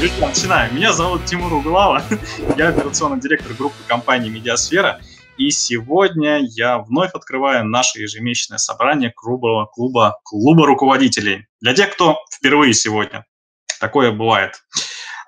друзья, 0.00 0.28
начинаем. 0.28 0.74
Меня 0.74 0.94
зовут 0.94 1.26
Тимур 1.26 1.52
Углава, 1.52 2.02
я 2.56 2.68
операционный 2.68 3.20
директор 3.20 3.52
группы 3.52 3.76
компании 3.86 4.30
«Медиасфера», 4.30 4.98
и 5.36 5.50
сегодня 5.50 6.40
я 6.40 6.78
вновь 6.78 7.10
открываю 7.12 7.66
наше 7.66 8.00
ежемесячное 8.00 8.56
собрание 8.56 9.12
клуба, 9.14 9.66
клуба, 9.66 10.18
клуба 10.24 10.66
руководителей. 10.66 11.44
Для 11.60 11.74
тех, 11.74 11.92
кто 11.92 12.16
впервые 12.34 12.72
сегодня, 12.72 13.26
такое 13.78 14.10
бывает. 14.10 14.62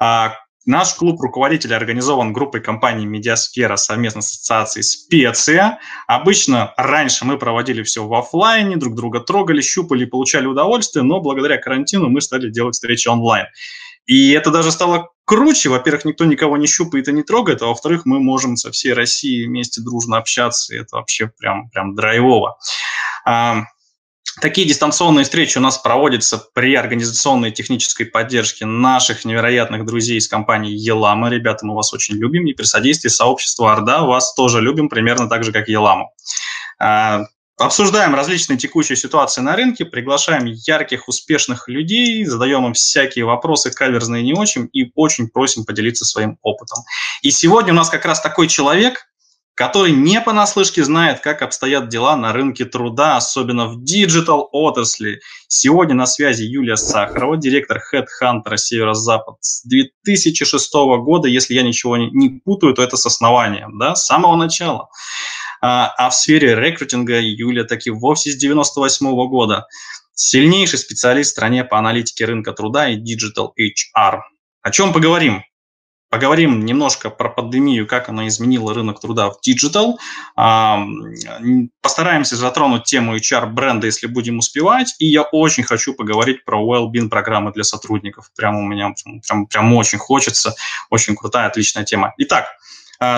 А, 0.01 0.37
Наш 0.65 0.95
клуб 0.95 1.21
руководителей 1.21 1.75
организован 1.75 2.33
группой 2.33 2.61
компании 2.61 3.05
«Медиасфера» 3.05 3.75
совместно 3.75 4.23
с 4.23 4.31
ассоциацией 4.31 4.85
«Специя». 4.85 5.81
Обычно 6.07 6.73
раньше 6.77 7.25
мы 7.25 7.37
проводили 7.37 7.83
все 7.83 8.07
в 8.07 8.15
офлайне, 8.15 8.77
друг 8.77 8.95
друга 8.95 9.19
трогали, 9.19 9.61
щупали, 9.61 10.05
получали 10.05 10.47
удовольствие, 10.47 11.03
но 11.03 11.21
благодаря 11.21 11.59
карантину 11.59 12.09
мы 12.09 12.21
стали 12.21 12.49
делать 12.49 12.75
встречи 12.77 13.09
онлайн. 13.09 13.47
И 14.07 14.31
это 14.33 14.51
даже 14.51 14.73
стало 14.73 15.11
круче. 15.25 15.69
Во-первых, 15.69 16.05
никто 16.05 16.25
никого 16.25 16.57
не 16.57 16.67
щупает 16.67 17.09
и 17.09 17.13
не 17.13 17.23
трогает, 17.23 17.63
а 17.63 17.67
во-вторых, 17.67 18.05
мы 18.05 18.21
можем 18.21 18.57
со 18.57 18.71
всей 18.71 18.93
Россией 18.93 19.47
вместе 19.47 19.81
дружно 19.81 20.17
общаться, 20.17 20.75
и 20.75 20.79
это 20.79 20.97
вообще 20.97 21.31
прям, 21.39 21.71
прям 21.71 21.95
драйвово. 21.95 22.59
Такие 24.41 24.67
дистанционные 24.67 25.25
встречи 25.25 25.59
у 25.59 25.61
нас 25.61 25.77
проводятся 25.77 26.39
при 26.55 26.75
организационной 26.75 27.51
и 27.51 27.53
технической 27.53 28.07
поддержке 28.07 28.65
наших 28.65 29.27
невероятных 29.27 29.85
друзей 29.85 30.17
из 30.17 30.27
компании 30.27 30.73
Елама. 30.73 31.29
Ребята, 31.29 31.67
мы 31.67 31.75
вас 31.75 31.93
очень 31.93 32.17
любим. 32.17 32.47
И 32.47 32.55
при 32.55 32.65
содействии 32.65 33.11
сообщества 33.11 33.73
Орда 33.73 34.05
вас 34.05 34.33
тоже 34.35 34.63
любим, 34.63 34.89
примерно 34.89 35.29
так 35.29 35.45
же, 35.45 35.53
как 35.53 35.69
Еламу. 35.69 36.11
Обсуждаем 37.63 38.13
различные 38.17 38.59
текущие 38.59 38.97
ситуации 38.97 39.41
на 39.41 39.55
рынке, 39.55 39.85
приглашаем 39.85 40.47
ярких, 40.47 41.07
успешных 41.07 41.69
людей, 41.69 42.25
задаем 42.25 42.67
им 42.67 42.73
всякие 42.73 43.25
вопросы, 43.25 43.71
каверзные 43.71 44.25
не 44.25 44.35
очень, 44.35 44.69
и 44.73 44.91
очень 44.97 45.29
просим 45.29 45.65
поделиться 45.65 46.05
своим 46.05 46.39
опытом. 46.43 46.79
И 47.23 47.31
сегодня 47.31 47.73
у 47.73 47.77
нас 47.77 47.89
как 47.89 48.05
раз 48.05 48.21
такой 48.21 48.49
человек, 48.49 49.07
который 49.55 49.93
не 49.93 50.21
понаслышке 50.21 50.83
знает, 50.83 51.21
как 51.21 51.43
обстоят 51.43 51.89
дела 51.89 52.17
на 52.17 52.33
рынке 52.33 52.65
труда, 52.65 53.17
особенно 53.17 53.69
в 53.69 53.85
digital 53.85 54.49
отрасли. 54.51 55.21
Сегодня 55.47 55.95
на 55.95 56.07
связи 56.07 56.43
Юлия 56.43 56.77
Сахарова, 56.77 57.37
директор 57.37 57.81
HeadHunter 57.95 58.57
Северо-Запад 58.57 59.37
с 59.41 59.65
2006 59.69 60.73
года. 61.05 61.29
Если 61.29 61.55
я 61.55 61.63
ничего 61.63 61.97
не, 61.97 62.41
путаю, 62.45 62.75
то 62.75 62.83
это 62.83 62.97
с 62.97 63.07
основания, 63.07 63.69
да, 63.73 63.95
с 63.95 64.05
самого 64.07 64.35
начала. 64.35 64.89
А, 65.63 65.95
а 65.97 66.11
в 66.11 66.15
сфере 66.15 66.57
рекрутинга 66.57 67.21
Юлия 67.21 67.65
таки 67.65 67.91
вовсе 67.91 68.33
с 68.33 68.37
98 68.37 69.07
года. 69.29 69.67
Сильнейший 70.15 70.79
специалист 70.79 71.31
в 71.31 71.33
стране 71.33 71.65
по 71.65 71.79
аналитике 71.79 72.25
рынка 72.25 72.53
труда 72.53 72.89
и 72.89 72.97
Digital 72.97 73.51
HR. 73.59 74.21
О 74.63 74.71
чем 74.71 74.93
поговорим? 74.93 75.45
Поговорим 76.11 76.67
немножко 76.67 77.09
про 77.09 77.31
пандемию, 77.31 77.87
как 77.87 78.11
она 78.11 78.29
изменила 78.29 78.75
рынок 78.75 79.01
труда 79.01 79.31
в 79.31 79.41
digital. 79.41 79.99
Постараемся 81.81 82.37
затронуть 82.37 82.85
тему 82.85 83.17
HR-бренда, 83.17 83.87
если 83.87 84.09
будем 84.09 84.37
успевать. 84.37 84.95
И 84.99 85.07
я 85.07 85.23
очень 85.23 85.63
хочу 85.63 85.95
поговорить 85.95 86.45
про 86.45 86.61
well-being 86.61 87.09
программы 87.09 87.51
для 87.53 87.65
сотрудников. 87.65 88.31
Прямо 88.37 88.59
у 88.59 88.63
меня 88.63 88.93
прям, 89.27 89.47
прям 89.47 89.73
очень 89.75 89.99
хочется. 89.99 90.55
Очень 90.91 91.17
крутая, 91.17 91.47
отличная 91.47 91.85
тема. 91.85 92.13
Итак, 92.19 92.45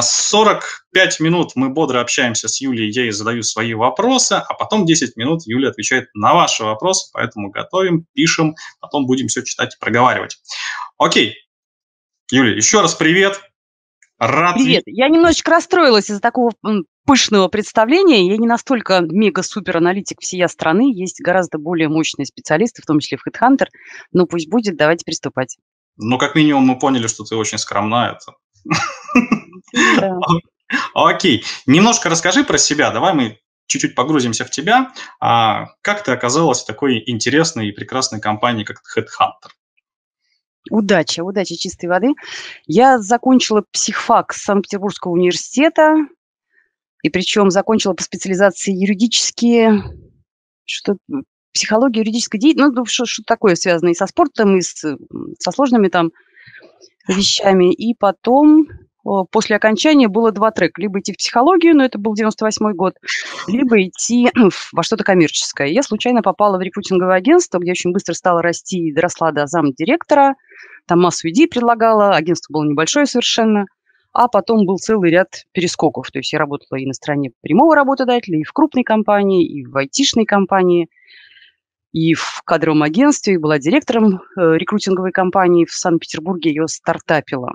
45 0.02 1.20
минут 1.20 1.52
мы 1.54 1.68
бодро 1.68 2.00
общаемся 2.00 2.48
с 2.48 2.60
Юлией, 2.60 2.90
я 2.92 3.02
ей 3.02 3.12
задаю 3.12 3.42
свои 3.42 3.74
вопросы, 3.74 4.34
а 4.34 4.54
потом 4.54 4.86
10 4.86 5.16
минут 5.16 5.42
Юлия 5.46 5.68
отвечает 5.68 6.08
на 6.14 6.34
ваши 6.34 6.64
вопросы, 6.64 7.10
поэтому 7.12 7.50
готовим, 7.50 8.06
пишем, 8.12 8.54
потом 8.80 9.06
будем 9.06 9.28
все 9.28 9.42
читать 9.42 9.74
и 9.74 9.78
проговаривать. 9.78 10.38
Окей, 10.98 11.34
Юля, 12.30 12.54
еще 12.54 12.80
раз 12.80 12.94
привет. 12.94 13.40
Рад... 14.18 14.54
Привет. 14.54 14.84
Я 14.86 15.08
немножечко 15.08 15.50
расстроилась 15.50 16.08
из-за 16.10 16.20
такого 16.20 16.52
пышного 17.04 17.48
представления. 17.48 18.28
Я 18.28 18.36
не 18.36 18.46
настолько 18.46 19.00
мега-супер-аналитик 19.00 20.20
всея 20.20 20.48
страны. 20.48 20.92
Есть 20.94 21.20
гораздо 21.20 21.58
более 21.58 21.88
мощные 21.88 22.26
специалисты, 22.26 22.80
в 22.80 22.86
том 22.86 23.00
числе 23.00 23.18
в 23.18 23.26
HeadHunter. 23.26 23.66
Но 24.12 24.26
пусть 24.26 24.48
будет, 24.48 24.76
давайте 24.76 25.04
приступать. 25.04 25.58
Ну, 25.96 26.16
как 26.18 26.34
минимум, 26.34 26.64
мы 26.64 26.78
поняли, 26.78 27.06
что 27.06 27.24
ты 27.24 27.36
очень 27.36 27.58
скромна. 27.58 28.16
Это. 28.16 28.36
Окей. 30.94 31.44
Немножко 31.66 32.08
расскажи 32.08 32.44
про 32.44 32.58
себя. 32.58 32.90
Давай 32.90 33.14
мы 33.14 33.38
чуть-чуть 33.66 33.94
погрузимся 33.94 34.44
в 34.44 34.50
тебя. 34.50 34.92
А 35.20 35.66
как 35.82 36.04
ты 36.04 36.12
оказалась 36.12 36.62
в 36.62 36.66
такой 36.66 37.02
интересной 37.06 37.68
и 37.68 37.72
прекрасной 37.72 38.20
компании, 38.20 38.64
как 38.64 38.80
HeadHunter? 38.96 39.50
Удачи, 40.70 41.20
удачи 41.20 41.56
чистой 41.56 41.86
воды. 41.86 42.14
Я 42.66 42.98
закончила 42.98 43.64
психфак 43.70 44.32
Санкт-Петербургского 44.32 45.12
университета, 45.12 45.96
и 47.02 47.10
причем 47.10 47.50
закончила 47.50 47.92
по 47.92 48.02
специализации 48.02 48.72
юридические, 48.72 49.82
что 50.64 50.96
психология, 51.52 52.00
юридическая 52.00 52.40
деятельность, 52.40 52.74
ну, 52.74 52.86
что, 52.86 53.04
что 53.04 53.22
такое 53.26 53.56
связано 53.56 53.90
и 53.90 53.94
со 53.94 54.06
спортом, 54.06 54.56
и 54.56 54.62
с, 54.62 54.82
со 55.38 55.50
сложными 55.50 55.88
там 55.88 56.12
вещами. 57.06 57.72
И 57.74 57.94
потом, 57.94 58.66
после 59.30 59.56
окончания, 59.56 60.08
было 60.08 60.32
два 60.32 60.50
трека. 60.50 60.80
Либо 60.80 61.00
идти 61.00 61.12
в 61.12 61.16
психологию, 61.16 61.76
но 61.76 61.84
это 61.84 61.98
был 61.98 62.14
98 62.14 62.72
год, 62.72 62.94
либо 63.46 63.82
идти 63.82 64.30
во 64.72 64.82
что-то 64.82 65.04
коммерческое. 65.04 65.68
Я 65.68 65.82
случайно 65.82 66.22
попала 66.22 66.58
в 66.58 66.62
рекрутинговое 66.62 67.16
агентство, 67.16 67.58
где 67.58 67.72
очень 67.72 67.92
быстро 67.92 68.14
стала 68.14 68.42
расти 68.42 68.88
и 68.88 68.92
доросла 68.92 69.32
до 69.32 69.46
замдиректора. 69.46 70.34
Там 70.86 71.00
массу 71.00 71.28
идей 71.28 71.48
предлагала, 71.48 72.14
агентство 72.14 72.52
было 72.52 72.64
небольшое 72.64 73.06
совершенно, 73.06 73.66
а 74.12 74.28
потом 74.28 74.64
был 74.64 74.78
целый 74.78 75.10
ряд 75.10 75.44
перескоков. 75.52 76.10
То 76.10 76.18
есть 76.18 76.32
я 76.32 76.38
работала 76.38 76.78
и 76.78 76.86
на 76.86 76.94
стороне 76.94 77.32
прямого 77.42 77.74
работодателя, 77.74 78.38
и 78.38 78.44
в 78.44 78.52
крупной 78.52 78.84
компании, 78.84 79.46
и 79.46 79.64
в 79.64 79.76
айтишной 79.76 80.24
компании, 80.24 80.88
и 81.92 82.14
в 82.14 82.42
кадровом 82.44 82.82
агентстве, 82.82 83.34
и 83.34 83.38
была 83.38 83.58
директором 83.58 84.20
э, 84.36 84.56
рекрутинговой 84.56 85.12
компании 85.12 85.64
в 85.64 85.72
Санкт-Петербурге, 85.72 86.50
ее 86.50 86.68
стартапила. 86.68 87.54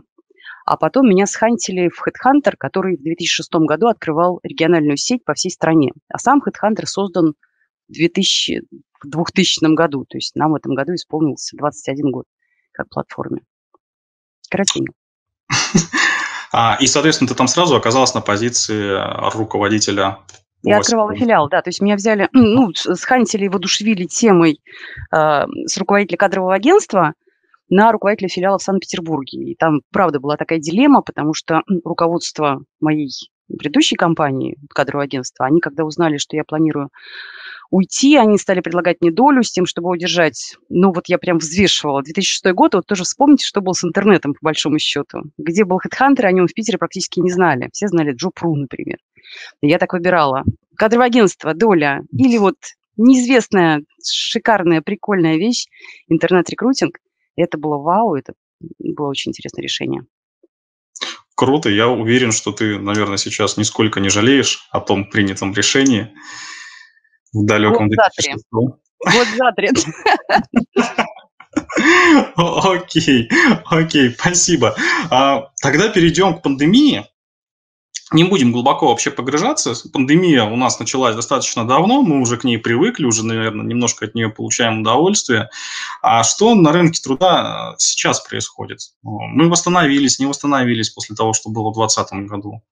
А 0.70 0.78
потом 0.78 1.10
меня 1.10 1.26
схантили 1.26 1.90
в 1.90 2.00
HeadHunter, 2.08 2.54
который 2.56 2.96
в 2.96 3.02
2006 3.02 3.52
году 3.66 3.88
открывал 3.88 4.40
региональную 4.44 4.98
сеть 4.98 5.26
по 5.26 5.34
всей 5.34 5.50
стране. 5.50 5.94
А 6.14 6.20
сам 6.20 6.44
HeadHunter 6.46 6.86
создан 6.86 7.34
в 7.88 7.92
2000, 7.92 8.62
в 9.02 9.08
2000 9.10 9.74
году, 9.74 10.06
то 10.08 10.18
есть 10.20 10.36
нам 10.36 10.52
в 10.52 10.56
этом 10.56 10.76
году 10.76 10.94
исполнился 10.94 11.58
21 11.58 12.12
год 12.12 12.26
как 12.72 12.88
платформе. 12.90 13.42
Коротенько. 14.48 14.94
А, 16.52 16.78
и, 16.80 16.88
соответственно, 16.88 17.28
ты 17.28 17.36
там 17.36 17.48
сразу 17.48 17.76
оказалась 17.76 18.16
на 18.16 18.22
позиции 18.22 18.98
руководителя 19.36 20.18
я 20.64 20.80
открывала 20.80 21.16
филиал, 21.16 21.48
да. 21.48 21.62
То 21.62 21.70
есть 21.70 21.80
меня 21.80 21.96
взяли, 21.96 22.28
ну, 22.34 22.74
схантили 22.74 23.46
и 23.46 23.50
воодушевили 23.50 24.06
темой 24.06 24.60
э, 25.12 25.46
с 25.68 25.78
руководителя 25.78 26.18
кадрового 26.18 26.56
агентства 26.56 27.14
на 27.70 27.92
руководителя 27.92 28.30
филиала 28.30 28.58
в 28.58 28.64
Санкт-Петербурге. 28.64 29.52
И 29.52 29.56
там, 29.56 29.82
правда, 29.92 30.20
была 30.20 30.38
такая 30.38 30.60
дилемма, 30.60 31.02
потому 31.02 31.34
что 31.34 31.62
руководство 31.84 32.64
моей 32.80 33.10
предыдущей 33.58 33.96
компании, 33.96 34.58
кадрового 34.70 35.04
агентства, 35.04 35.46
они, 35.46 35.60
когда 35.60 35.84
узнали, 35.84 36.18
что 36.18 36.36
я 36.36 36.44
планирую 36.44 36.90
уйти, 37.72 38.16
они 38.18 38.38
стали 38.38 38.62
предлагать 38.62 38.98
мне 39.02 39.12
долю 39.12 39.44
с 39.44 39.52
тем, 39.52 39.66
чтобы 39.66 39.90
удержать. 39.90 40.56
Ну, 40.70 40.92
вот 40.92 41.04
я 41.08 41.18
прям 41.18 41.38
взвешивала. 41.38 42.02
2006 42.02 42.54
год, 42.54 42.74
вот 42.74 42.86
тоже 42.86 43.04
вспомните, 43.04 43.46
что 43.46 43.62
было 43.62 43.74
с 43.74 43.84
интернетом, 43.84 44.34
по 44.34 44.40
большому 44.42 44.80
счету. 44.80 45.24
Где 45.38 45.66
был 45.66 45.80
HeadHunter, 45.80 46.26
о 46.26 46.32
нем 46.32 46.48
в 46.48 46.54
Питере 46.54 46.78
практически 46.78 47.20
не 47.20 47.32
знали. 47.32 47.70
Все 47.72 47.88
знали 47.88 48.14
Джопру, 48.14 48.56
например. 48.56 48.98
Я 49.62 49.78
так 49.78 49.94
выбирала. 49.94 50.44
Кадровое 50.76 51.08
агентство, 51.08 51.54
доля. 51.54 52.02
Или 52.12 52.38
вот 52.38 52.56
неизвестная, 52.98 53.84
шикарная, 54.04 54.82
прикольная 54.82 55.38
вещь, 55.38 55.68
интернет-рекрутинг. 56.08 56.98
Это 57.40 57.58
было 57.58 57.78
вау, 57.78 58.16
это 58.16 58.34
было 58.80 59.08
очень 59.08 59.30
интересное 59.30 59.64
решение. 59.64 60.04
Круто, 61.36 61.70
я 61.70 61.88
уверен, 61.88 62.34
что 62.34 62.52
ты, 62.52 62.78
наверное, 62.78 63.16
сейчас 63.16 63.56
нисколько 63.56 64.02
не 64.02 64.10
жалеешь 64.10 64.68
о 64.72 64.82
том 64.82 65.10
принятом 65.10 65.54
решении 65.54 66.14
в 67.32 67.46
далеком 67.46 67.88
вот 67.88 67.96
Вот 69.06 69.28
затрет. 69.38 69.78
Окей, 72.36 73.30
окей, 73.66 74.10
спасибо. 74.12 74.76
А, 75.10 75.50
тогда 75.62 75.88
перейдем 75.88 76.38
к 76.38 76.42
пандемии. 76.44 77.06
Не 78.12 78.24
будем 78.24 78.52
глубоко 78.52 78.88
вообще 78.88 79.12
погружаться. 79.12 79.74
Пандемия 79.94 80.44
у 80.44 80.56
нас 80.56 80.80
началась 80.80 81.16
достаточно 81.16 81.68
давно, 81.68 82.02
мы 82.02 82.22
уже 82.22 82.38
к 82.38 82.44
ней 82.44 82.58
привыкли, 82.58 83.06
уже, 83.06 83.24
наверное, 83.24 83.66
немножко 83.66 84.06
от 84.06 84.16
нее 84.16 84.30
получаем 84.30 84.82
удовольствие. 84.82 85.50
А 86.02 86.24
что 86.24 86.56
на 86.56 86.72
рынке 86.72 87.00
труда 87.04 87.76
сейчас 87.78 88.20
происходит? 88.22 88.80
Мы 89.04 89.48
восстановились, 89.48 90.18
не 90.18 90.26
восстановились 90.26 90.90
после 90.90 91.16
того, 91.16 91.34
что 91.34 91.50
было 91.50 91.70
в 91.70 91.76
2020 91.76 92.30
году? 92.30 92.64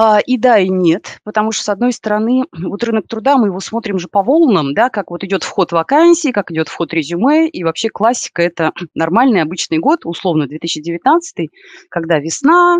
А, 0.00 0.20
и 0.20 0.36
да, 0.38 0.60
и 0.60 0.68
нет, 0.68 1.18
потому 1.24 1.50
что, 1.50 1.64
с 1.64 1.68
одной 1.68 1.92
стороны, 1.92 2.44
вот 2.56 2.84
рынок 2.84 3.08
труда, 3.08 3.36
мы 3.36 3.48
его 3.48 3.58
смотрим 3.58 3.98
же 3.98 4.06
по 4.06 4.22
волнам, 4.22 4.72
да, 4.72 4.90
как 4.90 5.10
вот 5.10 5.24
идет 5.24 5.42
вход 5.42 5.72
вакансий, 5.72 6.30
как 6.30 6.52
идет 6.52 6.68
вход 6.68 6.94
резюме, 6.94 7.48
и 7.48 7.64
вообще 7.64 7.88
классика– 7.88 8.40
это 8.44 8.70
нормальный 8.94 9.42
обычный 9.42 9.78
год, 9.78 10.02
условно 10.04 10.46
2019, 10.46 11.48
когда 11.90 12.20
весна, 12.20 12.78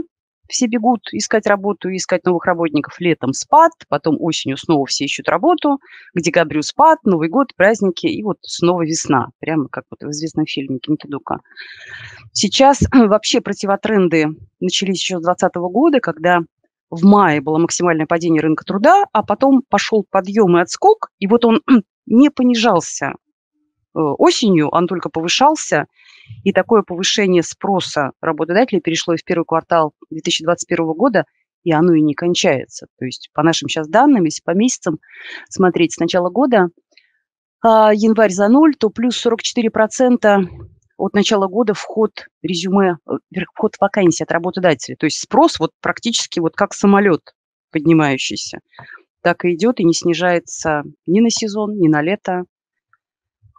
все 0.49 0.67
бегут 0.67 1.01
искать 1.11 1.47
работу, 1.49 1.95
искать 1.95 2.25
новых 2.25 2.47
работников. 2.47 2.99
Летом 3.01 3.33
спад, 3.35 3.73
потом 3.89 4.17
осенью 4.19 4.57
снова 4.57 4.87
все 4.87 5.05
ищут 5.05 5.29
работу, 5.29 5.79
к 6.15 6.21
декабрю 6.21 6.63
спад, 6.63 7.01
Новый 7.05 7.29
год, 7.29 7.49
праздники, 7.55 8.07
и 8.07 8.23
вот 8.23 8.39
снова 8.43 8.83
весна. 8.83 9.27
Прямо 9.41 9.69
как 9.69 9.85
вот 9.91 10.09
в 10.09 10.11
известном 10.11 10.47
фильме 10.47 10.79
Кинкидука. 10.79 11.41
Сейчас 12.33 12.81
вообще 12.95 13.41
противотренды 13.41 14.29
начались 14.61 15.01
еще 15.01 15.19
с 15.19 15.23
2020 15.25 15.55
года, 15.57 16.01
когда 16.01 16.41
в 16.91 17.05
мае 17.05 17.41
было 17.41 17.59
максимальное 17.59 18.07
падение 18.07 18.41
рынка 18.41 18.65
труда, 18.65 19.05
а 19.13 19.23
потом 19.23 19.63
пошел 19.69 20.05
подъем 20.09 20.57
и 20.57 20.61
отскок, 20.61 21.11
и 21.19 21.27
вот 21.27 21.45
он 21.45 21.63
не 22.07 22.31
понижался 22.31 23.07
э, 23.07 23.99
осенью, 23.99 24.69
он 24.69 24.87
только 24.87 25.11
повышался, 25.11 25.87
и 26.45 26.53
такое 26.53 26.83
повышение 26.83 27.43
спроса 27.43 28.13
работодателей 28.21 28.81
перешло 28.81 29.15
и 29.15 29.19
в 29.19 29.25
первый 29.25 29.45
квартал 29.45 29.93
2021 30.11 30.93
года, 30.93 31.25
и 31.65 31.73
оно 31.73 31.95
и 31.95 32.03
не 32.03 32.15
кончается. 32.15 32.87
То 32.99 33.05
есть 33.05 33.31
по 33.33 33.43
нашим 33.43 33.69
сейчас 33.69 33.89
данным, 33.89 34.25
если 34.25 34.43
по 34.43 34.53
месяцам 34.53 34.99
смотреть 35.49 35.95
с 35.95 35.99
начала 35.99 36.31
года, 36.31 36.69
а, 37.61 37.93
январь 37.93 38.31
за 38.31 38.49
ноль, 38.49 38.75
то 38.77 38.91
плюс 38.91 39.17
44% 39.27 40.47
от 40.99 41.15
начала 41.15 41.47
года 41.47 41.75
вход 41.75 42.27
резюме, 42.43 42.97
э, 43.09 43.41
вход 43.55 43.77
вакансий 43.81 44.25
от 44.25 44.33
работодателя. 44.33 44.97
То 44.97 45.07
есть 45.07 45.21
спрос 45.21 45.59
вот 45.59 45.71
практически 45.81 46.41
вот 46.41 46.57
как 46.57 46.75
самолет 46.75 47.35
поднимающийся. 47.71 48.59
Так 49.23 49.45
и 49.45 49.55
идет 49.55 49.81
и 49.81 49.85
не 49.85 49.95
снижается 49.95 50.83
ни 51.07 51.21
на 51.21 51.31
сезон, 51.31 51.79
ни 51.79 51.89
на 51.89 52.03
лето. 52.03 52.45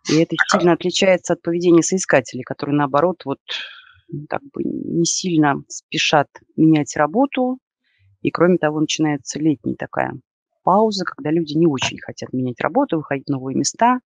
И 0.09 0.15
это 0.17 0.35
сильно 0.51 0.73
отличается 0.73 1.33
от 1.33 1.41
поведения 1.41 1.81
соискателей, 1.81 2.43
которые, 2.43 2.75
наоборот, 2.75 3.21
вот 3.25 3.39
как 4.27 4.41
бы 4.53 4.63
не 4.63 5.05
сильно 5.05 5.55
спешат 5.67 6.27
менять 6.57 6.95
работу. 6.97 7.59
И, 8.21 8.31
кроме 8.31 8.57
того, 8.57 8.81
начинается 8.81 9.39
летняя 9.39 9.75
такая 9.75 10.13
пауза, 10.63 11.05
когда 11.05 11.31
люди 11.31 11.53
не 11.53 11.67
очень 11.67 11.99
хотят 11.99 12.33
менять 12.33 12.59
работу, 12.59 12.97
выходить 12.97 13.27
в 13.27 13.31
новые 13.31 13.55
места, 13.55 13.99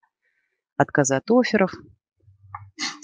отказы 0.76 1.16
от 1.16 1.28
офферов. 1.30 1.72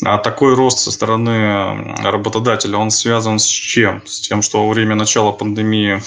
А 0.05 0.19
такой 0.19 0.55
рост 0.55 0.79
со 0.79 0.91
стороны 0.91 1.95
работодателя, 2.03 2.77
он 2.77 2.91
связан 2.91 3.39
с 3.39 3.47
чем? 3.47 4.03
С 4.07 4.21
тем, 4.21 4.43
что 4.43 4.67
во 4.67 4.73
время 4.73 4.95
начала 4.95 5.33
пандемии 5.33 6.01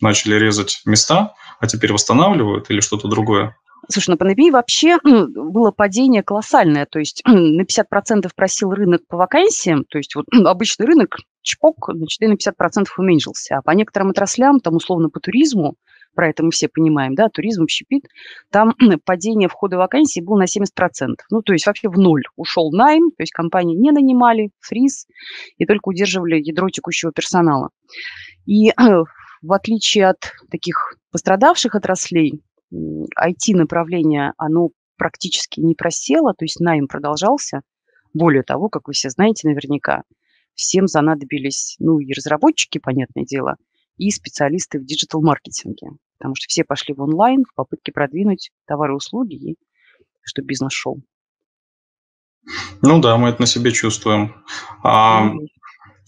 начали 0.00 0.36
резать 0.36 0.82
места, 0.84 1.34
а 1.58 1.66
теперь 1.66 1.92
восстанавливают 1.92 2.70
или 2.70 2.80
что-то 2.80 3.08
другое? 3.08 3.56
Слушай, 3.88 4.10
на 4.10 4.16
пандемии 4.16 4.50
вообще 4.50 4.98
было 5.02 5.70
падение 5.70 6.22
колоссальное, 6.22 6.86
то 6.86 6.98
есть 6.98 7.22
на 7.24 7.62
50% 7.62 8.28
просил 8.34 8.72
рынок 8.72 9.02
по 9.08 9.16
вакансиям, 9.16 9.84
то 9.84 9.98
есть 9.98 10.14
вот 10.16 10.26
обычный 10.32 10.86
рынок, 10.86 11.16
чпок, 11.42 11.90
значит, 11.92 12.20
и 12.22 12.26
на 12.26 12.34
50% 12.34 12.86
уменьшился. 12.98 13.58
А 13.58 13.62
по 13.62 13.70
некоторым 13.72 14.10
отраслям, 14.10 14.60
там 14.60 14.74
условно 14.76 15.08
по 15.08 15.20
туризму, 15.20 15.76
про 16.16 16.30
это 16.30 16.42
мы 16.42 16.50
все 16.50 16.68
понимаем, 16.68 17.14
да, 17.14 17.28
туризм 17.28 17.62
общепит, 17.62 18.04
там 18.50 18.74
падение 19.04 19.48
входа 19.48 19.76
вакансий 19.76 20.20
было 20.20 20.38
на 20.38 20.44
70%. 20.44 21.14
Ну, 21.30 21.42
то 21.42 21.52
есть 21.52 21.66
вообще 21.66 21.88
в 21.88 21.98
ноль 21.98 22.24
ушел 22.34 22.72
найм, 22.72 23.10
то 23.10 23.22
есть 23.22 23.32
компании 23.32 23.76
не 23.76 23.92
нанимали, 23.92 24.50
фриз, 24.60 25.06
и 25.58 25.66
только 25.66 25.88
удерживали 25.88 26.40
ядро 26.42 26.68
текущего 26.70 27.12
персонала. 27.12 27.70
И 28.46 28.72
в 29.42 29.52
отличие 29.52 30.08
от 30.08 30.32
таких 30.50 30.96
пострадавших 31.12 31.74
отраслей, 31.74 32.42
IT-направление, 32.72 34.32
оно 34.38 34.70
практически 34.96 35.60
не 35.60 35.74
просело, 35.74 36.34
то 36.34 36.44
есть 36.44 36.58
найм 36.58 36.88
продолжался. 36.88 37.60
Более 38.12 38.42
того, 38.42 38.68
как 38.68 38.88
вы 38.88 38.94
все 38.94 39.10
знаете 39.10 39.46
наверняка, 39.46 40.02
всем 40.54 40.86
занадобились, 40.86 41.76
ну, 41.78 42.00
и 42.00 42.12
разработчики, 42.12 42.78
понятное 42.78 43.24
дело, 43.24 43.56
и 43.98 44.10
специалисты 44.10 44.78
в 44.78 44.84
диджитал-маркетинге, 44.84 45.90
потому 46.18 46.34
что 46.34 46.46
все 46.48 46.64
пошли 46.64 46.94
в 46.94 47.00
онлайн 47.00 47.44
в 47.44 47.54
попытке 47.54 47.92
продвинуть 47.92 48.50
товары 48.66 48.94
и 48.94 48.96
услуги, 48.96 49.34
и 49.34 49.56
чтобы 50.22 50.46
бизнес 50.46 50.72
шел. 50.72 51.00
Ну 52.82 53.00
да, 53.00 53.16
мы 53.16 53.28
это 53.30 53.42
на 53.42 53.46
себе 53.46 53.72
чувствуем. 53.72 54.34
А 54.82 55.32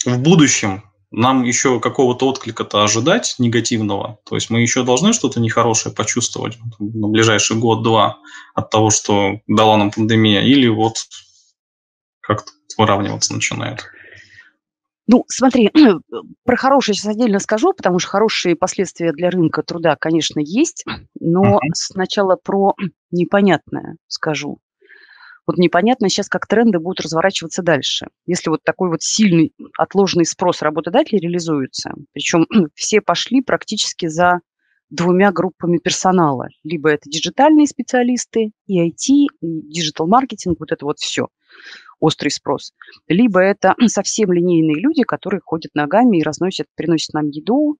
в 0.05 0.19
будущем 0.19 0.83
нам 1.11 1.43
еще 1.43 1.81
какого-то 1.81 2.29
отклика-то 2.29 2.85
ожидать 2.85 3.37
негативного? 3.39 4.19
То 4.25 4.35
есть 4.35 4.51
мы 4.51 4.61
еще 4.61 4.85
должны 4.85 5.13
что-то 5.13 5.41
нехорошее 5.41 5.95
почувствовать 5.95 6.59
на 6.79 7.09
ближайший 7.09 7.57
год-два 7.57 8.19
от 8.55 8.71
того, 8.71 8.91
что 8.91 9.41
дала 9.47 9.77
нам 9.77 9.91
пандемия? 9.91 10.43
Или 10.43 10.69
вот 10.69 10.97
как-то 12.21 12.53
выравниваться 12.77 13.35
начинает? 13.35 13.87
Ну, 15.11 15.25
смотри, 15.27 15.71
про 16.45 16.57
хорошее 16.57 16.95
сейчас 16.95 17.07
отдельно 17.07 17.39
скажу, 17.39 17.73
потому 17.73 17.99
что 17.99 18.11
хорошие 18.11 18.55
последствия 18.55 19.13
для 19.13 19.31
рынка 19.31 19.63
труда, 19.63 19.97
конечно, 19.99 20.39
есть, 20.39 20.85
но 21.19 21.57
uh-huh. 21.57 21.71
сначала 21.73 22.37
про 22.37 22.75
непонятное 23.11 23.97
скажу. 24.07 24.59
Вот 25.47 25.57
непонятно 25.57 26.11
сейчас, 26.11 26.29
как 26.29 26.47
тренды 26.47 26.79
будут 26.79 27.01
разворачиваться 27.01 27.63
дальше. 27.63 28.09
Если 28.27 28.51
вот 28.51 28.61
такой 28.63 28.91
вот 28.91 29.01
сильный 29.01 29.55
отложенный 29.79 30.27
спрос 30.27 30.61
работодателей 30.61 31.21
реализуется, 31.21 31.93
причем 32.13 32.47
все 32.75 33.01
пошли 33.01 33.41
практически 33.41 34.09
за 34.09 34.41
двумя 34.91 35.33
группами 35.33 35.79
персонала. 35.79 36.49
Либо 36.65 36.91
это 36.91 37.09
диджитальные 37.09 37.67
специалисты, 37.67 38.51
и 38.67 38.87
IT, 38.87 39.27
и 39.41 39.63
digital-маркетинг, 39.71 40.61
вот 40.61 40.71
это 40.71 40.85
вот 40.85 40.99
все, 40.99 41.29
острый 42.01 42.31
спрос. 42.31 42.73
Либо 43.09 43.41
это 43.41 43.75
совсем 43.87 44.33
линейные 44.33 44.81
люди, 44.81 45.03
которые 45.03 45.41
ходят 45.45 45.75
ногами 45.75 46.19
и 46.19 46.23
разносят, 46.23 46.67
приносят 46.75 47.15
нам 47.15 47.29
еду, 47.29 47.77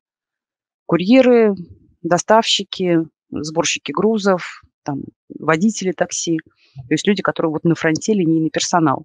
курьеры, 0.87 1.55
доставщики, 2.03 3.07
сборщики 3.31 3.93
грузов, 3.93 4.63
там, 4.83 5.03
водители 5.29 5.93
такси, 5.93 6.39
то 6.75 6.95
есть 6.95 7.07
люди, 7.07 7.23
которые 7.23 7.53
вот 7.53 7.65
на 7.65 7.75
фронте 7.75 8.15
линейный 8.15 8.51
персонал, 8.51 9.05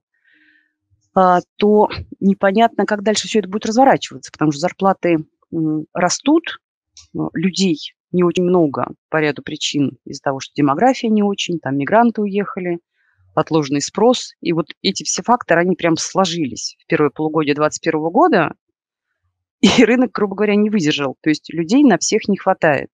а, 1.16 1.42
то 1.58 1.90
непонятно, 2.20 2.86
как 2.86 3.04
дальше 3.04 3.28
все 3.28 3.40
это 3.40 3.50
будет 3.50 3.66
разворачиваться, 3.66 4.32
потому 4.32 4.52
что 4.52 4.62
зарплаты 4.62 5.26
растут, 5.94 6.60
людей 7.34 7.94
не 8.12 8.24
очень 8.24 8.44
много 8.44 8.88
по 9.10 9.18
ряду 9.18 9.44
причин 9.44 9.98
из-за 10.06 10.22
того, 10.22 10.40
что 10.40 10.54
демография 10.56 11.10
не 11.10 11.24
очень, 11.24 11.60
там 11.60 11.78
мигранты 11.78 12.22
уехали, 12.22 12.80
отложенный 13.36 13.82
спрос. 13.82 14.34
И 14.42 14.54
вот 14.54 14.68
эти 14.82 15.04
все 15.04 15.24
факторы, 15.24 15.62
они 15.62 15.76
прям 15.76 15.98
сложились 15.98 16.76
в 16.84 16.88
первое 16.88 17.10
полугодие 17.10 17.56
2021 17.56 18.10
года, 18.12 18.54
и 19.62 19.84
рынок, 19.84 20.12
грубо 20.12 20.36
говоря, 20.36 20.56
не 20.56 20.70
выдержал. 20.70 21.16
То 21.22 21.30
есть 21.30 21.54
людей 21.54 21.84
на 21.84 21.98
всех 21.98 22.28
не 22.28 22.38
хватает. 22.38 22.90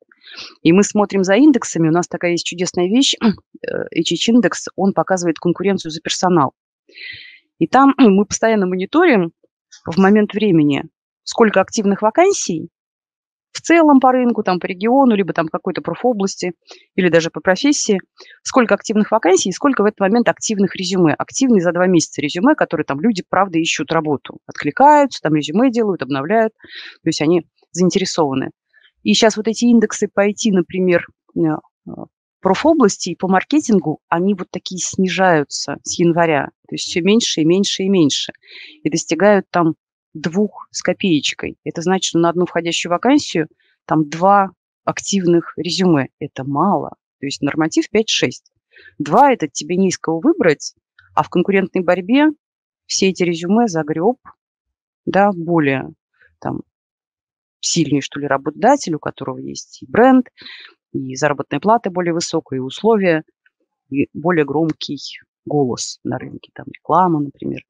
И 0.61 0.71
мы 0.71 0.83
смотрим 0.83 1.23
за 1.23 1.35
индексами, 1.35 1.89
у 1.89 1.91
нас 1.91 2.07
такая 2.07 2.31
есть 2.31 2.45
чудесная 2.45 2.87
вещь, 2.87 3.15
HH-индекс, 3.21 4.67
э, 4.67 4.71
он 4.75 4.93
показывает 4.93 5.39
конкуренцию 5.39 5.91
за 5.91 6.01
персонал. 6.01 6.53
И 7.57 7.67
там 7.67 7.93
мы 7.97 8.25
постоянно 8.25 8.67
мониторим 8.67 9.31
в 9.85 9.97
момент 9.97 10.33
времени, 10.33 10.83
сколько 11.23 11.61
активных 11.61 12.01
вакансий 12.01 12.69
в 13.51 13.61
целом 13.61 13.99
по 13.99 14.11
рынку, 14.11 14.43
там 14.43 14.59
по 14.59 14.65
региону, 14.65 15.15
либо 15.15 15.33
там 15.33 15.47
какой-то 15.47 15.81
профобласти, 15.81 16.53
или 16.95 17.09
даже 17.09 17.29
по 17.29 17.41
профессии, 17.41 17.99
сколько 18.43 18.75
активных 18.75 19.11
вакансий 19.11 19.49
и 19.49 19.53
сколько 19.53 19.81
в 19.81 19.85
этот 19.85 19.99
момент 19.99 20.29
активных 20.29 20.75
резюме. 20.75 21.13
Активные 21.13 21.61
за 21.61 21.71
два 21.71 21.87
месяца 21.87 22.21
резюме, 22.21 22.55
которые 22.55 22.85
там 22.85 22.99
люди, 23.01 23.23
правда, 23.27 23.59
ищут 23.59 23.91
работу, 23.91 24.37
откликаются, 24.45 25.21
там 25.21 25.35
резюме 25.35 25.71
делают, 25.71 26.01
обновляют, 26.01 26.53
то 27.03 27.07
есть 27.07 27.21
они 27.21 27.47
заинтересованы. 27.71 28.51
И 29.03 29.13
сейчас 29.13 29.37
вот 29.37 29.47
эти 29.47 29.65
индексы 29.65 30.07
по 30.13 30.27
IT, 30.27 30.51
например, 30.51 31.07
э, 31.35 31.41
профобласти 32.41 33.09
и 33.09 33.15
по 33.15 33.27
маркетингу, 33.27 33.99
они 34.09 34.33
вот 34.33 34.47
такие 34.51 34.79
снижаются 34.79 35.77
с 35.83 35.99
января. 35.99 36.49
То 36.67 36.75
есть 36.75 36.85
все 36.85 37.01
меньше 37.01 37.41
и 37.41 37.45
меньше 37.45 37.83
и 37.83 37.89
меньше. 37.89 38.33
И 38.83 38.89
достигают 38.89 39.45
там 39.49 39.75
двух 40.13 40.67
с 40.71 40.81
копеечкой. 40.81 41.57
Это 41.63 41.81
значит, 41.81 42.09
что 42.09 42.19
на 42.19 42.29
одну 42.29 42.45
входящую 42.45 42.91
вакансию 42.91 43.47
там 43.85 44.09
два 44.09 44.51
активных 44.83 45.53
резюме. 45.57 46.09
Это 46.19 46.43
мало. 46.43 46.95
То 47.19 47.25
есть 47.25 47.41
норматив 47.41 47.85
5-6. 47.93 48.03
Два– 48.97 49.31
это 49.33 49.47
тебе 49.47 49.75
не 49.75 49.89
из 49.89 49.97
кого 49.97 50.19
выбрать, 50.19 50.73
а 51.13 51.23
в 51.23 51.29
конкурентной 51.29 51.83
борьбе 51.83 52.27
все 52.85 53.09
эти 53.09 53.23
резюме 53.23 53.67
загреб, 53.67 54.17
да, 55.05 55.31
более 55.31 55.89
там 56.39 56.61
сильный, 57.59 58.01
что 58.01 58.19
ли, 58.19 58.27
работодатель, 58.27 58.95
у 58.95 58.99
которого 58.99 59.37
есть 59.37 59.83
и 59.83 59.85
бренд, 59.85 60.27
и 60.93 61.15
заработная 61.15 61.59
плата 61.59 61.91
более 61.91 62.13
высокая, 62.13 62.57
и 62.57 62.61
условия, 62.61 63.23
и 63.89 64.07
более 64.13 64.45
громкий 64.45 64.97
голос 65.45 65.99
на 66.03 66.17
рынке, 66.17 66.51
там 66.53 66.67
реклама, 66.73 67.19
например, 67.19 67.61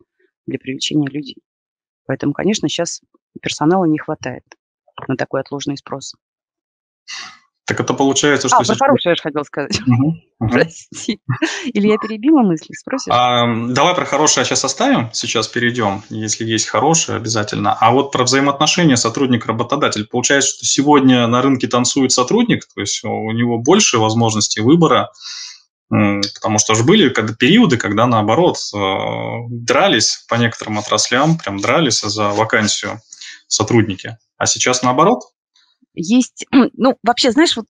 для 0.46 0.60
привлечения 0.60 1.10
людей. 1.10 1.38
Поэтому, 2.10 2.34
конечно, 2.34 2.68
сейчас 2.68 3.02
персонала 3.40 3.86
не 3.86 4.00
хватает. 4.00 4.44
на 5.08 5.16
такой 5.16 5.42
отложенный 5.42 5.78
спрос. 5.78 6.16
Так 7.68 7.80
это 7.80 7.94
получается, 7.94 8.48
что... 8.48 8.58
А, 8.58 8.64
сейчас... 8.64 8.80
про 8.80 8.88
хорошее 8.88 9.12
я 9.12 9.16
же 9.16 9.22
хотел 9.22 9.46
сказать. 9.46 9.80
Угу, 9.86 10.08
угу. 10.40 10.50
Прости. 10.52 11.20
Или 11.66 11.88
я 11.88 11.98
перебила 12.00 12.42
мысли, 12.42 12.74
спросишь? 12.74 13.14
А, 13.14 13.46
давай 13.68 13.94
про 13.94 14.06
хорошее 14.06 14.44
сейчас 14.44 14.66
оставим, 14.66 15.12
сейчас 15.14 15.48
перейдем, 15.48 16.02
если 16.10 16.46
есть 16.46 16.68
хорошее 16.68 17.20
обязательно. 17.20 17.78
А 17.80 17.92
вот 17.92 18.12
про 18.12 18.24
взаимоотношения 18.24 18.98
сотрудник-работодатель. 18.98 20.08
Получается, 20.08 20.56
что 20.56 20.66
сегодня 20.66 21.28
на 21.28 21.44
рынке 21.44 21.68
танцует 21.68 22.12
сотрудник, 22.12 22.66
то 22.74 22.82
есть 22.82 23.04
у 23.04 23.32
него 23.34 23.60
больше 23.60 24.00
возможностей 24.00 24.62
выбора, 24.62 25.12
потому 25.90 26.60
что 26.60 26.76
же 26.76 26.84
были 26.84 27.10
периоды, 27.10 27.78
когда 27.78 28.06
наоборот 28.06 28.58
э, 28.74 28.78
дрались 29.50 30.26
по 30.30 30.36
некоторым 30.36 30.78
отраслям, 30.80 31.38
прям 31.38 31.58
дрались 31.58 32.02
за 32.02 32.30
вакансию 32.30 33.02
сотрудники. 33.48 34.18
А 34.38 34.46
сейчас 34.46 34.84
наоборот? 34.84 35.24
есть, 36.00 36.46
ну, 36.74 36.98
вообще, 37.04 37.32
знаешь, 37.32 37.56
вот 37.56 37.66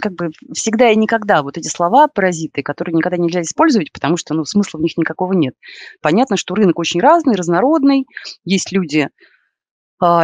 как 0.00 0.14
бы 0.14 0.30
всегда 0.54 0.90
и 0.90 0.96
никогда 0.96 1.42
вот 1.42 1.58
эти 1.58 1.68
слова 1.68 2.06
паразиты, 2.06 2.62
которые 2.62 2.94
никогда 2.94 3.16
нельзя 3.16 3.42
использовать, 3.42 3.92
потому 3.92 4.16
что, 4.16 4.32
ну, 4.34 4.44
смысла 4.44 4.78
в 4.78 4.82
них 4.82 4.96
никакого 4.96 5.32
нет. 5.32 5.54
Понятно, 6.00 6.36
что 6.36 6.54
рынок 6.54 6.78
очень 6.78 7.00
разный, 7.00 7.34
разнородный, 7.34 8.06
есть 8.44 8.70
люди 8.72 9.08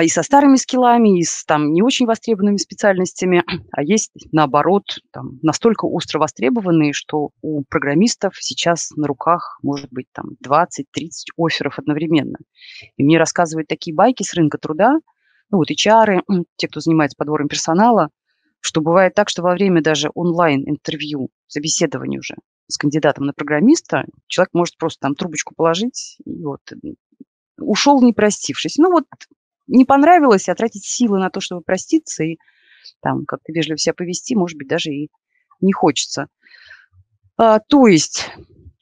и 0.03 0.09
со 0.09 0.25
старыми 0.25 0.57
скиллами, 0.57 1.21
и 1.21 1.23
с 1.23 1.45
там 1.45 1.73
не 1.73 1.83
очень 1.83 2.07
востребованными 2.07 2.57
специальностями, 2.57 3.45
а 3.73 3.83
есть, 3.83 4.11
наоборот, 4.33 4.83
там, 5.13 5.39
настолько 5.43 5.85
остро 5.85 6.19
востребованные, 6.19 6.93
что 6.93 7.31
у 7.43 7.63
программистов 7.63 8.35
сейчас 8.41 8.91
на 8.97 9.07
руках 9.07 9.61
может 9.63 9.89
быть 9.91 10.07
там 10.13 10.31
20-30 10.45 10.81
офферов 11.37 11.79
одновременно. 11.79 12.39
И 12.97 13.05
мне 13.05 13.19
рассказывают 13.19 13.69
такие 13.69 13.95
байки 13.95 14.25
с 14.25 14.35
рынка 14.35 14.59
труда, 14.59 14.99
ну 15.51 15.59
вот 15.59 15.71
HR, 15.71 16.23
те, 16.57 16.67
кто 16.67 16.81
занимается 16.81 17.17
подбором 17.17 17.47
персонала, 17.47 18.09
что 18.61 18.81
бывает 18.81 19.15
так, 19.15 19.29
что 19.29 19.43
во 19.43 19.53
время 19.53 19.81
даже 19.81 20.11
онлайн-интервью, 20.15 21.29
собеседования 21.47 22.19
уже 22.19 22.35
с 22.67 22.77
кандидатом 22.77 23.27
на 23.27 23.33
программиста, 23.33 24.05
человек 24.27 24.51
может 24.53 24.77
просто 24.77 24.99
там 25.01 25.15
трубочку 25.15 25.55
положить 25.55 26.19
и 26.25 26.43
вот 26.43 26.61
ушел 27.59 28.03
не 28.03 28.13
простившись. 28.13 28.77
Ну 28.77 28.91
вот 28.91 29.05
не 29.69 29.85
понравилось, 29.85 30.49
а 30.49 30.55
тратить 30.55 30.85
силы 30.85 31.19
на 31.19 31.31
то, 31.31 31.41
чтобы 31.41 31.63
проститься 31.63 32.25
и 32.25 32.37
там 33.01 33.25
как-то 33.27 33.53
вежливо 33.53 33.79
себя 33.79 33.95
повести, 33.95 34.35
может 34.35 34.59
быть, 34.59 34.69
даже 34.69 34.91
и 34.91 35.11
не 35.61 35.73
хочется. 35.73 36.27
А, 37.37 37.61
то 37.61 37.87
есть 37.87 38.31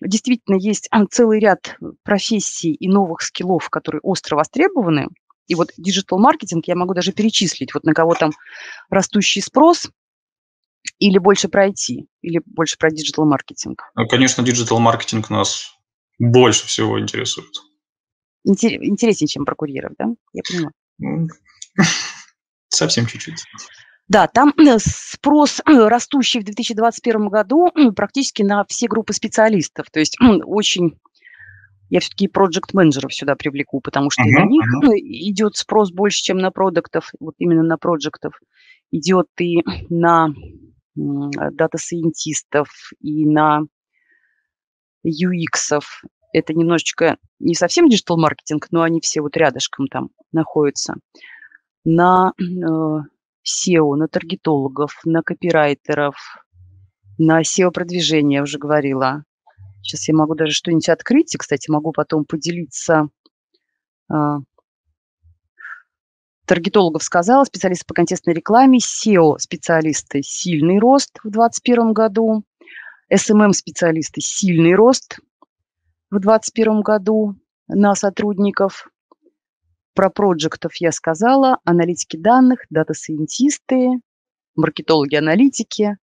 действительно 0.00 0.56
есть 0.56 0.88
целый 1.10 1.40
ряд 1.40 1.76
профессий 2.02 2.72
и 2.72 2.88
новых 2.88 3.22
skill 3.22 3.51
ов, 3.51 3.68
которые 3.68 4.00
остро 4.00 4.36
востребованы– 4.36 5.08
и 5.46 5.54
вот 5.54 5.70
digital-маркетинг 5.76 6.66
я 6.66 6.74
могу 6.74 6.94
даже 6.94 7.12
перечислить, 7.12 7.72
вот 7.74 7.84
на 7.84 7.94
кого 7.94 8.14
там 8.14 8.32
растущий 8.90 9.40
спрос, 9.40 9.90
или 10.98 11.18
больше 11.18 11.48
про 11.48 11.68
IT, 11.68 12.06
или 12.22 12.40
больше 12.44 12.76
про 12.78 12.90
digital-маркетинг? 12.90 13.82
Ну, 13.94 14.06
конечно, 14.08 14.42
digital-маркетинг 14.42 15.30
нас 15.30 15.72
больше 16.18 16.66
всего 16.66 17.00
интересует. 17.00 17.52
Интереснее, 18.46 19.28
чем 19.28 19.44
про 19.44 19.54
курьеров, 19.54 19.92
да? 19.98 20.06
Я 20.32 20.42
понимаю. 20.48 21.28
Совсем 22.68 23.06
чуть-чуть. 23.06 23.42
Да, 24.08 24.28
там 24.28 24.52
э, 24.58 24.78
спрос 24.78 25.60
э, 25.66 25.88
растущий 25.88 26.40
в 26.40 26.44
2021 26.44 27.28
году 27.28 27.72
практически 27.94 28.42
на 28.42 28.64
все 28.68 28.86
группы 28.86 29.12
специалистов. 29.12 29.86
То 29.90 29.98
есть 29.98 30.16
очень 30.20 30.98
я 31.88 32.00
все-таки 32.00 32.28
проект 32.28 32.74
менеджеров 32.74 33.14
сюда 33.14 33.36
привлеку, 33.36 33.80
потому 33.80 34.10
что 34.10 34.22
uh-huh, 34.22 34.40
на 34.40 34.44
них 34.44 34.64
uh-huh. 34.64 34.96
идет 34.96 35.56
спрос 35.56 35.92
больше, 35.92 36.22
чем 36.22 36.38
на 36.38 36.50
продуктов, 36.50 37.12
вот 37.20 37.34
именно 37.38 37.62
на 37.62 37.78
проектов. 37.78 38.34
Идет 38.90 39.26
и 39.40 39.62
на 39.88 40.28
дата-сайентистов, 40.94 42.68
и 43.00 43.26
на 43.26 43.62
UX. 45.06 45.80
Это 46.32 46.54
немножечко 46.54 47.16
не 47.38 47.54
совсем 47.54 47.88
digital-маркетинг, 47.88 48.68
но 48.70 48.82
они 48.82 49.00
все 49.00 49.20
вот 49.20 49.36
рядышком 49.36 49.86
там 49.86 50.10
находятся. 50.32 50.94
На 51.84 52.32
э, 52.38 52.42
SEO, 52.42 53.94
на 53.94 54.08
таргетологов, 54.08 55.00
на 55.04 55.22
копирайтеров, 55.22 56.16
на 57.18 57.42
SEO-продвижение, 57.42 58.42
уже 58.42 58.58
говорила, 58.58 59.24
Сейчас 59.86 60.08
я 60.08 60.14
могу 60.14 60.34
даже 60.34 60.52
что-нибудь 60.52 60.88
открыть, 60.88 61.34
и, 61.34 61.38
кстати, 61.38 61.70
могу 61.70 61.92
потом 61.92 62.24
поделиться. 62.24 63.08
А, 64.10 64.38
таргетологов 66.44 67.04
сказала, 67.04 67.44
специалисты 67.44 67.84
по 67.86 67.94
контекстной 67.94 68.34
рекламе, 68.34 68.80
SEO-специалисты– 68.80 70.22
сильный 70.24 70.80
рост 70.80 71.20
в 71.22 71.30
2021 71.30 71.92
году, 71.92 72.42
SMM-специалисты– 73.12 74.20
сильный 74.22 74.74
рост 74.74 75.20
в 76.10 76.20
2021 76.20 76.82
году 76.82 77.36
на 77.68 77.94
сотрудников. 77.94 78.88
Про 79.94 80.10
проектов 80.10 80.76
я 80.76 80.92
сказала, 80.92 81.58
аналитики 81.64 82.16
данных, 82.16 82.60
дата-сайентисты, 82.70 84.00
маркетологи-аналитики. 84.54 85.96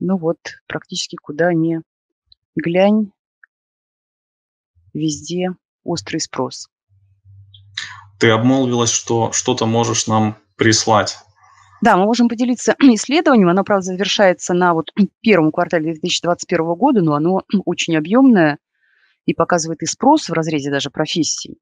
Ну 0.00 0.16
вот, 0.16 0.38
практически 0.66 1.16
куда 1.16 1.52
не 1.52 1.82
глянь, 2.56 3.12
везде 4.92 5.50
острый 5.84 6.18
спрос. 6.18 6.68
Ты 8.18 8.30
обмолвилась, 8.30 8.90
что 8.90 9.32
что-то 9.32 9.66
можешь 9.66 10.06
нам 10.06 10.36
прислать. 10.56 11.18
Да, 11.82 11.96
мы 11.96 12.04
можем 12.04 12.28
поделиться 12.28 12.74
исследованием. 12.80 13.48
Оно, 13.48 13.64
правда, 13.64 13.86
завершается 13.86 14.54
на 14.54 14.74
вот 14.74 14.90
первом 15.20 15.52
квартале 15.52 15.92
2021 15.92 16.74
года, 16.74 17.02
но 17.02 17.14
оно 17.14 17.42
очень 17.64 17.96
объемное 17.96 18.58
и 19.26 19.34
показывает 19.34 19.82
и 19.82 19.86
спрос 19.86 20.28
в 20.28 20.32
разрезе 20.32 20.70
даже 20.70 20.90
профессий. 20.90 21.58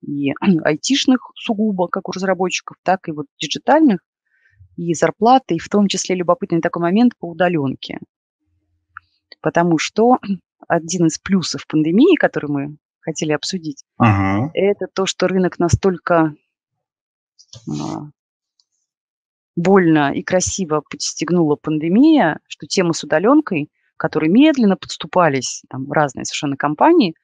И 0.00 0.32
айтишных 0.64 1.30
сугубо, 1.36 1.88
как 1.88 2.08
у 2.08 2.12
разработчиков, 2.12 2.76
так 2.82 3.08
и 3.08 3.12
вот 3.12 3.26
диджитальных, 3.38 4.00
и 4.76 4.94
зарплаты, 4.94 5.56
и 5.56 5.58
в 5.58 5.68
том 5.68 5.88
числе 5.88 6.16
любопытный 6.16 6.60
такой 6.60 6.82
момент 6.82 7.12
по 7.18 7.28
удаленке 7.28 7.98
потому 9.42 9.76
что 9.76 10.18
один 10.68 11.06
из 11.06 11.18
плюсов 11.18 11.66
пандемии, 11.66 12.16
который 12.16 12.50
мы 12.50 12.76
хотели 13.00 13.32
обсудить, 13.32 13.84
ага. 13.98 14.50
это 14.54 14.86
то, 14.86 15.04
что 15.04 15.26
рынок 15.26 15.58
настолько 15.58 16.34
а, 17.68 18.10
больно 19.56 20.14
и 20.14 20.22
красиво 20.22 20.82
подстегнула 20.88 21.56
пандемия, 21.56 22.38
что 22.46 22.66
тема 22.66 22.92
с 22.92 23.02
удаленкой, 23.02 23.70
которые 24.02 24.32
медленно 24.32 24.76
подступались 24.76 25.62
там, 25.70 25.92
разные 25.92 26.24
совершенно 26.24 26.56
компании, 26.56 27.14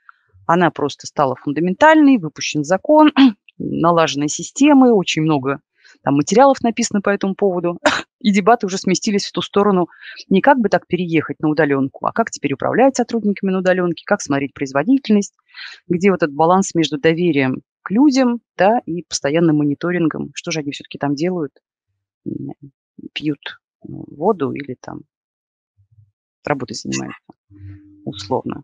она 0.47 0.71
просто 0.71 1.09
стала 1.09 1.35
фундаментальной, 1.35 2.19
выпущен 2.19 2.63
закон, 2.63 3.11
налаженные 3.59 4.29
системы, 4.29 4.93
очень 4.93 5.23
много 5.23 5.59
там 6.05 6.15
материалов 6.15 6.61
написано 6.63 7.01
по 7.01 7.09
этому 7.09 7.35
поводу, 7.35 7.81
и 8.21 8.31
дебаты 8.31 8.67
уже 8.67 8.79
сместились 8.79 9.27
в 9.27 9.33
ту 9.33 9.43
сторону 9.43 9.89
не 10.29 10.41
как 10.41 10.61
бы 10.61 10.69
так 10.69 10.87
переехать 10.87 11.41
на 11.41 11.49
удаленку, 11.49 12.07
а 12.07 12.13
как 12.13 12.31
теперь 12.31 12.53
управлять 12.53 12.95
сотрудниками 12.95 13.51
на 13.51 13.59
удаленке, 13.59 14.05
как 14.07 14.23
смотреть 14.23 14.55
производительность, 14.55 15.35
где 15.89 16.13
вот 16.13 16.23
этот 16.23 16.37
баланс 16.37 16.77
между 16.77 16.97
доверием 16.97 17.63
к 17.83 17.91
людям, 17.91 18.39
да, 18.57 18.79
и 18.87 19.03
постоянным 19.03 19.57
мониторингом, 19.57 20.31
что 20.33 20.53
же 20.53 20.61
они 20.61 20.71
все-таки 20.71 20.97
там 20.99 21.17
делают, 21.17 21.55
пьют 23.15 23.59
воду 23.83 24.53
или 24.53 24.77
там 24.81 25.01
работой 26.49 26.75
занимаются, 26.75 27.21
условно. 28.05 28.63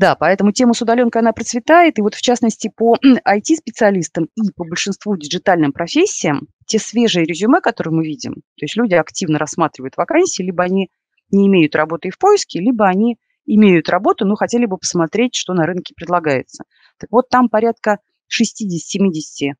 Да, 0.00 0.16
поэтому 0.16 0.52
тема 0.52 0.72
с 0.72 0.80
удаленкой, 0.80 1.20
она 1.20 1.32
процветает. 1.32 1.98
И 1.98 2.02
вот 2.02 2.14
в 2.14 2.22
частности 2.22 2.72
по 2.74 2.96
IT-специалистам 3.04 4.28
и 4.34 4.50
по 4.56 4.64
большинству 4.64 5.14
диджитальным 5.14 5.72
профессиям, 5.72 6.48
те 6.66 6.78
свежие 6.78 7.26
резюме, 7.26 7.60
которые 7.60 7.92
мы 7.92 8.04
видим, 8.04 8.32
то 8.32 8.62
есть 8.62 8.76
люди 8.76 8.94
активно 8.94 9.38
рассматривают 9.38 9.98
вакансии, 9.98 10.42
либо 10.42 10.64
они 10.64 10.88
не 11.30 11.48
имеют 11.48 11.76
работы 11.76 12.08
и 12.08 12.10
в 12.10 12.18
поиске, 12.18 12.60
либо 12.60 12.86
они 12.86 13.18
имеют 13.44 13.90
работу, 13.90 14.24
но 14.24 14.36
хотели 14.36 14.64
бы 14.64 14.78
посмотреть, 14.78 15.34
что 15.34 15.52
на 15.52 15.66
рынке 15.66 15.92
предлагается. 15.94 16.64
Так 16.98 17.10
вот, 17.10 17.28
там 17.28 17.50
порядка 17.50 17.98
60-70% 18.30 19.52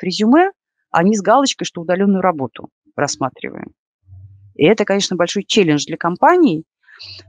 резюме, 0.00 0.50
они 0.90 1.14
с 1.14 1.20
галочкой, 1.20 1.66
что 1.66 1.82
удаленную 1.82 2.22
работу 2.22 2.70
рассматриваем. 2.96 3.74
И 4.54 4.64
это, 4.64 4.84
конечно, 4.84 5.16
большой 5.16 5.44
челлендж 5.44 5.84
для 5.86 5.96
компаний, 5.96 6.64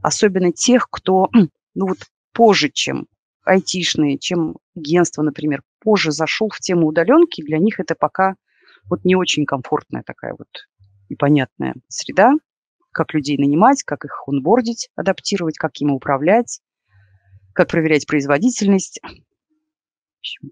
особенно 0.02 0.52
тех, 0.52 0.88
кто 0.90 1.30
ну 1.76 1.88
вот 1.88 2.00
позже, 2.34 2.70
чем 2.70 3.08
айтишные, 3.44 4.18
чем 4.18 4.58
агентство, 4.76 5.22
например, 5.22 5.62
позже 5.80 6.12
зашел 6.12 6.50
в 6.50 6.60
тему 6.60 6.88
удаленки, 6.88 7.44
для 7.44 7.60
них 7.60 7.80
это 7.80 7.96
пока 7.96 8.36
вот 8.90 9.06
не 9.06 9.16
очень 9.16 9.46
комфортная 9.46 10.04
такая 10.04 10.36
вот 10.38 10.48
и 11.10 11.16
понятная 11.16 11.76
среда, 11.88 12.34
как 12.92 13.14
людей 13.14 13.38
нанимать, 13.38 13.84
как 13.84 14.06
их 14.06 14.24
онбордить, 14.28 14.90
адаптировать, 14.96 15.58
как 15.58 15.80
ими 15.80 15.92
управлять, 15.92 16.62
как 17.54 17.70
проверять 17.70 18.08
производительность. 18.08 19.00
В 19.04 20.20
общем, 20.20 20.52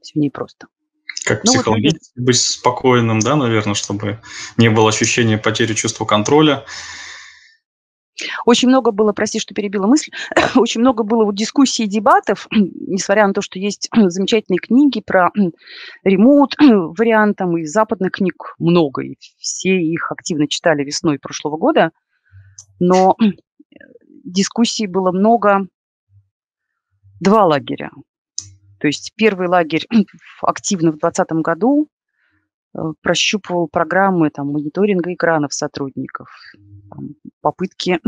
все 0.00 0.18
непросто. 0.18 0.68
Как 1.24 1.44
ну, 1.44 1.52
психологически 1.52 2.12
вот 2.16 2.26
быть 2.26 2.40
спокойным, 2.40 3.20
да, 3.20 3.36
наверное, 3.36 3.74
чтобы 3.74 4.20
не 4.56 4.68
было 4.68 4.88
ощущения 4.90 5.38
потери 5.38 5.74
чувства 5.74 6.04
контроля. 6.04 6.64
Очень 8.46 8.68
много 8.68 8.92
было, 8.92 9.12
прости, 9.12 9.40
что 9.40 9.54
перебила 9.54 9.86
мысль, 9.86 10.10
очень 10.54 10.80
много 10.80 11.02
было 11.02 11.24
вот 11.24 11.34
дискуссий 11.34 11.84
и 11.84 11.88
дебатов, 11.88 12.46
несмотря 12.52 13.26
на 13.26 13.32
то, 13.32 13.42
что 13.42 13.58
есть 13.58 13.88
замечательные 13.96 14.58
книги 14.58 15.00
про 15.00 15.30
ремоут 16.04 16.54
вариант, 16.58 17.38
там 17.38 17.56
и 17.56 17.64
западных 17.64 18.12
книг 18.12 18.54
много, 18.58 19.02
и 19.02 19.16
все 19.38 19.80
их 19.80 20.12
активно 20.12 20.46
читали 20.48 20.84
весной 20.84 21.18
прошлого 21.18 21.56
года, 21.56 21.90
но 22.78 23.16
дискуссий 24.24 24.86
было 24.86 25.10
много, 25.10 25.66
два 27.20 27.44
лагеря. 27.44 27.90
То 28.84 28.88
есть 28.88 29.14
первый 29.16 29.48
лагерь 29.48 29.86
активно 30.42 30.90
в 30.90 30.98
2020 30.98 31.42
году 31.42 31.88
э, 32.74 32.78
прощупывал 33.00 33.66
программы 33.66 34.28
там, 34.28 34.48
мониторинга 34.48 35.14
экранов 35.14 35.54
сотрудников, 35.54 36.28
там, 36.90 37.14
попытки 37.40 37.98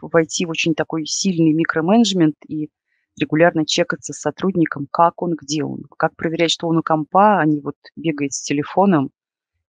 войти 0.00 0.46
в 0.46 0.50
очень 0.50 0.76
такой 0.76 1.06
сильный 1.06 1.52
микроменеджмент 1.52 2.36
и 2.46 2.70
регулярно 3.18 3.66
чекаться 3.66 4.12
с 4.12 4.20
сотрудником, 4.20 4.86
как 4.92 5.20
он, 5.22 5.34
где 5.34 5.64
он, 5.64 5.86
как 5.98 6.14
проверять, 6.14 6.52
что 6.52 6.68
он 6.68 6.78
у 6.78 6.82
компа, 6.84 7.40
а 7.40 7.44
не 7.44 7.58
вот 7.58 7.74
бегает 7.96 8.32
с 8.32 8.42
телефоном 8.42 9.10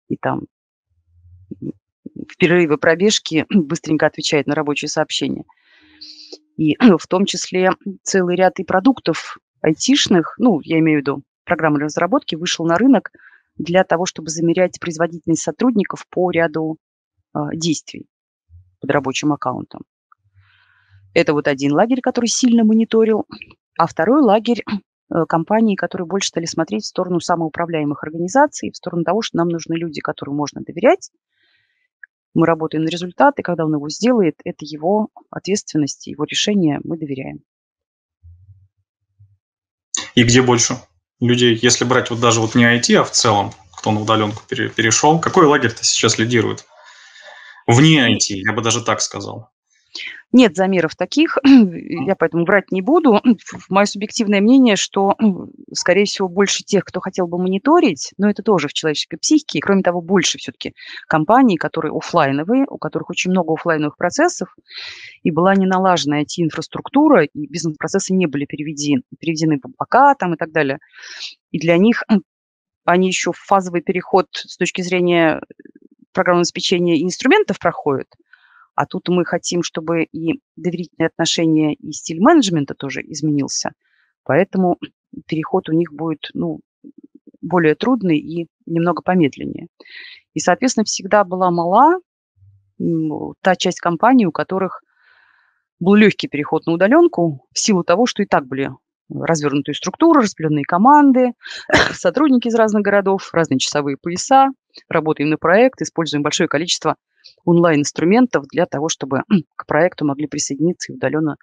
и 0.10 0.18
там 0.18 0.48
в 1.62 2.36
перерывы 2.38 2.78
пробежки 2.78 3.46
быстренько 3.54 4.06
отвечает 4.06 4.48
на 4.48 4.56
рабочие 4.56 4.90
сообщения. 4.90 5.46
И 6.58 6.76
в 7.00 7.08
том 7.08 7.24
числе 7.24 7.70
целый 8.04 8.36
ряд 8.36 8.60
и 8.60 8.66
продуктов 8.66 9.38
айтишных, 9.62 10.36
ну, 10.38 10.60
я 10.64 10.80
имею 10.80 11.00
в 11.00 11.02
виду 11.02 11.24
программы 11.46 11.80
разработки, 11.80 12.36
вышел 12.36 12.66
на 12.66 12.78
рынок 12.78 13.12
для 13.58 13.84
того, 13.84 14.06
чтобы 14.06 14.30
замерять 14.30 14.80
производительность 14.80 15.44
сотрудников 15.44 16.06
по 16.10 16.32
ряду 16.32 16.78
э, 17.36 17.40
действий 17.54 18.08
под 18.80 18.92
рабочим 18.92 19.32
аккаунтом. 19.32 19.82
Это 21.14 21.34
вот 21.34 21.48
один 21.48 21.74
лагерь, 21.74 22.02
который 22.02 22.28
сильно 22.28 22.64
мониторил, 22.64 23.26
а 23.78 23.86
второй 23.86 24.22
лагерь 24.22 24.64
э, 24.64 25.26
компании, 25.28 25.76
которые 25.76 26.08
больше 26.08 26.30
стали 26.30 26.46
смотреть 26.46 26.84
в 26.84 26.88
сторону 26.88 27.20
самоуправляемых 27.20 28.04
организаций, 28.04 28.72
в 28.72 28.78
сторону 28.78 29.04
того, 29.04 29.22
что 29.22 29.38
нам 29.38 29.50
нужны 29.50 29.76
люди, 29.76 30.00
которым 30.00 30.36
можно 30.36 30.62
доверять. 30.62 31.12
Мы 32.34 32.46
работаем 32.46 32.86
на 32.86 32.90
результат, 32.90 33.40
и 33.40 33.44
когда 33.44 33.66
он 33.66 33.74
его 33.74 33.90
сделает, 33.90 34.40
это 34.46 34.60
его 34.62 35.10
ответственность, 35.30 36.08
его 36.08 36.24
решение, 36.24 36.80
мы 36.84 36.98
доверяем. 36.98 37.44
И 40.16 40.24
где 40.24 40.42
больше 40.42 40.82
людей, 41.20 41.58
если 41.62 41.86
брать 41.86 42.10
вот 42.10 42.20
даже 42.20 42.42
вот 42.42 42.56
не 42.56 42.66
IT, 42.66 42.94
а 42.96 43.04
в 43.04 43.12
целом, 43.12 43.54
кто 43.74 43.92
на 43.92 44.02
удаленку 44.02 44.44
перешел, 44.48 45.20
какой 45.20 45.46
лагерь-то 45.46 45.84
сейчас 45.84 46.18
лидирует? 46.18 46.66
Вне 47.68 48.12
IT, 48.12 48.18
я 48.30 48.54
бы 48.54 48.62
даже 48.62 48.82
так 48.82 49.02
сказал. 49.02 49.51
Нет 50.32 50.56
замеров 50.56 50.96
таких, 50.96 51.38
я 51.44 52.16
поэтому 52.16 52.46
врать 52.46 52.72
не 52.72 52.82
буду. 52.82 53.22
Мое 53.70 53.86
субъективное 53.86 54.40
мнение, 54.40 54.78
что, 54.78 55.18
скорее 55.74 56.06
всего, 56.06 56.30
больше 56.30 56.64
тех, 56.64 56.86
кто 56.86 57.02
хотел 57.02 57.28
бы 57.28 57.38
мониторить, 57.38 58.14
но 58.18 58.30
это 58.30 58.42
тоже 58.42 58.70
в 58.70 58.74
человеческой 58.74 59.18
психике. 59.18 59.60
И, 59.60 59.62
кроме 59.62 59.84
того, 59.84 60.02
больше 60.02 60.38
все-таки 60.38 60.74
компаний, 61.08 61.58
которые 61.58 61.94
офлайновые, 61.94 62.66
у 62.70 62.78
которых 62.78 63.10
очень 63.10 63.32
много 63.32 63.54
офлайновых 63.54 63.98
процессов, 63.98 64.56
и 65.24 65.32
была 65.32 65.54
не 65.56 65.66
налажена 65.66 66.22
IT-инфраструктура, 66.22 67.26
и 67.26 67.48
бизнес-процессы 67.48 68.14
не 68.14 68.28
были 68.28 68.46
переведены, 68.46 69.04
переведены 69.20 69.60
облака 69.62 70.16
там 70.16 70.36
и 70.36 70.38
так 70.38 70.52
далее. 70.52 70.80
И 71.52 71.60
для 71.60 71.78
них 71.78 72.04
они 72.86 73.08
еще 73.08 73.32
фазовый 73.34 73.82
переход 73.82 74.28
с 74.32 74.56
точки 74.56 74.82
зрения 74.82 75.42
программного 76.14 76.42
обеспечения 76.44 77.04
инструментов 77.04 77.60
проходят– 77.60 78.08
а 78.82 78.88
тут 78.88 79.10
мы 79.10 79.26
хотим, 79.26 79.62
чтобы 79.62 80.06
и 80.06 80.42
доверительные 80.56 81.06
отношения, 81.06 81.76
и 81.76 81.92
стиль 81.92 82.20
менеджмента 82.20 82.74
тоже 82.74 83.02
изменился. 83.04 83.74
Поэтому 84.24 84.80
переход 85.28 85.70
у 85.70 85.72
них 85.72 85.94
будет 85.94 86.32
ну, 86.34 86.62
более 87.44 87.76
трудный 87.76 88.18
и 88.18 88.48
немного 88.66 89.04
помедленнее. 89.04 89.68
И, 90.34 90.40
соответственно, 90.40 90.86
всегда 90.86 91.24
была 91.24 91.52
мала 91.52 92.00
та 93.44 93.56
часть 93.56 93.80
компаний, 93.80 94.26
у 94.26 94.32
которых 94.32 94.82
был 95.80 95.94
легкий 95.94 96.28
переход 96.28 96.66
на 96.66 96.74
удаленку 96.74 97.46
в 97.54 97.60
силу 97.60 97.84
того, 97.84 98.08
что 98.08 98.24
и 98.24 98.26
так 98.26 98.48
были 98.48 98.72
развернутые 99.14 99.76
структуры, 99.76 100.22
распределенные 100.24 100.66
команды, 100.66 101.34
сотрудники 101.94 102.48
из 102.48 102.56
разных 102.56 102.82
городов, 102.82 103.30
разные 103.32 103.60
часовые 103.60 103.98
пояса, 104.02 104.48
работаем 104.90 105.30
на 105.30 105.38
проект, 105.38 105.82
используем 105.82 106.24
большое 106.24 106.48
количество 106.50 106.96
онлайн-инструментов 107.46 108.46
для 108.48 108.66
того, 108.66 108.90
чтобы 108.90 109.24
к 109.56 109.66
проекту 109.66 110.06
могли 110.06 110.28
присоединиться 110.28 110.92
и 110.92 110.96
удаленно 110.96 111.38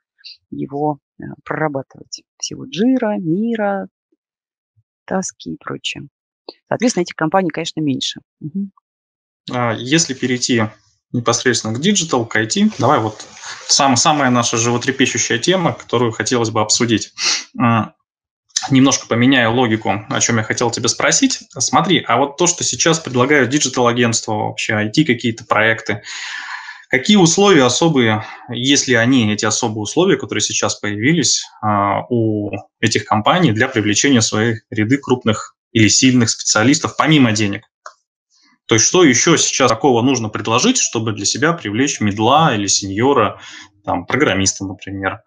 его 0.50 0.98
э, 1.18 1.24
прорабатывать. 1.44 2.22
Всего 2.38 2.64
Jira, 2.66 3.16
Miro, 3.18 3.88
Таски 5.04 5.50
и 5.50 5.56
прочее. 5.56 6.08
Соответственно, 6.68 7.02
этих 7.02 7.14
компаний, 7.14 7.50
конечно, 7.50 7.80
меньше. 7.80 8.20
Угу. 8.40 8.70
Если 9.78 10.14
перейти 10.14 10.64
непосредственно 11.12 11.74
к 11.74 11.80
digital, 11.80 12.26
к 12.26 12.36
IT, 12.36 12.74
давай 12.78 13.00
вот 13.00 13.26
сам, 13.66 13.96
самая 13.96 14.30
наша 14.30 14.56
животрепещущая 14.58 15.38
тема, 15.38 15.72
которую 15.72 16.12
хотелось 16.12 16.50
бы 16.50 16.60
обсудить 16.60 17.14
немножко 18.70 19.06
поменяю 19.06 19.52
логику, 19.52 20.04
о 20.08 20.20
чем 20.20 20.38
я 20.38 20.42
хотел 20.42 20.70
тебя 20.70 20.88
спросить. 20.88 21.40
Смотри, 21.58 22.04
а 22.06 22.16
вот 22.16 22.36
то, 22.36 22.46
что 22.46 22.64
сейчас 22.64 22.98
предлагают 22.98 23.50
digital-агентства, 23.50 24.32
вообще 24.32 24.74
IT 24.74 25.04
какие-то 25.04 25.44
проекты, 25.44 26.02
какие 26.88 27.16
условия 27.16 27.64
особые, 27.64 28.24
если 28.48 28.94
они, 28.94 29.32
эти 29.32 29.44
особые 29.44 29.82
условия, 29.82 30.16
которые 30.16 30.42
сейчас 30.42 30.74
появились 30.76 31.44
а, 31.62 32.02
у 32.08 32.50
этих 32.80 33.04
компаний 33.04 33.52
для 33.52 33.68
привлечения 33.68 34.20
в 34.20 34.24
свои 34.24 34.56
ряды 34.70 34.98
крупных 34.98 35.54
или 35.72 35.88
сильных 35.88 36.30
специалистов, 36.30 36.96
помимо 36.96 37.32
денег? 37.32 37.62
То 38.66 38.74
есть 38.74 38.86
что 38.86 39.02
еще 39.02 39.38
сейчас 39.38 39.70
такого 39.70 40.02
нужно 40.02 40.28
предложить, 40.28 40.78
чтобы 40.78 41.12
для 41.12 41.24
себя 41.24 41.54
привлечь 41.54 42.00
middle 42.00 42.47
а 42.47 42.54
или 42.54 42.66
senior 42.66 43.22
а, 43.22 43.40
там, 43.84 44.04
программиста, 44.04 44.66
например, 44.66 45.22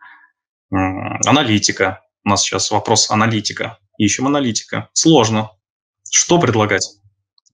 аналитика, 0.70 2.02
у 2.24 2.30
нас 2.30 2.44
сейчас 2.44 2.72
вопрос 2.72 3.10
аналитика. 3.12 3.80
Ищем 3.98 4.28
аналитика. 4.28 4.90
Сложно. 4.94 5.52
Что 6.10 6.40
предлагать? 6.40 6.88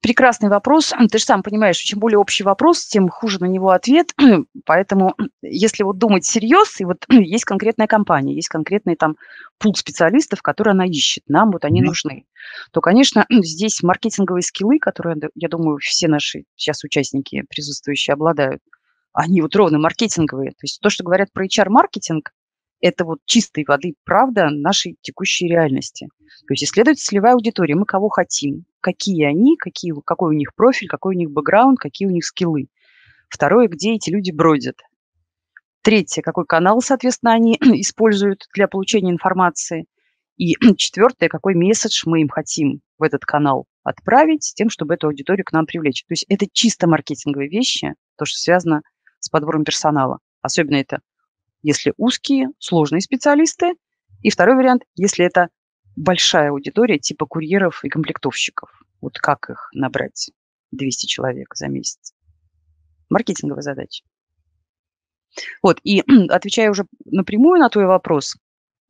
Прекрасный 0.01 0.49
вопрос. 0.49 0.93
Ты 1.11 1.17
же 1.17 1.23
сам 1.23 1.41
понимаешь, 1.41 1.77
чем 1.77 1.99
более 1.99 2.19
общий 2.19 2.43
вопрос, 2.43 2.85
тем 2.85 3.09
хуже 3.09 3.39
на 3.39 3.45
него 3.45 3.71
ответ. 3.71 4.13
Поэтому, 4.65 5.15
если 5.41 5.83
вот 5.83 5.97
думать 5.97 6.23
всерьез, 6.23 6.79
и 6.79 6.85
вот 6.85 7.05
есть 7.09 7.45
конкретная 7.45 7.87
компания, 7.87 8.35
есть 8.35 8.47
конкретный 8.49 8.95
там 8.95 9.15
пул 9.57 9.75
специалистов, 9.75 10.41
которые 10.41 10.73
она 10.73 10.85
ищет, 10.85 11.23
нам 11.27 11.51
вот 11.51 11.65
они 11.65 11.81
mm-hmm. 11.81 11.85
нужны, 11.85 12.25
то, 12.71 12.81
конечно, 12.81 13.25
здесь 13.29 13.81
маркетинговые 13.81 14.43
скиллы, 14.43 14.79
которые, 14.79 15.17
я 15.35 15.49
думаю, 15.49 15.79
все 15.79 16.07
наши 16.07 16.43
сейчас 16.55 16.83
участники 16.83 17.43
присутствующие 17.49 18.13
обладают, 18.13 18.61
они 19.13 19.41
вот 19.41 19.55
ровно 19.55 19.79
маркетинговые. 19.79 20.51
То 20.51 20.63
есть 20.63 20.79
то, 20.79 20.89
что 20.89 21.03
говорят 21.03 21.33
про 21.33 21.45
HR-маркетинг, 21.45 22.31
это 22.81 23.05
вот 23.05 23.19
чистой 23.25 23.65
воды 23.67 23.95
правда 24.03 24.49
нашей 24.49 24.97
текущей 25.01 25.47
реальности. 25.47 26.07
То 26.47 26.53
есть 26.53 26.63
исследовать 26.63 26.99
целевая 26.99 27.33
аудитория, 27.33 27.75
мы 27.75 27.85
кого 27.85 28.09
хотим, 28.09 28.65
какие 28.79 29.25
они, 29.25 29.57
какие, 29.57 29.93
какой 30.05 30.35
у 30.35 30.37
них 30.37 30.53
профиль, 30.55 30.87
какой 30.87 31.15
у 31.15 31.17
них 31.17 31.31
бэкграунд, 31.31 31.79
какие 31.79 32.07
у 32.07 32.11
них 32.11 32.25
скиллы. 32.25 32.67
Второе, 33.29 33.67
где 33.67 33.93
эти 33.93 34.09
люди 34.09 34.31
бродят. 34.31 34.77
Третье, 35.81 36.21
какой 36.21 36.45
канал, 36.45 36.81
соответственно, 36.81 37.33
они 37.33 37.55
используют 37.61 38.45
для 38.53 38.67
получения 38.67 39.11
информации. 39.11 39.85
И 40.37 40.53
четвертое, 40.77 41.29
какой 41.29 41.55
месседж 41.55 42.03
мы 42.05 42.21
им 42.21 42.29
хотим 42.29 42.81
в 42.97 43.03
этот 43.03 43.25
канал 43.25 43.65
отправить, 43.83 44.43
с 44.43 44.53
тем, 44.53 44.69
чтобы 44.69 44.95
эту 44.95 45.07
аудиторию 45.07 45.45
к 45.45 45.53
нам 45.53 45.65
привлечь. 45.65 46.03
То 46.03 46.11
есть 46.11 46.25
это 46.27 46.45
чисто 46.51 46.87
маркетинговые 46.87 47.49
вещи, 47.49 47.93
то, 48.17 48.25
что 48.25 48.37
связано 48.37 48.81
с 49.19 49.29
подбором 49.29 49.63
персонала. 49.63 50.19
Особенно 50.41 50.75
это 50.75 50.99
если 51.61 51.93
узкие, 51.97 52.49
сложные 52.59 53.01
специалисты. 53.01 53.73
И 54.21 54.29
второй 54.29 54.55
вариант, 54.55 54.83
если 54.95 55.25
это 55.25 55.49
большая 55.95 56.51
аудитория 56.51 56.99
типа 56.99 57.25
курьеров 57.25 57.83
и 57.83 57.89
комплектовщиков. 57.89 58.69
Вот 59.01 59.17
как 59.17 59.49
их 59.49 59.69
набрать? 59.73 60.31
200 60.71 61.05
человек 61.05 61.55
за 61.55 61.67
месяц. 61.67 62.13
Маркетинговая 63.09 63.61
задача. 63.61 64.03
Вот, 65.61 65.79
и 65.83 66.03
отвечая 66.29 66.69
уже 66.69 66.85
напрямую 67.05 67.59
на 67.59 67.69
твой 67.69 67.85
вопрос, 67.85 68.35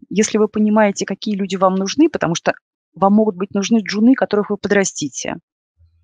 если 0.10 0.38
вы 0.38 0.48
понимаете, 0.48 1.06
какие 1.06 1.36
люди 1.36 1.56
вам 1.56 1.76
нужны, 1.76 2.10
потому 2.10 2.36
что 2.36 2.54
вам 2.94 3.14
могут 3.14 3.36
быть 3.36 3.54
нужны 3.54 3.80
джуны, 3.80 4.16
которых 4.16 4.50
вы 4.50 4.58
подрастите, 4.58 5.36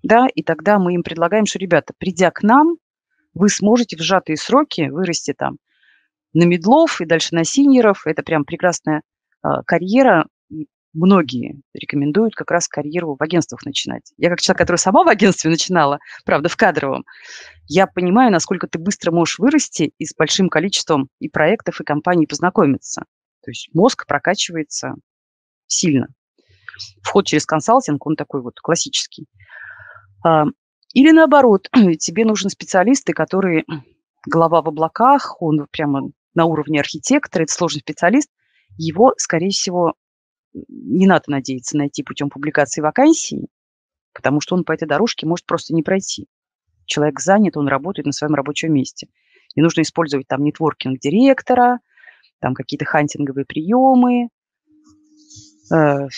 да, 0.02 0.26
и 0.34 0.42
тогда 0.42 0.78
мы 0.78 0.94
им 0.94 1.02
предлагаем, 1.02 1.46
что, 1.46 1.58
ребята, 1.58 1.94
придя 1.96 2.30
к 2.30 2.42
нам, 2.42 2.76
вы 3.32 3.48
сможете 3.48 3.96
в 3.96 4.00
сжатые 4.00 4.36
сроки 4.36 4.88
вырасти 4.90 5.32
там 5.32 5.56
на 6.34 6.44
медлов 6.44 7.00
и 7.00 7.06
дальше 7.06 7.34
на 7.34 7.44
синеров. 7.44 8.06
Это 8.06 8.22
прям 8.22 8.44
прекрасная 8.44 9.02
э, 9.44 9.48
карьера. 9.66 10.26
И 10.50 10.66
многие 10.92 11.60
рекомендуют 11.72 12.34
как 12.34 12.50
раз 12.50 12.68
карьеру 12.68 13.16
в 13.18 13.22
агентствах 13.22 13.64
начинать. 13.64 14.12
Я 14.16 14.28
как 14.28 14.40
человек, 14.40 14.58
который 14.58 14.76
сама 14.76 15.04
в 15.04 15.08
агентстве 15.08 15.50
начинала, 15.50 15.98
правда, 16.24 16.48
в 16.48 16.56
кадровом, 16.56 17.04
я 17.66 17.86
понимаю, 17.86 18.30
насколько 18.30 18.66
ты 18.66 18.78
быстро 18.78 19.12
можешь 19.12 19.38
вырасти 19.38 19.92
и 19.96 20.04
с 20.04 20.14
большим 20.14 20.48
количеством 20.48 21.08
и 21.20 21.28
проектов, 21.28 21.80
и 21.80 21.84
компаний 21.84 22.26
познакомиться. 22.26 23.04
То 23.42 23.50
есть 23.50 23.70
мозг 23.72 24.06
прокачивается 24.06 24.94
сильно. 25.66 26.08
Вход 27.02 27.26
через 27.26 27.46
консалтинг, 27.46 28.04
он 28.06 28.16
такой 28.16 28.42
вот 28.42 28.58
классический. 28.60 29.26
А, 30.24 30.44
или 30.92 31.10
наоборот, 31.10 31.68
тебе 31.98 32.24
нужны 32.24 32.50
специалисты, 32.50 33.12
которые 33.12 33.64
голова 34.26 34.62
в 34.62 34.68
облаках, 34.68 35.40
он 35.40 35.66
прямо 35.70 36.10
на 36.34 36.46
уровне 36.46 36.80
архитектора, 36.80 37.44
это 37.44 37.52
сложный 37.52 37.80
специалист, 37.80 38.28
его, 38.76 39.14
скорее 39.16 39.50
всего, 39.50 39.94
не 40.52 41.06
надо 41.06 41.24
надеяться 41.28 41.76
найти 41.76 42.02
путем 42.02 42.30
публикации 42.30 42.80
вакансий, 42.80 43.48
потому 44.12 44.40
что 44.40 44.54
он 44.54 44.64
по 44.64 44.72
этой 44.72 44.86
дорожке 44.86 45.26
может 45.26 45.46
просто 45.46 45.74
не 45.74 45.82
пройти. 45.82 46.26
Человек 46.86 47.20
занят, 47.20 47.56
он 47.56 47.68
работает 47.68 48.06
на 48.06 48.12
своем 48.12 48.34
рабочем 48.34 48.72
месте. 48.72 49.08
И 49.54 49.62
нужно 49.62 49.82
использовать 49.82 50.26
там 50.26 50.42
нетворкинг 50.42 50.98
директора, 51.00 51.78
там 52.40 52.54
какие-то 52.54 52.84
хантинговые 52.84 53.46
приемы, 53.46 54.28
э, 55.72 56.08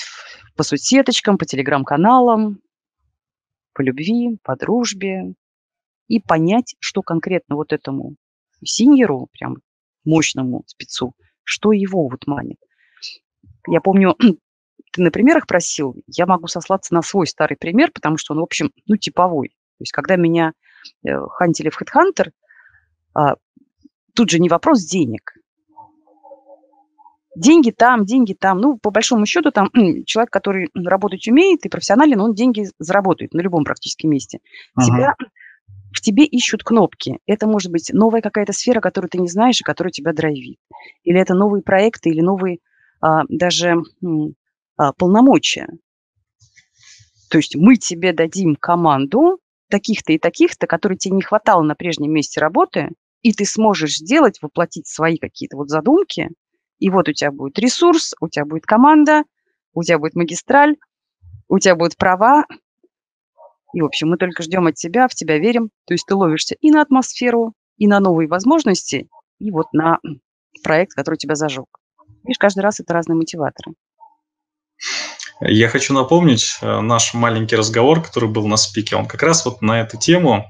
по 0.57 0.63
соцсеточкам, 0.63 1.39
по 1.39 1.45
телеграм-каналам, 1.45 2.61
по 3.75 3.83
любви, 3.83 4.39
по 4.43 4.57
дружбе, 4.57 5.35
и 6.09 6.21
понять, 6.21 6.75
что 6.79 7.03
конкретно 7.03 7.57
вот 7.57 7.73
этому 7.73 8.17
синьору, 8.65 9.29
прям 9.33 9.57
мощному 10.07 10.65
спецу, 10.67 11.15
что 11.45 11.73
его 11.73 12.09
вот 12.09 12.27
манит. 12.27 12.59
Я 13.67 13.81
помню, 13.81 14.17
ты 14.93 15.03
на 15.03 15.11
примерах 15.11 15.47
просил, 15.47 15.97
я 16.07 16.27
могу 16.27 16.47
сослаться 16.47 16.95
на 16.95 17.03
свой 17.03 17.27
старый 17.27 17.57
пример, 17.57 17.91
потому 17.93 18.17
что 18.17 18.35
он, 18.35 18.41
в 18.41 18.45
общем, 18.45 18.73
ну, 18.87 18.97
типовой. 18.97 19.49
То 19.49 19.83
есть, 19.83 19.93
когда 19.93 20.17
меня 20.17 20.53
э, 21.05 21.11
хантили 21.31 21.71
в 21.71 21.81
HeadHunter, 21.81 22.31
а, 23.15 23.35
тут 24.15 24.31
же 24.31 24.39
не 24.39 24.49
вопрос 24.49 24.83
денег. 24.83 25.35
Деньги 27.37 27.71
там, 27.71 28.07
деньги 28.07 28.33
там. 28.33 28.59
Ну, 28.61 28.79
по 28.79 28.91
большому 28.91 29.27
счету, 29.27 29.51
там 29.51 29.71
человек, 30.07 30.31
который 30.31 30.71
работать 30.75 31.29
умеет 31.29 31.67
и 31.67 31.69
профессионален, 31.69 32.21
он 32.21 32.35
деньги 32.35 32.67
заработает 32.79 33.35
на 33.35 33.41
любом 33.41 33.65
практически 33.65 34.07
месте. 34.07 34.39
Ага. 34.75 34.87
Тебя 34.87 35.15
в 35.93 36.01
тебе 36.01 36.25
ищут 36.25 36.63
кнопки. 36.63 37.19
Это 37.27 37.47
может 37.47 37.73
быть 37.73 37.91
новая 37.93 38.21
какая-то 38.21 38.53
сфера, 38.53 38.81
которую 38.81 39.11
ты 39.11 39.19
не 39.19 39.29
знаешь 39.29 39.61
и 39.61 39.65
которая 39.65 39.93
тебя 39.93 40.13
драйвит. 40.13 40.59
Или 41.05 41.21
это 41.21 41.35
новые 41.35 41.63
проекты, 41.63 42.11
или 42.11 42.21
новые 42.21 42.59
а, 43.01 43.23
даже 43.29 43.77
а, 44.77 44.93
полномочия. 44.93 45.69
То 47.31 47.39
есть 47.39 47.57
мы 47.57 47.77
тебе 47.77 48.13
дадим 48.13 48.57
команду 48.57 49.39
таких-то 49.69 50.13
и 50.13 50.19
таких-то, 50.19 50.67
которые 50.67 50.99
тебе 50.99 51.17
не 51.17 51.23
хватало 51.23 51.63
на 51.63 51.75
прежнем 51.75 52.13
месте 52.13 52.41
работы, 52.41 52.91
и 53.23 53.33
ты 53.33 53.45
сможешь 53.45 53.97
сделать, 53.97 54.41
воплотить 54.41 54.87
свои 54.87 55.17
какие-то 55.17 55.57
вот 55.57 55.69
задумки, 55.69 56.31
и 56.79 56.91
вот 56.91 57.09
у 57.09 57.13
тебя 57.13 57.33
будет 57.33 57.59
ресурс, 57.59 58.15
у 58.21 58.29
тебя 58.29 58.45
будет 58.45 58.67
команда, 58.67 59.25
у 59.73 59.83
тебя 59.83 59.99
будет 59.99 60.15
магистраль, 60.15 60.77
у 61.49 61.59
тебя 61.59 61.75
будут 61.75 61.97
права, 61.97 62.45
и, 63.73 63.81
в 63.81 63.85
общем, 63.85 64.09
мы 64.11 64.17
только 64.17 64.43
ждем 64.43 64.67
от 64.67 64.75
тебя, 64.75 65.09
в 65.09 65.15
тебя 65.15 65.39
верим. 65.39 65.71
То 65.87 65.95
есть 65.95 66.07
ты 66.07 66.15
ловишься 66.15 66.57
и 66.61 66.71
на 66.71 66.83
атмосферу, 66.83 67.55
и 67.79 67.87
на 67.87 68.01
новые 68.01 68.29
возможности, 68.29 69.09
и 69.39 69.51
вот 69.51 69.73
на 69.73 69.99
проект, 70.63 70.95
который 70.95 71.17
тебя 71.17 71.35
зажег. 71.35 71.67
Видишь, 72.25 72.39
каждый 72.39 72.61
раз 72.61 72.81
это 72.81 72.93
разные 72.95 73.17
мотиваторы. 73.17 73.75
Я 75.41 75.69
хочу 75.69 75.93
напомнить 75.93 76.57
э, 76.63 76.81
наш 76.81 77.13
маленький 77.13 77.57
разговор, 77.57 78.03
который 78.03 78.29
был 78.29 78.47
на 78.47 78.57
спике. 78.57 78.97
Он 78.97 79.07
как 79.07 79.23
раз 79.23 79.45
вот 79.45 79.61
на 79.61 79.83
эту 79.83 79.99
тему, 79.99 80.47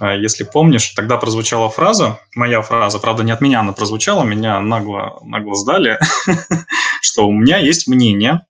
э, 0.00 0.18
если 0.20 0.44
помнишь, 0.44 0.90
тогда 0.90 1.16
прозвучала 1.16 1.70
фраза, 1.70 2.20
моя 2.34 2.60
фраза, 2.60 2.98
правда, 2.98 3.22
не 3.22 3.32
от 3.32 3.40
меня 3.40 3.60
она 3.60 3.72
прозвучала, 3.72 4.24
меня 4.24 4.60
нагло, 4.60 5.18
нагло 5.22 5.54
сдали, 5.54 5.98
что 7.00 7.26
у 7.26 7.32
меня 7.32 7.56
есть 7.56 7.88
мнение, 7.88 8.32
а, 8.32 8.40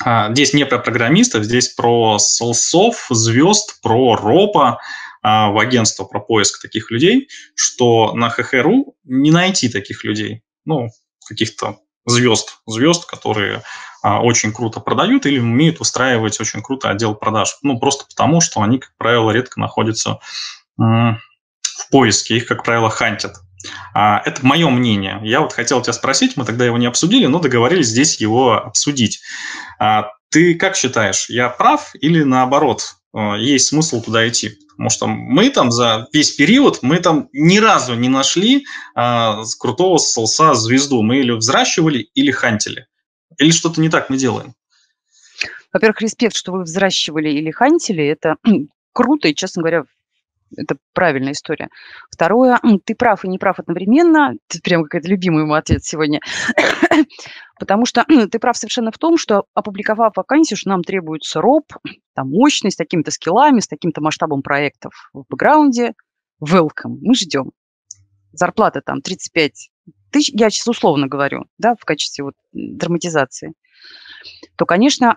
здесь 0.00 0.52
не 0.52 0.66
про 0.66 0.78
программистов, 0.78 1.44
здесь 1.44 1.68
про 1.68 2.18
солсов, 2.18 3.06
звезд, 3.10 3.80
про 3.82 4.16
ропа 4.16 4.78
а, 5.28 5.50
в 5.50 5.58
агентство, 5.58 6.04
про 6.04 6.20
поиск 6.20 6.62
таких 6.62 6.92
людей, 6.92 7.28
что 7.56 8.12
на 8.14 8.30
ХХРУ 8.30 8.94
не 9.02 9.32
найти 9.32 9.68
таких 9.68 10.04
людей. 10.04 10.42
Ну, 10.64 10.88
каких-то 11.26 11.78
звезд, 12.04 12.58
звезд, 12.64 13.06
которые 13.06 13.62
а, 14.04 14.22
очень 14.22 14.52
круто 14.52 14.78
продают 14.78 15.26
или 15.26 15.40
умеют 15.40 15.80
устраивать 15.80 16.40
очень 16.40 16.62
круто 16.62 16.90
отдел 16.90 17.16
продаж. 17.16 17.58
Ну, 17.62 17.80
просто 17.80 18.04
потому, 18.06 18.40
что 18.40 18.60
они, 18.62 18.78
как 18.78 18.92
правило, 18.98 19.32
редко 19.32 19.58
находятся 19.58 20.20
в 21.76 21.90
поиске, 21.90 22.36
их, 22.36 22.46
как 22.46 22.64
правило, 22.64 22.90
хантят. 22.90 23.36
А, 23.94 24.22
это 24.24 24.44
мое 24.44 24.68
мнение. 24.68 25.20
Я 25.22 25.40
вот 25.40 25.52
хотел 25.52 25.82
тебя 25.82 25.92
спросить, 25.92 26.36
мы 26.36 26.44
тогда 26.44 26.64
его 26.64 26.78
не 26.78 26.86
обсудили, 26.86 27.26
но 27.26 27.38
договорились 27.38 27.88
здесь 27.88 28.20
его 28.20 28.52
обсудить. 28.54 29.20
А, 29.78 30.10
ты 30.30 30.54
как 30.54 30.76
считаешь, 30.76 31.28
я 31.28 31.48
прав 31.48 31.92
или 32.00 32.22
наоборот, 32.22 32.96
а, 33.12 33.36
есть 33.36 33.68
смысл 33.68 34.02
туда 34.02 34.26
идти? 34.28 34.58
Потому 34.70 34.90
что 34.90 35.06
мы 35.06 35.48
там 35.48 35.70
за 35.70 36.06
весь 36.12 36.32
период, 36.32 36.80
мы 36.82 36.98
там 36.98 37.28
ни 37.32 37.58
разу 37.58 37.94
не 37.94 38.10
нашли 38.10 38.66
а, 38.94 39.42
крутого 39.58 39.96
солса 39.98 40.54
звезду. 40.54 41.02
Мы 41.02 41.18
или 41.20 41.30
взращивали, 41.30 42.10
или 42.14 42.30
хантили. 42.30 42.86
Или 43.38 43.50
что-то 43.50 43.80
не 43.80 43.88
так 43.88 44.10
мы 44.10 44.18
делаем? 44.18 44.54
Во-первых, 45.72 46.02
респект, 46.02 46.36
что 46.36 46.52
вы 46.52 46.62
взращивали 46.62 47.30
или 47.30 47.50
хантили. 47.50 48.04
Это 48.06 48.36
круто, 48.92 49.28
и, 49.28 49.34
честно 49.34 49.62
говоря, 49.62 49.84
это 50.56 50.76
правильная 50.92 51.32
история. 51.32 51.68
Второе, 52.10 52.58
ты 52.84 52.94
прав 52.94 53.24
и 53.24 53.28
не 53.28 53.38
прав 53.38 53.58
одновременно. 53.58 54.34
Это 54.48 54.60
прям 54.62 54.84
какой-то 54.84 55.08
любимый 55.08 55.44
мой 55.44 55.58
ответ 55.58 55.84
сегодня. 55.84 56.20
Потому 57.58 57.86
что 57.86 58.04
ты 58.04 58.38
прав 58.38 58.56
совершенно 58.56 58.90
в 58.92 58.98
том, 58.98 59.16
что 59.16 59.44
опубликовав 59.54 60.16
вакансию, 60.16 60.56
что 60.56 60.70
нам 60.70 60.82
требуется 60.82 61.40
роб, 61.40 61.64
там, 62.14 62.28
мощность, 62.30 62.74
с 62.74 62.78
такими-то 62.78 63.10
скиллами, 63.10 63.60
с 63.60 63.66
таким-то 63.66 64.00
масштабом 64.00 64.42
проектов 64.42 64.92
в 65.12 65.24
бэкграунде. 65.28 65.94
Welcome, 66.42 66.98
мы 67.00 67.14
ждем. 67.14 67.52
Зарплата 68.32 68.82
там 68.84 69.00
35 69.00 69.70
тысяч, 70.10 70.32
я 70.34 70.50
сейчас 70.50 70.68
условно 70.68 71.06
говорю, 71.06 71.44
да, 71.58 71.74
в 71.80 71.84
качестве 71.84 72.24
вот 72.24 72.34
драматизации 72.52 73.52
то, 74.56 74.66
конечно, 74.66 75.16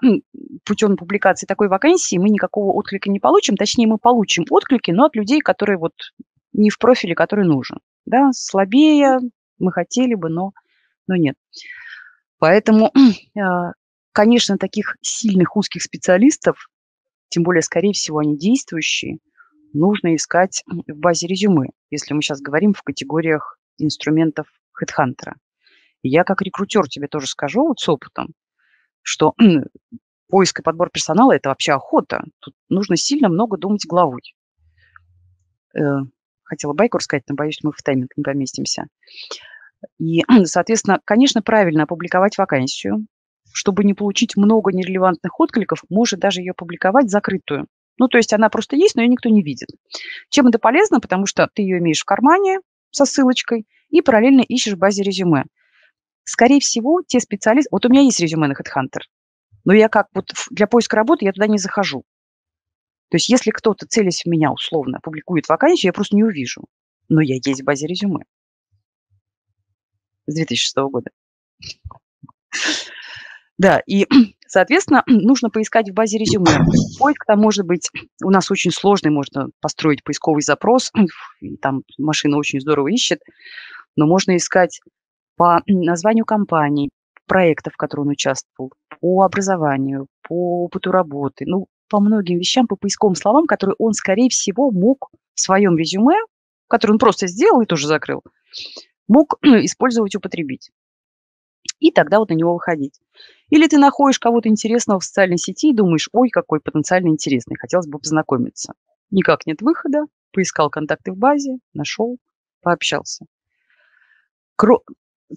путем 0.66 0.98
публикации 0.98 1.48
такой 1.48 1.68
вакансии 1.68 2.18
мы 2.18 2.30
никакого 2.30 2.74
отклика 2.74 3.10
не 3.10 3.20
получим. 3.20 3.56
Точнее, 3.56 3.88
мы 3.88 3.98
получим 3.98 4.46
отклики, 4.50 4.92
но 4.92 5.06
от 5.06 5.16
людей, 5.16 5.42
которые 5.42 5.78
вот 5.78 5.94
не 6.54 6.70
в 6.70 6.78
профиле, 6.78 7.16
который 7.16 7.46
нужен. 7.46 7.80
Да, 8.06 8.32
слабее 8.34 9.20
мы 9.60 9.72
хотели 9.72 10.16
бы, 10.16 10.30
но, 10.30 10.52
но 11.08 11.16
нет. 11.16 11.36
Поэтому, 12.40 12.92
а, 13.38 13.74
конечно, 14.12 14.58
таких 14.58 14.98
сильных 15.02 15.56
узких 15.56 15.84
специалистов, 15.84 16.70
тем 17.30 17.44
более, 17.44 17.62
скорее 17.62 17.94
всего, 17.94 18.20
они 18.20 18.38
действующие, 18.38 19.20
нужно 19.74 20.16
искать 20.16 20.64
в 20.66 20.96
базе 20.96 21.28
резюме, 21.28 21.70
если 21.92 22.14
мы 22.14 22.22
сейчас 22.22 22.42
говорим 22.42 22.74
в 22.74 22.82
категориях 22.82 23.60
инструментов 23.78 24.48
HeadHunter. 24.82 25.34
Я 26.02 26.24
как 26.24 26.42
рекрутер 26.42 26.88
тебе 26.88 27.08
тоже 27.08 27.28
скажу 27.28 27.68
вот 27.68 27.80
с 27.80 27.88
опытом, 27.88 28.34
что 29.02 29.34
поиск 30.30 30.60
и 30.60 30.64
подбор 30.64 30.90
персонала– 30.90 31.32
это 31.36 31.50
вообще 31.50 31.74
охота. 31.74 32.24
Тут 32.40 32.54
нужно 32.70 32.96
сильно 32.96 33.30
много 33.30 33.58
думать 33.58 33.86
головой. 33.88 34.22
Э, 35.76 35.82
хотела 36.44 36.74
байку 36.74 36.98
рассказать, 36.98 37.24
но 37.28 37.36
боюсь, 37.36 37.60
мы 37.64 37.72
в 37.72 37.82
тайминг 37.84 38.12
не 38.16 38.24
поместимся. 38.24 38.88
И, 39.98 40.24
соответственно, 40.46 41.00
конечно, 41.04 41.42
правильно 41.42 41.84
опубликовать 41.84 42.38
вакансию, 42.38 43.06
чтобы 43.52 43.84
не 43.84 43.94
получить 43.94 44.38
много 44.38 44.72
нерелевантных 44.72 45.40
откликов, 45.40 45.84
может 45.90 46.20
даже 46.20 46.42
ее 46.42 46.54
публиковать 46.56 47.10
закрытую. 47.10 47.68
Ну, 47.98 48.08
то 48.08 48.18
есть 48.18 48.32
она 48.32 48.50
просто 48.50 48.76
есть, 48.76 48.96
но 48.96 49.02
ее 49.02 49.10
никто 49.10 49.30
не 49.30 49.44
видит. 49.44 49.70
Чем 50.30 50.48
это 50.48 50.60
полезно? 50.60 51.02
Потому 51.02 51.26
что 51.26 51.50
ты 51.54 51.64
ее 51.64 51.80
имеешь 51.80 52.00
в 52.00 52.06
кармане 52.06 52.60
со 52.92 53.06
ссылочкой 53.06 53.68
и 53.90 54.02
параллельно 54.02 54.42
ищешь 54.42 54.74
в 54.74 54.78
базе 54.78 55.04
резюме 55.04 55.46
скорее 56.30 56.60
всего, 56.60 57.02
те 57.06 57.20
специалисты... 57.20 57.70
Вот 57.72 57.86
у 57.86 57.90
меня 57.90 58.02
есть 58.02 58.20
резюме 58.20 58.48
на 58.48 58.54
HeadHunter, 58.54 59.02
но 59.66 59.74
я 59.74 59.90
как 59.90 60.08
вот 60.14 60.32
для 60.50 60.68
поиска 60.68 60.96
работы 60.96 61.26
я 61.26 61.34
туда 61.34 61.48
не 61.48 61.58
захожу. 61.58 62.04
То 63.10 63.16
есть 63.16 63.30
если 63.30 63.52
кто-то, 63.52 63.88
целясь 63.88 64.24
в 64.24 64.30
меня 64.30 64.52
условно, 64.52 65.00
публикует 65.02 65.50
вакансию, 65.50 65.90
я 65.90 65.94
просто 65.94 66.16
не 66.16 66.24
увижу. 66.24 66.64
Но 67.10 67.22
я 67.22 67.36
есть 67.36 67.62
в 67.62 67.66
базе 67.66 67.88
резюме. 67.88 68.24
С 70.28 70.36
2006 70.36 70.78
года. 70.92 71.10
Да, 73.58 73.82
и, 73.86 74.08
соответственно, 74.48 75.04
нужно 75.08 75.50
поискать 75.50 75.90
в 75.90 75.94
базе 75.94 76.18
резюме. 76.18 76.52
Поиск 76.98 77.26
там 77.26 77.40
может 77.40 77.66
быть, 77.66 77.90
у 78.24 78.30
нас 78.30 78.50
очень 78.52 78.72
сложный, 78.72 79.12
можно 79.12 79.50
построить 79.60 80.04
поисковый 80.04 80.42
запрос, 80.42 80.92
и 81.42 81.58
там 81.58 81.84
машина 81.98 82.38
очень 82.38 82.62
здорово 82.62 82.88
ищет, 82.88 83.22
но 83.96 84.08
можно 84.08 84.38
искать 84.38 84.82
по 85.40 85.62
названию 85.68 86.26
компании, 86.26 86.90
проектов, 87.26 87.74
в 87.74 87.78
которых 87.78 88.08
он 88.08 88.12
участвовал, 88.12 88.74
по 89.00 89.24
образованию, 89.24 90.08
по 90.28 90.66
опыту 90.66 90.92
работы, 90.92 91.46
ну, 91.48 91.68
по 91.90 92.02
многим 92.02 92.40
вещам, 92.40 92.68
по 92.68 92.76
поисковым 92.76 93.16
словам, 93.16 93.48
которые 93.48 93.76
он, 93.80 93.94
скорее 93.94 94.28
всего, 94.28 94.70
мог 94.70 95.10
в 95.36 95.40
своем 95.40 95.78
резюме, 95.78 96.18
который 96.68 96.92
он 96.92 97.00
просто 97.00 97.28
сделал 97.28 97.62
и 97.62 97.66
тоже 97.66 97.88
закрыл, 97.88 98.22
мог 99.08 99.40
использовать, 99.42 100.14
употребить. 100.14 100.72
И 101.80 101.92
тогда 101.92 102.20
вот 102.20 102.32
на 102.32 102.34
него 102.34 102.54
выходить. 102.54 103.00
Или 103.50 103.68
ты 103.68 103.78
находишь 103.78 104.20
кого-то 104.20 104.50
интересного 104.50 105.00
в 105.00 105.06
социальной 105.06 105.38
сети 105.38 105.70
и 105.70 105.74
думаешь, 105.74 106.10
ой, 106.12 106.30
какой 106.32 106.60
потенциально 106.60 107.08
интересный, 107.08 107.56
хотелось 107.58 107.88
бы 107.88 108.00
познакомиться. 108.00 108.74
Никак 109.10 109.46
нет 109.46 109.62
выхода, 109.62 110.04
поискал 110.34 110.70
контакты 110.70 111.14
в 111.14 111.18
базе, 111.18 111.60
нашел, 111.74 112.18
пообщался. 112.62 113.26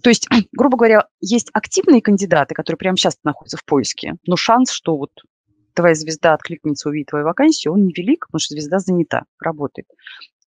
То 0.01 0.09
есть, 0.09 0.27
грубо 0.51 0.77
говоря, 0.77 1.07
есть 1.21 1.49
активные 1.53 2.01
кандидаты, 2.01 2.55
которые 2.55 2.77
прямо 2.77 2.97
сейчас 2.97 3.17
находятся 3.23 3.57
в 3.57 3.65
поиске, 3.65 4.15
но 4.25 4.35
шанс, 4.35 4.71
что 4.71 4.97
вот 4.97 5.11
твоя 5.73 5.95
звезда 5.95 6.33
откликнется, 6.33 6.89
увидит 6.89 7.09
твою 7.09 7.25
вакансию, 7.25 7.73
он 7.73 7.85
невелик, 7.85 8.27
потому 8.27 8.39
что 8.39 8.53
звезда 8.53 8.79
занята, 8.79 9.23
работает. 9.39 9.87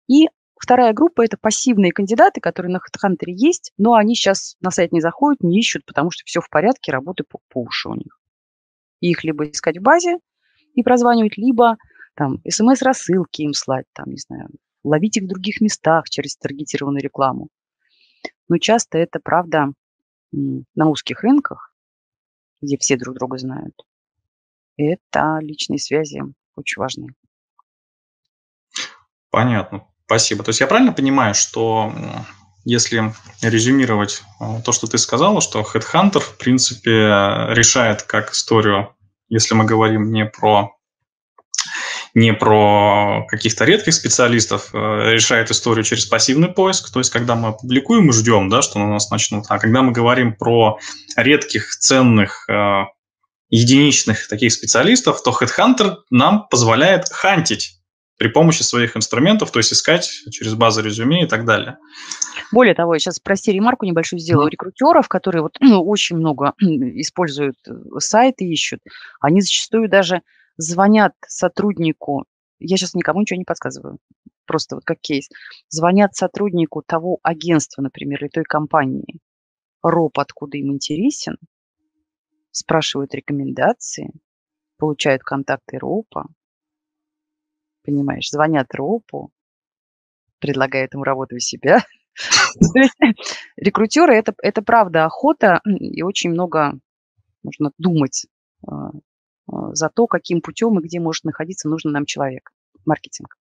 И 0.08 0.28
вторая 0.56 0.92
группа– 0.92 1.22
это 1.24 1.36
пассивные 1.36 1.92
кандидаты, 1.92 2.40
которые 2.40 2.72
на 2.72 2.78
HeadHunter 2.78 3.26
есть, 3.26 3.72
но 3.78 3.94
они 3.94 4.14
сейчас 4.14 4.56
на 4.60 4.70
сайт 4.70 4.92
не 4.92 5.00
заходят, 5.00 5.42
не 5.42 5.58
ищут, 5.58 5.84
потому 5.86 6.10
что 6.10 6.22
все 6.24 6.40
в 6.40 6.48
порядке, 6.48 6.92
работы 6.92 7.24
по, 7.28 7.38
по 7.48 7.62
уши 7.62 7.88
у 7.88 7.94
них. 7.94 8.18
И 9.00 9.10
их 9.10 9.24
либо 9.24 9.48
искать 9.48 9.78
в 9.78 9.82
базе 9.82 10.18
и 10.74 10.82
прозванивать, 10.82 11.36
либо 11.36 11.76
там 12.14 12.38
смс-рассылки 12.48 13.42
им 13.42 13.52
слать, 13.52 13.86
там, 13.92 14.10
не 14.10 14.18
знаю, 14.18 14.48
ловить 14.82 15.16
их 15.16 15.24
в 15.24 15.28
других 15.28 15.60
местах 15.60 16.04
через 16.08 16.36
таргетированную 16.36 17.02
рекламу. 17.02 17.48
Но 18.48 18.58
часто 18.58 18.98
это, 18.98 19.20
правда, 19.20 19.72
на 20.32 20.88
узких 20.88 21.22
рынках, 21.22 21.74
где 22.60 22.76
все 22.76 22.96
друг 22.96 23.16
друга 23.16 23.38
знают, 23.38 23.74
это 24.76 25.38
личные 25.40 25.78
связи 25.78 26.22
очень 26.56 26.80
важны. 26.80 27.14
Понятно. 29.30 29.86
Спасибо. 30.06 30.44
То 30.44 30.50
есть 30.50 30.60
я 30.60 30.66
правильно 30.66 30.92
понимаю, 30.92 31.34
что 31.34 31.92
если 32.64 33.12
резюмировать 33.42 34.22
э, 34.40 34.62
то, 34.64 34.72
что 34.72 34.86
ты 34.86 34.98
сказала, 34.98 35.40
что 35.40 35.60
Headhunter, 35.60 36.20
в 36.20 36.38
принципе, 36.38 36.90
решает 37.50 38.02
как 38.02 38.32
историю, 38.32 38.94
если 39.28 39.54
мы 39.54 39.64
говорим 39.64 40.12
не 40.12 40.24
про 40.24 40.76
не 42.14 42.32
про 42.32 43.26
каких-то 43.28 43.64
редких 43.64 43.92
специалистов, 43.92 44.70
э, 44.72 45.12
решает 45.12 45.50
историю 45.50 45.84
через 45.84 46.06
пассивный 46.06 46.48
поиск, 46.48 46.92
то 46.92 47.00
есть 47.00 47.10
когда 47.10 47.34
мы 47.34 47.52
публикуем 47.52 48.08
и 48.10 48.12
ждем, 48.12 48.48
да, 48.48 48.62
что 48.62 48.78
на 48.78 48.88
нас 48.88 49.10
начнут. 49.10 49.46
А 49.48 49.58
когда 49.58 49.82
мы 49.82 49.92
говорим 49.92 50.34
про 50.34 50.78
редких, 51.16 51.70
ценных, 51.76 52.48
э, 52.48 52.84
единичных 53.50 54.28
таких 54.28 54.52
специалистов, 54.52 55.22
то 55.22 55.30
Headhunter 55.30 55.96
нам 56.10 56.46
позволяет 56.48 57.08
хантить 57.08 57.80
при 58.16 58.28
помощи 58.28 58.62
своих 58.62 58.96
инструментов, 58.96 59.50
то 59.50 59.58
есть 59.58 59.72
искать 59.72 60.08
через 60.30 60.54
базы 60.54 60.82
резюме 60.82 61.24
и 61.24 61.26
так 61.26 61.44
далее. 61.44 61.78
Более 62.52 62.74
того, 62.74 62.94
я 62.94 63.00
сейчас, 63.00 63.18
прости, 63.18 63.52
ремарку 63.52 63.86
небольшую 63.86 64.20
сделаю. 64.20 64.48
Mm. 64.48 64.52
Рекрутеров, 64.52 65.08
которые 65.08 65.42
вот 65.42 65.56
ну, 65.60 65.82
очень 65.82 66.16
много 66.16 66.52
используют 66.60 67.56
э, 67.66 67.72
сайты, 67.98 68.44
ищут, 68.44 68.80
они 69.20 69.40
зачастую 69.40 69.88
даже 69.88 70.22
звонят 70.56 71.14
сотруднику, 71.26 72.24
я 72.58 72.76
сейчас 72.76 72.94
никому 72.94 73.20
ничего 73.20 73.38
не 73.38 73.44
подсказываю, 73.44 73.98
просто 74.46 74.76
вот 74.76 74.84
как 74.84 75.00
кейс, 75.00 75.28
звонят 75.68 76.14
сотруднику 76.14 76.82
того 76.86 77.18
агентства, 77.22 77.82
например, 77.82 78.22
или 78.22 78.28
той 78.28 78.44
компании, 78.44 79.20
РОП, 79.82 80.18
откуда 80.18 80.56
им 80.56 80.72
интересен, 80.72 81.36
спрашивают 82.50 83.14
рекомендации, 83.14 84.12
получают 84.78 85.22
контакты 85.22 85.78
РОПа, 85.78 86.26
понимаешь, 87.82 88.30
звонят 88.30 88.74
РОПу, 88.74 89.30
предлагают 90.38 90.94
ему 90.94 91.04
работу 91.04 91.36
у 91.36 91.38
себя. 91.38 91.84
Рекрутеры 93.56 94.14
это, 94.14 94.34
это 94.42 94.62
правда 94.62 95.04
охота, 95.04 95.60
и 95.64 96.02
очень 96.02 96.30
много 96.30 96.78
нужно 97.42 97.72
думать 97.78 98.26
а, 98.66 98.90
за 99.46 99.88
то, 99.88 100.06
каким 100.06 100.40
путем 100.40 100.78
и 100.78 100.82
где 100.82 101.00
может 101.00 101.24
находиться 101.24 101.68
нужный 101.68 101.92
нам 101.92 102.06
человек. 102.06 102.50
Маркетинг. 102.84 103.36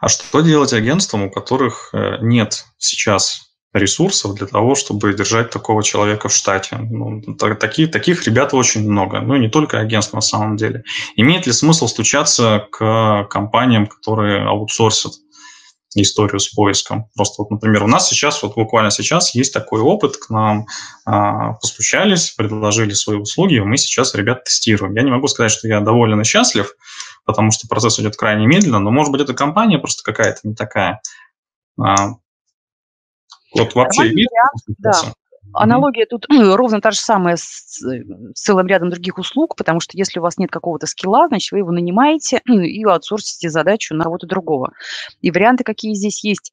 А 0.00 0.08
что 0.08 0.40
делать 0.40 0.72
агентствам, 0.72 1.24
у 1.24 1.30
которых 1.30 1.90
э, 1.92 2.18
нет 2.22 2.64
сейчас 2.78 3.48
ресурсов 3.74 4.34
для 4.34 4.46
того, 4.46 4.74
чтобы 4.74 5.12
держать 5.12 5.50
такого 5.50 5.82
человека 5.82 6.28
в 6.28 6.32
штате. 6.32 6.78
Ну, 6.78 7.22
такие, 7.36 7.86
таких 7.86 8.24
ребят 8.26 8.54
очень 8.54 8.90
много. 8.90 9.20
Ну, 9.20 9.36
не 9.36 9.48
только 9.48 9.78
агентств 9.78 10.14
на 10.14 10.20
самом 10.20 10.56
деле. 10.56 10.84
Имеет 11.16 11.46
ли 11.46 11.52
смысл 11.52 11.86
стучаться 11.86 12.66
к 12.70 13.26
компаниям, 13.30 13.86
которые 13.86 14.42
аутсорсят 14.42 15.12
историю 15.94 16.38
с 16.38 16.48
поиском. 16.48 17.08
Просто 17.14 17.42
вот, 17.42 17.50
например, 17.50 17.84
у 17.84 17.86
нас 17.86 18.08
сейчас, 18.08 18.42
вот 18.42 18.54
буквально 18.54 18.90
сейчас 18.90 19.34
есть 19.34 19.52
такой 19.52 19.80
опыт, 19.80 20.16
к 20.16 20.30
нам 20.30 20.66
а, 21.04 21.54
постучались, 21.54 22.30
предложили 22.32 22.92
свои 22.92 23.16
услуги, 23.16 23.54
и 23.54 23.60
мы 23.60 23.76
сейчас 23.78 24.14
ребят 24.14 24.44
тестируем. 24.44 24.94
Я 24.94 25.02
не 25.02 25.10
могу 25.10 25.28
сказать, 25.28 25.50
что 25.50 25.66
я 25.68 25.80
доволен 25.80 26.20
и 26.20 26.24
счастлив, 26.24 26.74
потому 27.24 27.50
что 27.50 27.68
процесс 27.68 27.98
идет 27.98 28.16
крайне 28.16 28.46
медленно, 28.46 28.80
но, 28.80 28.90
может 28.90 29.12
быть, 29.12 29.22
эта 29.22 29.34
компания 29.34 29.78
просто 29.78 30.02
какая-то 30.04 30.40
не 30.44 30.54
такая. 30.54 31.00
А, 31.80 32.14
вот 33.54 33.74
вообще 33.74 34.08
вид, 34.08 34.28
да. 34.78 35.14
Аналогия 35.54 36.06
тут 36.06 36.26
ровно 36.30 36.80
та 36.80 36.90
же 36.90 36.98
самая 36.98 37.36
с, 37.36 37.80
с 37.80 37.84
целым 38.34 38.66
рядом 38.66 38.90
других 38.90 39.18
услуг, 39.18 39.56
потому 39.56 39.80
что 39.80 39.96
если 39.96 40.18
у 40.18 40.22
вас 40.22 40.38
нет 40.38 40.50
какого-то 40.50 40.86
скилла, 40.86 41.28
значит, 41.28 41.52
вы 41.52 41.58
его 41.58 41.70
нанимаете 41.70 42.40
и 42.46 42.84
аутсорсите 42.84 43.50
задачу 43.50 43.94
на 43.94 44.04
кого-то 44.04 44.26
другого. 44.26 44.72
И 45.20 45.30
варианты 45.30 45.64
какие 45.64 45.94
здесь 45.94 46.24
есть? 46.24 46.52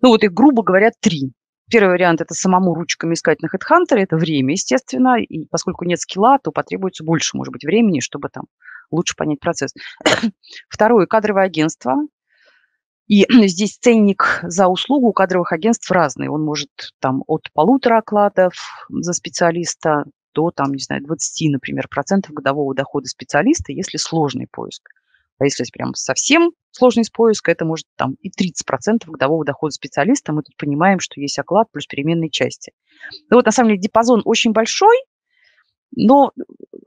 Ну, 0.00 0.08
вот 0.08 0.24
их, 0.24 0.32
грубо 0.32 0.62
говоря, 0.62 0.90
три. 1.00 1.32
Первый 1.70 1.90
вариант– 1.90 2.20
это 2.22 2.34
самому 2.34 2.74
ручками 2.74 3.14
искать 3.14 3.40
на 3.40 3.46
HeadHunter, 3.46 3.96
это 3.96 4.16
время, 4.16 4.52
естественно, 4.52 5.16
и 5.18 5.46
поскольку 5.46 5.84
нет 5.84 6.00
скилла, 6.00 6.38
то 6.42 6.50
потребуется 6.50 7.02
больше, 7.02 7.36
может 7.36 7.52
быть, 7.52 7.64
времени, 7.64 8.00
чтобы 8.00 8.28
там 8.28 8.44
лучше 8.90 9.14
понять 9.16 9.40
процесс. 9.40 9.72
Второе– 10.68 11.06
кадровое 11.08 11.44
агентство, 11.44 11.96
и 13.12 13.26
здесь 13.46 13.76
ценник 13.76 14.40
за 14.42 14.68
услугу 14.68 15.08
у 15.08 15.12
кадровых 15.12 15.52
агентств 15.52 15.90
разный. 15.90 16.28
Он 16.28 16.42
может 16.42 16.70
там 16.98 17.22
от 17.26 17.52
полутора 17.52 17.98
окладов 17.98 18.54
за 18.88 19.12
специалиста 19.12 20.04
до, 20.34 20.50
там, 20.50 20.72
не 20.72 20.82
знаю, 20.82 21.04
20, 21.04 21.52
например, 21.52 21.88
процентов 21.88 22.32
годового 22.32 22.74
дохода 22.74 23.06
специалиста, 23.06 23.70
если 23.72 23.98
сложный 23.98 24.46
поиск. 24.50 24.88
А 25.38 25.44
если 25.44 25.64
прям 25.70 25.94
совсем 25.94 26.52
сложный 26.70 27.04
поиск, 27.12 27.50
это 27.50 27.66
может 27.66 27.84
там 27.96 28.14
и 28.22 28.30
30% 28.30 29.04
годового 29.06 29.44
дохода 29.44 29.72
специалиста. 29.72 30.32
Мы 30.32 30.42
тут 30.42 30.56
понимаем, 30.56 30.98
что 30.98 31.20
есть 31.20 31.38
оклад 31.38 31.66
плюс 31.70 31.86
переменные 31.86 32.30
части. 32.30 32.72
Ну 33.28 33.36
вот 33.36 33.44
на 33.44 33.52
самом 33.52 33.70
деле 33.70 33.82
диапазон 33.82 34.22
очень 34.24 34.52
большой, 34.52 34.96
но 35.94 36.32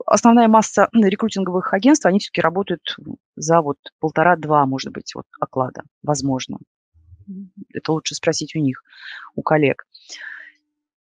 основная 0.04 0.48
масса 0.48 0.88
рекрутинговых 0.92 1.72
агентств, 1.72 2.06
они 2.06 2.18
все-таки 2.18 2.40
работают 2.40 2.96
за 3.36 3.60
вот 3.60 3.78
полтора-два, 4.00 4.66
может 4.66 4.92
быть, 4.92 5.14
вот 5.14 5.26
оклада, 5.40 5.82
возможно. 6.02 6.58
Это 7.72 7.92
лучше 7.92 8.14
спросить 8.14 8.54
у 8.54 8.60
них, 8.60 8.82
у 9.34 9.42
коллег. 9.42 9.86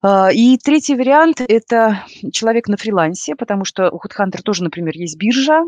А, 0.02 0.32
и 0.32 0.58
третий 0.58 0.96
вариант– 0.96 1.42
это 1.48 2.04
человек 2.32 2.68
на 2.68 2.78
фрилансе, 2.78 3.36
потому 3.36 3.66
что 3.66 3.90
у 3.90 3.98
HeadHunter 3.98 4.42
тоже, 4.44 4.64
например, 4.64 4.94
есть 4.96 5.18
биржа, 5.18 5.64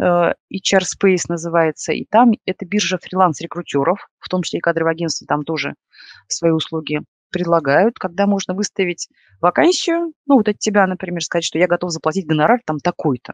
HR 0.00 0.82
Space 0.82 1.24
называется, 1.28 1.92
и 1.92 2.04
там 2.04 2.32
это 2.46 2.66
биржа 2.66 2.98
фриланс-рекрутеров, 2.98 4.08
в 4.18 4.28
том 4.28 4.42
числе 4.42 4.58
и 4.58 4.60
кадровые 4.60 4.92
агентства 4.92 5.26
там 5.26 5.44
тоже 5.44 5.74
свои 6.26 6.50
услуги 6.50 7.00
предлагают, 7.34 7.98
когда 7.98 8.28
можно 8.28 8.54
выставить 8.54 9.08
вакансию, 9.40 10.12
ну, 10.24 10.36
вот 10.36 10.48
от 10.48 10.60
тебя, 10.60 10.86
например, 10.86 11.20
сказать, 11.20 11.42
что 11.42 11.58
я 11.58 11.66
готов 11.66 11.90
заплатить 11.90 12.28
гонорар 12.28 12.60
там 12.64 12.78
такой-то 12.78 13.32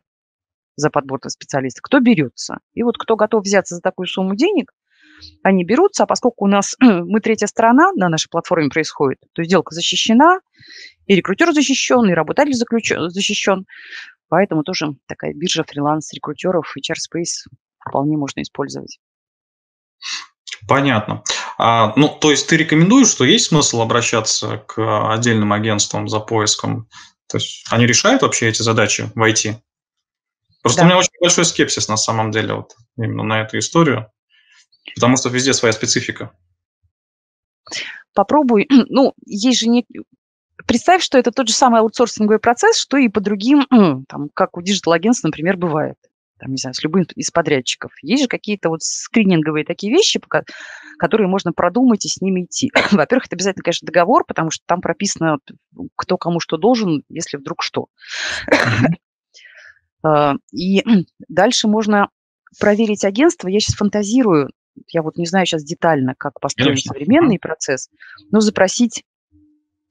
за 0.74 0.88
подбор 0.88 1.20
специалиста. 1.28 1.82
Кто 1.82 2.00
берется? 2.00 2.60
И 2.72 2.82
вот 2.82 2.96
кто 2.96 3.16
готов 3.16 3.44
взяться 3.44 3.74
за 3.74 3.82
такую 3.82 4.06
сумму 4.06 4.36
денег, 4.36 4.72
они 5.42 5.66
берутся, 5.66 6.04
а 6.04 6.06
поскольку 6.06 6.46
у 6.46 6.48
нас 6.48 6.76
мы 6.80 7.20
третья 7.20 7.46
сторона 7.46 7.92
на 7.94 8.08
нашей 8.08 8.30
платформе 8.30 8.70
происходит, 8.70 9.18
то 9.34 9.44
сделка 9.44 9.74
защищена, 9.74 10.40
и 11.04 11.14
рекрутер 11.14 11.52
защищен, 11.52 12.08
и 12.08 12.14
работодатель 12.14 12.54
заключен, 12.54 13.10
защищен, 13.10 13.66
поэтому 14.28 14.62
тоже 14.62 14.94
такая 15.08 15.34
биржа 15.34 15.62
фриланс-рекрутеров 15.62 16.72
и 16.74 16.80
Space 16.80 17.52
вполне 17.86 18.16
можно 18.16 18.40
использовать. 18.40 18.98
Понятно. 20.66 21.22
А, 21.62 21.92
ну, 21.94 22.09
то 22.09 22.31
есть 22.31 22.46
ты 22.49 22.57
рекомендуешь, 22.57 23.09
что 23.09 23.25
есть 23.27 23.46
смысл 23.46 23.83
обращаться 23.83 24.64
к 24.66 25.12
отдельным 25.12 25.53
агентствам 25.53 26.09
за 26.09 26.18
поиском? 26.18 26.88
То 27.27 27.37
есть 27.37 27.66
они 27.70 27.85
решают 27.87 28.23
вообще 28.23 28.49
эти 28.49 28.62
задачи 28.62 29.11
в 29.14 29.23
IT? 29.23 29.57
Просто 30.62 30.81
да. 30.81 30.85
у 30.85 30.88
меня 30.88 30.99
очень 30.99 31.11
большой 31.20 31.44
скепсис 31.44 31.87
на 31.87 31.99
самом 31.99 32.31
деле 32.31 32.55
вот 32.55 32.75
именно 32.96 33.25
на 33.25 33.42
эту 33.42 33.59
историю, 33.59 34.11
потому 34.94 35.18
что 35.18 35.29
везде 35.29 35.53
своя 35.53 35.73
специфика. 35.75 36.33
Попробуй, 38.14 38.66
ну, 38.88 39.12
есть 39.27 39.61
же 39.61 39.68
не, 39.68 39.85
представь, 40.66 41.03
что 41.03 41.18
это 41.18 41.31
тот 41.31 41.49
же 41.49 41.53
самый 41.53 41.83
аутсорсинговый 41.83 42.38
процесс, 42.38 42.79
что 42.79 42.96
и 42.96 43.09
по 43.09 43.20
другим, 43.20 43.66
там, 44.09 44.31
как 44.33 44.57
у 44.57 44.62
digital-агентств, 44.62 45.24
например, 45.25 45.59
бывает. 45.59 45.96
Там, 46.38 46.53
не 46.53 46.57
знаю, 46.57 46.73
с 46.73 46.83
любым 46.83 47.03
из 47.16 47.31
подрядчиков. 47.31 47.92
Есть 48.01 48.23
же 48.23 48.29
какие-то 48.29 48.70
вот 48.70 48.83
скрининговые 48.83 49.66
такие 49.66 49.92
вещи, 49.92 50.18
которые 51.00 51.28
можно 51.28 51.54
продумать 51.54 52.04
и 52.04 52.08
с 52.08 52.20
ними 52.20 52.44
идти. 52.44 52.70
Во-первых, 52.92 53.26
это 53.26 53.36
обязательно, 53.36 53.62
конечно, 53.62 53.86
договор, 53.86 54.24
потому 54.26 54.50
что 54.50 54.62
там 54.66 54.82
прописано, 54.82 55.38
кто 55.96 56.18
кому 56.18 56.40
что 56.40 56.58
должен, 56.58 57.04
если 57.08 57.36
вдруг 57.36 57.62
что. 57.62 57.86
А, 60.02 60.36
и 60.50 60.82
дальше 61.28 61.68
можно 61.68 62.08
проверить 62.58 63.04
агентство. 63.04 63.48
Я 63.48 63.60
сейчас 63.60 63.76
фантазирую, 63.76 64.48
я 64.88 65.02
вот 65.02 65.18
не 65.18 65.26
знаю 65.26 65.44
сейчас 65.44 65.62
детально, 65.62 66.14
как 66.16 66.40
построен 66.40 66.78
современный 66.78 67.38
процесс, 67.38 67.90
но 68.30 68.40
запросить 68.40 69.04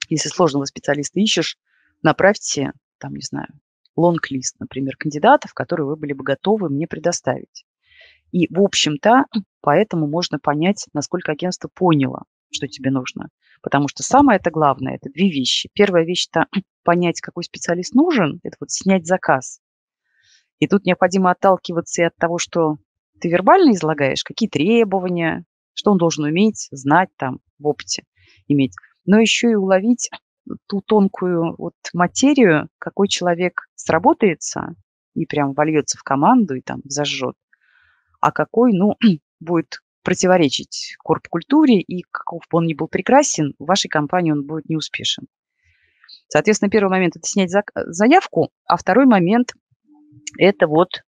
если 0.10 0.30
сложного 0.30 0.66
специалиста 0.66 1.20
ищешь, 1.20 1.58
направьте, 2.02 2.74
там, 2.98 3.14
не 3.14 3.22
знаю, 3.22 3.48
лонг-лист, 3.96 4.56
например, 4.60 4.96
кандидатов, 4.98 5.54
которые 5.54 5.86
вы 5.86 5.96
были 5.96 6.14
бы 6.14 6.24
готовы 6.24 6.70
мне 6.70 6.88
предоставить. 6.88 7.66
И, 8.32 8.54
в 8.54 8.62
общем-то, 8.62 9.26
поэтому 9.62 10.08
можно 10.08 10.40
понять, 10.40 10.88
насколько 10.94 11.32
агентство 11.32 11.70
поняло, 11.74 12.24
что 12.52 12.68
тебе 12.68 12.92
нужно. 12.92 13.30
Потому 13.62 13.88
что 13.88 14.04
самое 14.04 14.40
это 14.40 14.52
главное– 14.52 14.96
это 15.02 15.10
две 15.10 15.30
вещи. 15.30 15.70
Первая 15.74 16.06
вещь– 16.06 16.28
это 16.32 16.46
понять, 16.84 17.22
какой 17.22 17.44
специалист 17.44 17.94
нужен, 17.94 18.40
это 18.44 18.58
вот 18.60 18.72
снять 18.72 19.06
заказ. 19.06 19.60
И 20.60 20.68
тут 20.68 20.86
необходимо 20.86 21.32
отталкиваться 21.32 22.02
и 22.02 22.06
от 22.06 22.16
того, 22.18 22.38
что 22.38 22.78
ты 23.22 23.30
вербально 23.30 23.72
излагаешь, 23.72 24.24
какие 24.24 24.50
требования, 24.50 25.46
что 25.74 25.92
он 25.92 25.98
должен 25.98 26.26
уметь, 26.26 26.68
знать 26.72 27.10
там 27.18 27.40
в 27.58 27.68
опыте 27.68 28.04
иметь 28.48 28.74
но 29.10 29.20
еще 29.20 29.50
и 29.50 29.56
уловить 29.56 30.12
ту 30.68 30.82
тонкую 30.82 31.56
вот 31.58 31.74
материю, 31.94 32.70
какой 32.78 33.08
человек 33.08 33.62
сработается 33.74 34.76
и 35.16 35.26
прям 35.26 35.54
вольется 35.54 35.98
в 35.98 36.04
команду 36.04 36.54
и 36.54 36.62
там 36.62 36.82
зажжет, 36.86 37.34
а 38.20 38.32
какой, 38.32 38.74
ну, 38.74 38.96
будет 39.40 39.80
противоречить 40.04 40.96
корп-культуре, 41.04 41.82
и 41.82 42.04
каков 42.12 42.44
бы 42.50 42.60
он 42.60 42.66
ни 42.66 42.74
был 42.74 42.88
прекрасен, 42.88 43.54
в 43.60 43.66
вашей 43.66 43.90
компании 43.90 44.32
он 44.32 44.46
будет 44.46 44.70
неуспешен. 44.70 45.28
Соответственно, 46.28 46.70
первый 46.70 46.90
момент– 46.90 47.16
это 47.18 47.28
снять 47.28 47.52
заявку, 47.76 48.52
а 48.66 48.78
второй 48.78 49.06
момент– 49.06 49.54
это 50.38 50.68
вот 50.68 51.04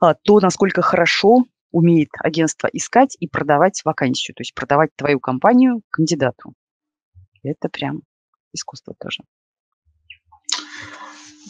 а, 0.00 0.14
то, 0.14 0.40
насколько 0.40 0.82
хорошо 0.82 1.44
умеет 1.70 2.10
агентство 2.20 2.68
искать 2.72 3.16
и 3.20 3.28
продавать 3.28 3.82
вакансию, 3.84 4.34
то 4.34 4.42
есть 4.42 4.54
продавать 4.54 4.90
твою 4.96 5.20
компанию 5.20 5.82
кандидату. 5.90 6.54
Это 7.42 7.68
прям 7.68 8.02
искусство 8.52 8.94
тоже. 8.98 9.22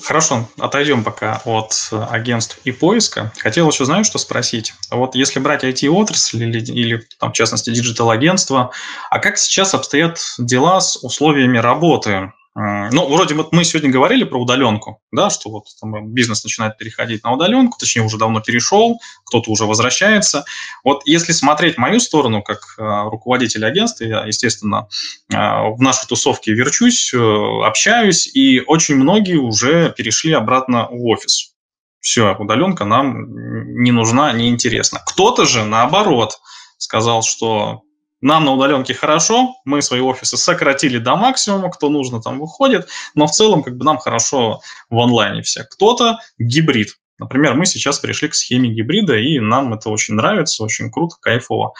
Хорошо, 0.02 0.48
отойдем 0.58 1.04
пока 1.04 1.40
от 1.44 1.88
агентств 2.10 2.58
и 2.64 2.72
поиска. 2.72 3.32
Хотел 3.38 3.70
еще, 3.70 3.84
знаю, 3.84 4.04
что 4.04 4.18
спросить. 4.18 4.74
Вот 4.90 5.14
если 5.14 5.38
брать 5.38 5.64
IT-отрасль 5.64 6.42
или, 6.42 6.60
или 6.60 7.06
там, 7.18 7.30
в 7.30 7.34
частности, 7.34 7.70
digital-агентство, 7.70 8.72
а 9.10 9.18
как 9.18 9.38
сейчас 9.38 9.72
обстоят 9.74 10.20
дела 10.38 10.80
с 10.80 10.96
условиями 10.96 11.58
работы? 11.58 12.32
Ну, 12.56 13.08
вроде 13.08 13.34
вот 13.34 13.52
мы 13.52 13.64
сегодня 13.64 13.90
говорили 13.90 14.22
про 14.22 14.40
удаленку, 14.40 15.00
да, 15.10 15.28
что 15.28 15.50
вот 15.50 15.64
там 15.80 16.12
бизнес 16.12 16.44
начинает 16.44 16.78
переходить 16.78 17.24
на 17.24 17.32
удаленку, 17.32 17.76
точнее, 17.78 18.02
уже 18.02 18.16
давно 18.16 18.40
перешел, 18.40 19.00
кто-то 19.24 19.50
уже 19.50 19.64
возвращается. 19.64 20.44
Вот 20.84 21.02
если 21.04 21.32
смотреть 21.32 21.78
мою 21.78 21.98
сторону, 21.98 22.42
как 22.42 22.60
э, 22.78 22.82
руководитель 23.10 23.66
агентства, 23.66 24.04
я, 24.04 24.24
естественно, 24.24 24.86
э, 25.32 25.36
в 25.36 25.80
нашей 25.80 26.06
тусовке 26.06 26.52
верчусь, 26.52 27.12
э, 27.12 27.18
общаюсь, 27.64 28.30
и 28.32 28.60
очень 28.60 28.94
многие 28.94 29.36
уже 29.36 29.92
перешли 29.92 30.32
обратно 30.32 30.86
в 30.88 31.04
офис. 31.06 31.54
Все, 31.98 32.36
удаленка 32.38 32.84
нам 32.84 33.82
не 33.82 33.90
нужна, 33.90 34.32
не 34.32 34.48
интересна. 34.48 35.00
Кто-то 35.04 35.44
же, 35.44 35.64
наоборот, 35.64 36.38
сказал, 36.78 37.22
что 37.22 37.82
нам 38.24 38.46
на 38.46 38.52
удаленке 38.52 38.94
хорошо, 38.94 39.56
мы 39.66 39.82
свои 39.82 40.00
офисы 40.00 40.38
сократили 40.38 40.96
до 40.96 41.14
максимума, 41.14 41.70
кто 41.70 41.90
нужно 41.90 42.22
там 42.22 42.40
выходит, 42.40 42.88
но 43.14 43.26
в 43.26 43.30
целом 43.30 43.62
как 43.62 43.76
бы 43.76 43.84
нам 43.84 43.98
хорошо 43.98 44.62
в 44.88 44.98
онлайне 44.98 45.42
все. 45.42 45.64
Кто-то 45.64 46.18
гибрид. 46.38 46.96
Например, 47.18 47.54
мы 47.54 47.66
сейчас 47.66 47.98
пришли 47.98 48.28
к 48.28 48.34
схеме 48.34 48.70
гибрида, 48.70 49.18
и 49.18 49.40
нам 49.40 49.74
это 49.74 49.90
очень 49.90 50.14
нравится, 50.14 50.64
очень 50.64 50.90
круто, 50.90 51.16
кайфово. 51.20 51.74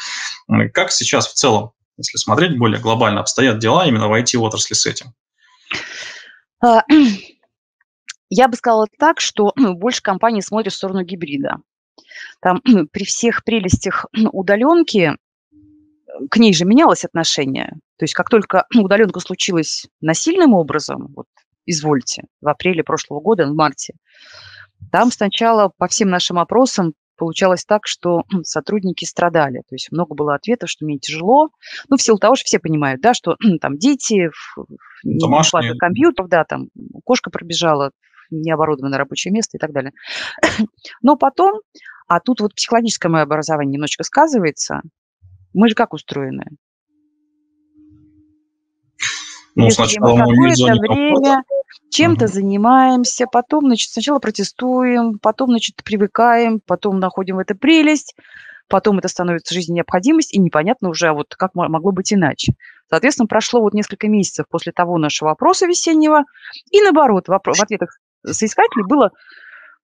Как 0.74 0.92
сейчас 0.92 1.28
в 1.28 1.32
целом, 1.32 1.72
если 1.96 2.18
смотреть 2.18 2.58
более 2.58 2.78
глобально, 2.78 3.20
обстоят 3.20 3.58
дела 3.58 3.86
именно 3.86 4.08
в 4.08 4.12
IT-отрасли 4.12 4.74
с 4.74 4.84
этим? 4.84 5.14
А, 6.62 6.82
я 8.28 8.48
бы 8.48 8.56
сказала 8.56 8.86
так, 8.98 9.18
что 9.18 9.52
ну, 9.56 9.72
больше 9.72 10.02
компаний 10.02 10.42
смотрят 10.42 10.74
в 10.74 10.76
сторону 10.76 11.04
гибрида. 11.04 11.56
Там 12.42 12.60
при 12.92 13.06
всех 13.06 13.44
прелестях 13.44 14.04
удаленки 14.12 15.16
к 16.30 16.36
ней 16.36 16.54
же 16.54 16.64
менялось 16.64 17.04
отношение. 17.04 17.68
То 17.98 18.04
есть 18.04 18.14
как 18.14 18.28
только 18.28 18.66
удаленка 18.74 19.20
случилась 19.20 19.86
насильным 20.00 20.54
образом, 20.54 21.12
вот 21.14 21.26
извольте, 21.66 22.24
в 22.40 22.48
апреле 22.48 22.82
прошлого 22.82 23.20
года, 23.20 23.46
в 23.46 23.54
марте, 23.54 23.94
там 24.92 25.10
сначала 25.10 25.70
по 25.76 25.88
всем 25.88 26.10
нашим 26.10 26.38
опросам 26.38 26.94
получалось 27.16 27.64
так, 27.64 27.86
что 27.86 28.24
сотрудники 28.42 29.04
страдали. 29.04 29.58
То 29.68 29.74
есть 29.74 29.92
много 29.92 30.14
было 30.14 30.34
ответов, 30.34 30.68
что 30.68 30.84
мне 30.84 30.98
тяжело. 30.98 31.48
Ну, 31.88 31.96
в 31.96 32.02
силу 32.02 32.18
того, 32.18 32.34
что 32.36 32.44
все 32.44 32.58
понимают, 32.58 33.00
да, 33.00 33.14
что 33.14 33.36
там 33.60 33.78
дети, 33.78 34.30
нехватка 35.04 35.76
компьютеров, 35.78 36.28
да, 36.28 36.44
там 36.44 36.68
кошка 37.04 37.30
пробежала, 37.30 37.90
необорудованное 38.30 38.98
рабочее 38.98 39.32
место 39.32 39.56
и 39.56 39.60
так 39.60 39.72
далее. 39.72 39.92
Но 41.02 41.16
потом, 41.16 41.60
а 42.08 42.20
тут 42.20 42.40
вот 42.40 42.54
психологическое 42.54 43.08
мое 43.08 43.22
образование 43.22 43.74
немножечко 43.74 44.04
сказывается, 44.04 44.80
мы 45.54 45.68
же 45.68 45.74
как 45.74 45.94
устроены? 45.94 46.44
Ну, 49.54 49.70
сначала 49.70 50.14
мы 50.14 50.18
какое-то 50.18 50.64
время 50.64 51.44
чем-то 51.90 52.24
угу. 52.24 52.32
занимаемся, 52.32 53.26
потом, 53.30 53.66
значит, 53.66 53.92
сначала 53.92 54.18
протестуем, 54.18 55.18
потом, 55.20 55.50
значит, 55.50 55.76
привыкаем, 55.84 56.60
потом 56.66 56.98
находим 56.98 57.36
в 57.36 57.38
это 57.38 57.54
прелесть, 57.54 58.16
потом 58.68 58.98
это 58.98 59.06
становится 59.06 59.54
жизнью 59.54 59.76
необходимость, 59.76 60.34
и 60.34 60.40
непонятно 60.40 60.88
уже, 60.88 61.08
а 61.08 61.12
вот 61.12 61.34
как 61.36 61.54
могло 61.54 61.92
быть 61.92 62.12
иначе. 62.12 62.54
Соответственно, 62.90 63.28
прошло 63.28 63.60
вот 63.60 63.74
несколько 63.74 64.08
месяцев 64.08 64.46
после 64.50 64.72
того 64.72 64.98
нашего 64.98 65.28
вопроса 65.30 65.66
весеннего, 65.66 66.24
и 66.70 66.80
наоборот, 66.80 67.28
в, 67.28 67.30
в 67.30 67.62
ответах 67.62 67.98
соискателей 68.26 68.84
было 68.86 69.10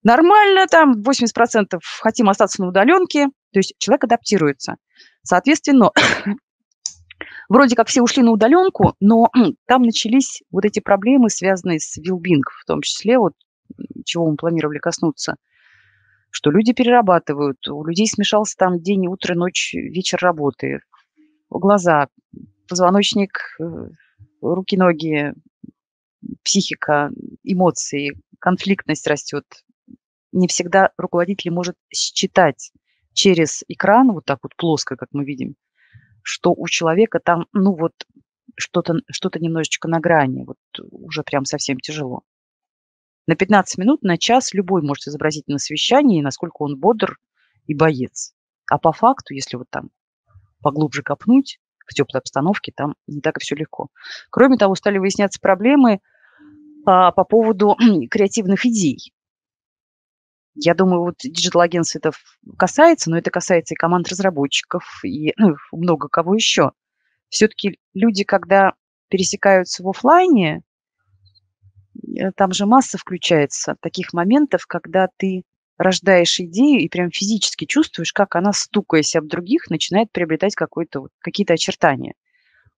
нормально, 0.03 0.67
там 0.67 0.95
80% 1.01 1.79
хотим 2.01 2.29
остаться 2.29 2.61
на 2.61 2.69
удаленке, 2.69 3.27
то 3.53 3.59
есть 3.59 3.75
человек 3.79 4.05
адаптируется. 4.05 4.77
Соответственно, 5.23 5.91
вроде 7.49 7.77
как 7.77 7.89
все 7.89 8.03
ушли 8.03 8.23
на 8.23 8.33
удаленку, 8.33 8.95
но 9.01 9.31
там 9.67 9.83
начались 9.83 10.43
вот 10.51 10.65
эти 10.65 10.81
проблемы, 10.81 11.31
связанные 11.31 11.81
с 11.81 11.97
вилбинг, 11.97 12.51
в 12.51 12.65
том 12.67 12.83
числе, 12.83 13.19
вот 13.19 13.35
чего 14.05 14.29
мы 14.31 14.37
планировали 14.37 14.79
коснуться, 14.79 15.37
что 16.31 16.51
люди 16.51 16.73
перерабатывают, 16.73 17.67
у 17.69 17.85
людей 17.85 18.07
смешался 18.07 18.57
там 18.57 18.81
день, 18.81 19.07
утро, 19.09 19.35
ночь, 19.35 19.75
вечер 19.75 20.19
работы, 20.21 20.81
глаза, 21.51 22.09
позвоночник, 22.69 23.57
э, 23.61 23.65
руки, 24.41 24.77
ноги, 24.77 25.33
психика, 26.45 27.11
эмоции, 27.43 28.13
конфликтность 28.39 29.07
растет. 29.07 29.45
Не 30.33 30.47
всегда 30.47 30.91
руководитель 30.97 31.51
может 31.51 31.77
считать 31.93 32.73
через 33.13 33.65
экран, 33.69 34.13
вот 34.13 34.25
так 34.25 34.39
вот 34.43 34.55
плоско, 34.57 34.97
как 34.97 35.09
мы 35.13 35.25
видим, 35.25 35.57
что 36.23 36.53
у 36.53 36.67
человека 36.69 37.21
там, 37.23 37.47
ну 37.53 37.75
вот, 37.75 37.93
что-то 38.57 38.95
что 39.11 39.31
немножечко 39.39 39.89
на 39.89 40.01
грани, 40.01 40.45
вот 40.45 40.59
уже 40.91 41.23
прям 41.23 41.45
совсем 41.45 41.79
тяжело. 41.79 42.23
На 43.27 43.37
15 43.37 43.79
минут, 43.79 44.03
на 44.03 44.19
час 44.19 44.55
любой 44.55 44.83
может 44.83 45.07
изобразить 45.07 45.49
на 45.49 45.59
совещании, 45.59 46.23
насколько 46.23 46.63
он 46.63 46.79
бодр 46.79 47.19
и 47.67 47.75
боец. 47.75 48.33
А 48.71 48.79
по 48.79 48.93
факту, 48.93 49.35
если 49.35 49.57
вот 49.57 49.69
там 49.71 49.91
поглубже 50.63 51.03
копнуть, 51.03 51.59
в 51.91 51.95
теплой 51.95 52.21
обстановке, 52.21 52.73
там 52.75 52.95
не 53.07 53.21
так 53.21 53.37
и 53.37 53.41
все 53.41 53.57
легко. 53.57 53.89
Кроме 54.31 54.57
того, 54.57 54.75
стали 54.75 54.99
выясняться 54.99 55.41
проблемы 55.41 56.01
а, 56.87 57.11
по 57.11 57.25
поводу 57.25 57.77
креативных 58.11 58.65
идей. 58.65 59.13
Я 60.55 60.75
думаю, 60.75 61.03
вот 61.03 61.15
digital-агентств 61.23 61.97
это 61.97 62.11
касается, 62.59 63.11
но 63.11 63.19
это 63.19 63.31
касается 63.31 63.75
и 63.75 63.77
команд 63.77 64.09
разработчиков, 64.09 64.85
и 65.05 65.33
ну, 65.37 65.57
много 65.73 66.09
кого 66.09 66.35
еще. 66.35 66.73
Все-таки 67.29 67.79
люди, 67.95 68.25
когда 68.25 68.75
пересекаются 69.09 69.83
в 69.83 69.89
офлайне, 69.89 70.63
э, 72.17 72.33
там 72.33 72.53
же 72.53 72.67
масса 72.67 72.99
включается 72.99 73.77
таких 73.81 74.13
моментов, 74.13 74.67
когда 74.67 75.09
ты 75.17 75.45
рождаешь 75.79 76.39
идею 76.41 76.81
и 76.81 76.89
прям 76.89 77.11
физически 77.11 77.65
чувствуешь, 77.65 78.13
как 78.13 78.37
она, 78.37 78.53
стукаясь 78.53 79.17
об 79.17 79.27
других, 79.29 79.71
начинает 79.71 80.13
приобретать 80.13 80.55
какое-то, 80.55 81.07
какие-то 81.21 81.55
очертания. 81.55 82.15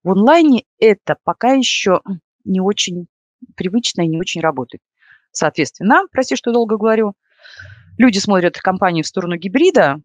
В 0.04 0.10
онлайне 0.10 0.64
это 0.78 1.16
пока 1.24 1.52
еще 1.52 2.00
не 2.44 2.60
очень 2.60 3.06
привычно 3.56 4.02
и 4.02 4.08
не 4.08 4.18
очень 4.18 4.40
работает. 4.40 4.82
Соответственно, 5.32 6.02
прости, 6.12 6.36
что 6.36 6.52
долго 6.52 6.76
говорю, 6.76 7.14
люди 7.98 8.18
смотрят 8.18 8.58
компанию 8.58 9.04
в 9.04 9.06
сторону 9.06 9.36
гибрида, 9.36 10.00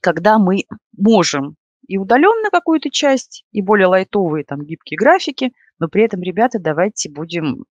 когда 0.00 0.38
мы 0.38 0.64
можем 0.96 1.56
и 1.86 1.98
удаленно 1.98 2.50
какую-то 2.50 2.90
часть, 2.90 3.44
и 3.52 3.62
более 3.62 3.86
лайтовые 3.86 4.44
там 4.44 4.64
гибкие 4.64 4.98
графики, 4.98 5.52
но 5.78 5.88
при 5.88 6.04
этом, 6.04 6.20
ребята, 6.22 6.58
давайте 6.58 7.10
будем 7.10 7.64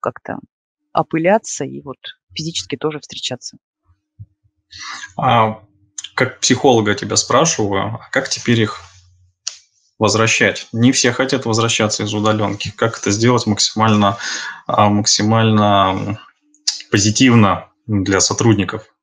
как-то 0.00 0.38
опыляться 0.92 1.64
и 1.64 1.80
вот 1.80 1.96
физически 2.34 2.76
тоже 2.76 3.00
встречаться. 3.00 3.56
А, 5.16 5.62
как 6.14 6.40
психолога 6.40 6.94
тебя 6.94 7.16
спрашиваю, 7.16 7.98
а 8.00 8.08
как 8.10 8.28
теперь 8.28 8.60
их 8.60 8.80
возвращать? 9.98 10.68
Не 10.72 10.92
все 10.92 11.12
хотят 11.12 11.46
возвращаться 11.46 12.04
из 12.04 12.12
удаленки. 12.12 12.72
Как 12.76 12.98
это 12.98 13.10
сделать 13.10 13.46
максимально, 13.46 14.18
а, 14.66 14.88
максимально 14.90 16.20
позитивно 16.90 17.68
для 17.86 18.20
сотрудников? 18.20 18.94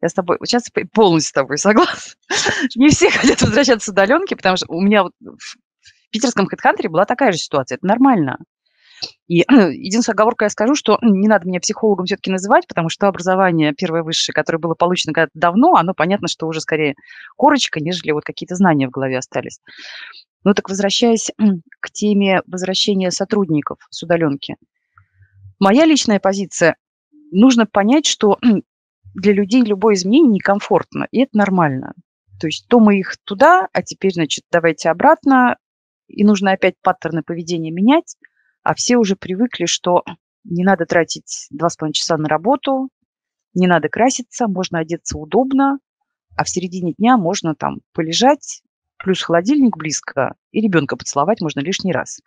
Я 0.00 0.08
с 0.08 0.14
тобой 0.14 0.38
сейчас 0.44 0.64
полностью 0.92 1.28
с 1.28 1.32
тобой 1.32 1.58
согласна. 1.58 2.14
Не 2.76 2.88
все 2.88 3.10
хотят 3.10 3.42
возвращаться 3.42 3.86
с 3.86 3.92
удаленки, 3.92 4.34
потому 4.34 4.56
что 4.56 4.66
у 4.68 4.80
меня 4.80 5.02
вот 5.02 5.12
в 5.20 5.56
питерском 6.10 6.48
HeadHunter 6.48 6.88
была 6.88 7.04
такая 7.04 7.32
же 7.32 7.38
ситуация. 7.38 7.76
Это 7.76 7.86
нормально. 7.86 8.38
И 9.26 9.44
единственная 9.48 10.14
оговорка 10.14 10.46
я 10.46 10.50
скажу, 10.50 10.74
что 10.74 10.98
не 11.02 11.28
надо 11.28 11.46
меня 11.46 11.60
психологом 11.60 12.06
все-таки 12.06 12.30
называть, 12.30 12.66
потому 12.66 12.88
что 12.88 13.08
образование 13.08 13.74
первое 13.74 14.02
высшее, 14.02 14.34
которое 14.34 14.58
было 14.58 14.74
получено 14.74 15.12
когда-то 15.12 15.32
давно, 15.34 15.74
оно 15.74 15.94
понятно, 15.94 16.28
что 16.28 16.46
уже 16.46 16.60
скорее 16.60 16.94
корочка, 17.36 17.80
нежели 17.80 18.12
вот 18.12 18.24
какие-то 18.24 18.54
знания 18.54 18.88
в 18.88 18.90
голове 18.90 19.18
остались. 19.18 19.60
Ну 20.44 20.54
так 20.54 20.68
возвращаясь 20.68 21.30
к 21.80 21.90
теме 21.90 22.42
возвращения 22.46 23.10
сотрудников 23.10 23.78
с 23.90 24.02
удаленки. 24.02 24.56
Моя 25.58 25.84
личная 25.84 26.20
позиция, 26.20 26.76
нужно 27.30 27.66
понять, 27.66 28.06
что 28.06 28.38
для 29.14 29.32
людей 29.32 29.62
любое 29.62 29.94
изменение 29.94 30.34
некомфортно, 30.34 31.08
и 31.10 31.20
это 31.20 31.36
нормально. 31.36 31.94
То 32.40 32.46
есть 32.46 32.68
то 32.68 32.78
мы 32.80 32.98
их 32.98 33.16
туда, 33.24 33.68
а 33.72 33.82
теперь, 33.82 34.12
значит, 34.12 34.44
давайте 34.50 34.90
обратно, 34.90 35.56
и 36.06 36.24
нужно 36.24 36.52
опять 36.52 36.74
паттерны 36.82 37.22
поведения 37.22 37.70
менять, 37.70 38.16
а 38.62 38.74
все 38.74 38.96
уже 38.96 39.16
привыкли, 39.16 39.66
что 39.66 40.04
не 40.44 40.64
надо 40.64 40.86
тратить 40.86 41.48
два 41.50 41.68
с 41.68 41.76
половиной 41.76 41.94
часа 41.94 42.16
на 42.16 42.28
работу, 42.28 42.88
не 43.54 43.66
надо 43.66 43.88
краситься, 43.88 44.46
можно 44.46 44.78
одеться 44.78 45.18
удобно, 45.18 45.78
а 46.36 46.44
в 46.44 46.48
середине 46.48 46.94
дня 46.96 47.16
можно 47.16 47.54
там 47.54 47.80
полежать, 47.92 48.62
плюс 48.98 49.22
холодильник 49.22 49.76
близко, 49.76 50.34
и 50.52 50.60
ребенка 50.60 50.96
поцеловать 50.96 51.40
можно 51.40 51.60
лишний 51.60 51.92
раз. 51.92 52.20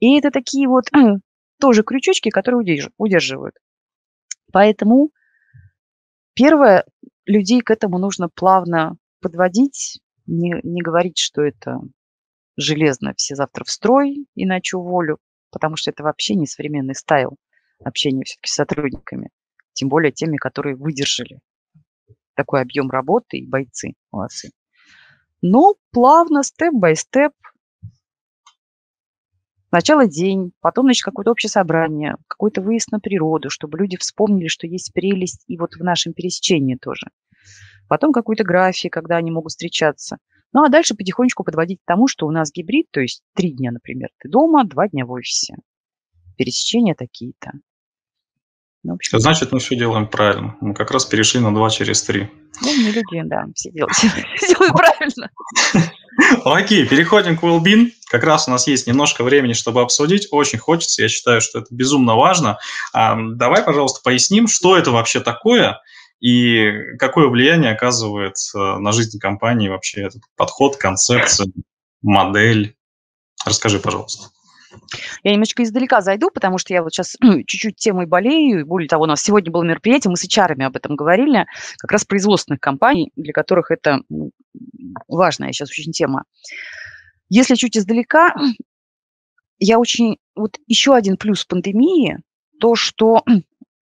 И 0.00 0.16
это 0.18 0.30
такие 0.30 0.68
вот 0.68 0.84
тоже 1.60 1.82
крючочки, 1.82 2.30
которые 2.30 2.90
удерживают. 2.96 3.56
Поэтому 4.52 5.10
Первое, 6.34 6.84
людей 7.26 7.60
к 7.60 7.70
этому 7.70 7.98
нужно 7.98 8.28
плавно 8.28 8.96
подводить, 9.20 10.00
не, 10.26 10.54
не 10.62 10.80
говорить, 10.80 11.18
что 11.18 11.42
это 11.42 11.80
железно, 12.56 13.12
все 13.16 13.34
завтра 13.34 13.64
в 13.64 13.70
строй, 13.70 14.26
иначе 14.34 14.76
уволю, 14.76 15.18
потому 15.50 15.76
что 15.76 15.90
это 15.90 16.02
вообще 16.02 16.34
не 16.34 16.46
современный 16.46 16.94
стайл 16.94 17.36
общения 17.84 18.24
все-таки 18.24 18.48
с 18.48 18.54
сотрудниками, 18.54 19.30
тем 19.74 19.88
более 19.88 20.12
теми, 20.12 20.36
которые 20.36 20.74
выдержали 20.74 21.40
такой 22.34 22.62
объем 22.62 22.90
работы 22.90 23.38
и 23.38 23.46
бойцы 23.46 23.92
молодцы. 24.10 24.50
Но 25.42 25.74
плавно, 25.90 26.42
степ-бай-степ, 26.42 27.32
Сначала 29.72 30.06
день, 30.06 30.52
потом, 30.60 30.84
значит, 30.84 31.02
какое-то 31.02 31.30
общее 31.30 31.48
собрание, 31.48 32.16
какой-то 32.28 32.60
выезд 32.60 32.92
на 32.92 33.00
природу, 33.00 33.48
чтобы 33.48 33.78
люди 33.78 33.96
вспомнили, 33.96 34.46
что 34.46 34.66
есть 34.66 34.92
прелесть 34.92 35.44
и 35.46 35.56
вот 35.56 35.76
в 35.76 35.80
нашем 35.82 36.12
пересечении 36.12 36.76
тоже. 36.76 37.06
Потом 37.88 38.12
какой-то 38.12 38.44
график, 38.44 38.92
когда 38.92 39.16
они 39.16 39.30
могут 39.30 39.52
встречаться. 39.52 40.18
Ну, 40.52 40.62
а 40.62 40.68
дальше 40.68 40.94
потихонечку 40.94 41.42
подводить 41.42 41.78
к 41.80 41.86
тому, 41.86 42.06
что 42.06 42.26
у 42.26 42.30
нас 42.30 42.52
гибрид, 42.52 42.88
то 42.90 43.00
есть 43.00 43.22
три 43.34 43.50
дня, 43.52 43.72
например, 43.72 44.10
ты 44.18 44.28
дома, 44.28 44.64
два 44.64 44.88
дня 44.88 45.06
в 45.06 45.10
офисе. 45.10 45.54
Пересечения 46.36 46.94
такие-то. 46.94 47.52
Ну, 48.84 48.94
общем, 48.94 49.18
Значит, 49.20 49.52
мы 49.52 49.60
все 49.60 49.76
делаем 49.76 50.06
правильно. 50.08 50.56
Мы 50.60 50.74
как 50.74 50.90
раз 50.90 51.04
перешли 51.04 51.40
на 51.40 51.54
2 51.54 51.70
через 51.70 52.02
3. 52.02 52.28
Ну, 52.62 52.68
мы 52.78 52.90
люди, 52.90 53.22
да, 53.24 53.46
все 53.54 53.70
делают, 53.70 53.92
все 54.36 54.48
делают 54.48 54.74
правильно. 54.74 55.30
Окей, 56.44 56.86
переходим 56.86 57.38
к 57.38 57.42
Wellbeing. 57.42 57.92
Как 58.10 58.24
раз 58.24 58.48
у 58.48 58.50
нас 58.50 58.66
есть 58.66 58.86
немножко 58.86 59.24
времени, 59.24 59.52
чтобы 59.52 59.80
обсудить. 59.80 60.28
Очень 60.30 60.58
хочется, 60.58 61.02
я 61.02 61.08
считаю, 61.08 61.40
что 61.40 61.60
это 61.60 61.68
безумно 61.70 62.16
важно. 62.16 62.58
Давай, 62.92 63.62
пожалуйста, 63.62 64.00
поясним, 64.02 64.48
что 64.48 64.76
это 64.76 64.90
вообще 64.90 65.20
такое 65.20 65.80
и 66.22 66.96
какое 66.98 67.26
влияние 67.26 67.72
оказывает 67.72 68.36
э, 68.54 68.58
на 68.58 68.92
жизнь 68.92 69.18
компании 69.18 69.68
вообще 69.68 70.02
этот 70.02 70.22
подход, 70.36 70.76
концепция, 70.76 71.48
модель. 72.00 72.76
Расскажи, 73.44 73.80
пожалуйста. 73.80 74.28
Я 75.22 75.32
немножечко 75.32 75.62
издалека 75.62 76.00
зайду, 76.00 76.30
потому 76.30 76.58
что 76.58 76.74
я 76.74 76.82
вот 76.82 76.92
сейчас 76.92 77.16
чуть-чуть 77.20 77.76
темой 77.76 78.06
болею. 78.06 78.66
Более 78.66 78.88
того, 78.88 79.04
у 79.04 79.06
нас 79.06 79.22
сегодня 79.22 79.50
было 79.50 79.62
мероприятие, 79.62 80.10
мы 80.10 80.16
с 80.16 80.24
HR 80.24 80.60
об 80.62 80.76
этом 80.76 80.96
говорили, 80.96 81.46
как 81.78 81.92
раз 81.92 82.04
производственных 82.04 82.60
компаний, 82.60 83.12
для 83.16 83.32
которых 83.32 83.70
это 83.70 84.00
важная 85.08 85.52
сейчас 85.52 85.70
очень 85.70 85.92
тема. 85.92 86.24
Если 87.28 87.54
чуть 87.54 87.76
издалека, 87.76 88.34
я 89.58 89.78
очень... 89.78 90.18
Вот 90.34 90.58
еще 90.66 90.94
один 90.94 91.16
плюс 91.16 91.44
пандемии, 91.44 92.18
то, 92.58 92.74
что 92.74 93.22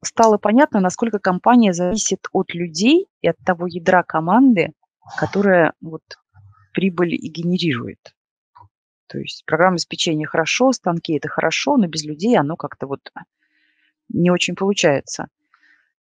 стало 0.02 0.38
понятно, 0.38 0.80
насколько 0.80 1.18
компания 1.18 1.72
зависит 1.72 2.26
от 2.32 2.54
людей 2.54 3.06
и 3.22 3.28
от 3.28 3.36
того 3.44 3.66
ядра 3.66 4.02
команды, 4.02 4.72
которая 5.18 5.74
вот 5.80 6.02
прибыль 6.72 7.14
и 7.14 7.28
генерирует. 7.28 8.14
То 9.10 9.18
есть 9.18 9.42
программное 9.44 9.78
обеспечение 9.78 10.28
хорошо, 10.28 10.70
станки 10.70 11.14
это 11.14 11.28
хорошо, 11.28 11.76
но 11.76 11.88
без 11.88 12.04
людей 12.04 12.38
оно 12.38 12.54
как-то 12.54 12.86
вот 12.86 13.00
не 14.08 14.30
очень 14.30 14.54
получается. 14.54 15.26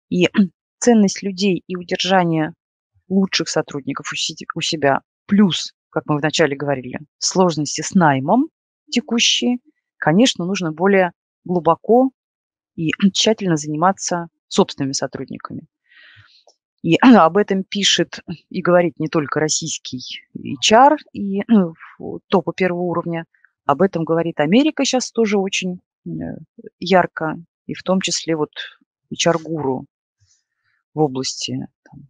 И 0.07 0.29
ценность 0.79 1.21
людей 1.21 1.61
и 1.67 1.75
удержание 1.75 2.53
лучших 3.09 3.49
сотрудников 3.49 4.09
у 4.13 4.61
себя, 4.61 5.01
плюс, 5.25 5.73
как 5.89 6.03
мы 6.05 6.17
вначале 6.17 6.55
говорили, 6.55 7.01
сложности 7.17 7.81
с 7.81 7.93
наймом 7.93 8.47
текущие, 8.89 9.57
конечно, 9.97 10.45
нужно 10.45 10.71
более 10.71 11.11
глубоко 11.43 12.11
и 12.77 12.91
тщательно 13.11 13.57
заниматься 13.57 14.27
собственными 14.47 14.93
сотрудниками. 14.93 15.67
И 16.83 16.97
об 17.01 17.37
этом 17.37 17.63
пишет 17.63 18.19
и 18.49 18.61
говорит 18.61 18.99
не 18.99 19.07
только 19.07 19.39
российский 19.39 20.21
HR 20.37 20.97
и 21.13 21.41
ну, 21.47 21.73
топы 22.27 22.51
первого 22.55 22.81
уровня, 22.81 23.25
об 23.65 23.81
этом 23.81 24.03
говорит 24.03 24.41
Америка 24.41 24.83
сейчас 24.83 25.09
тоже 25.11 25.37
очень 25.37 25.79
э, 26.05 26.09
ярко, 26.79 27.37
и 27.67 27.73
в 27.73 27.83
том 27.83 28.01
числе 28.01 28.35
вот 28.35 28.51
HR-гуру 29.13 29.85
в 30.93 30.99
области 30.99 31.67
там, 31.83 32.01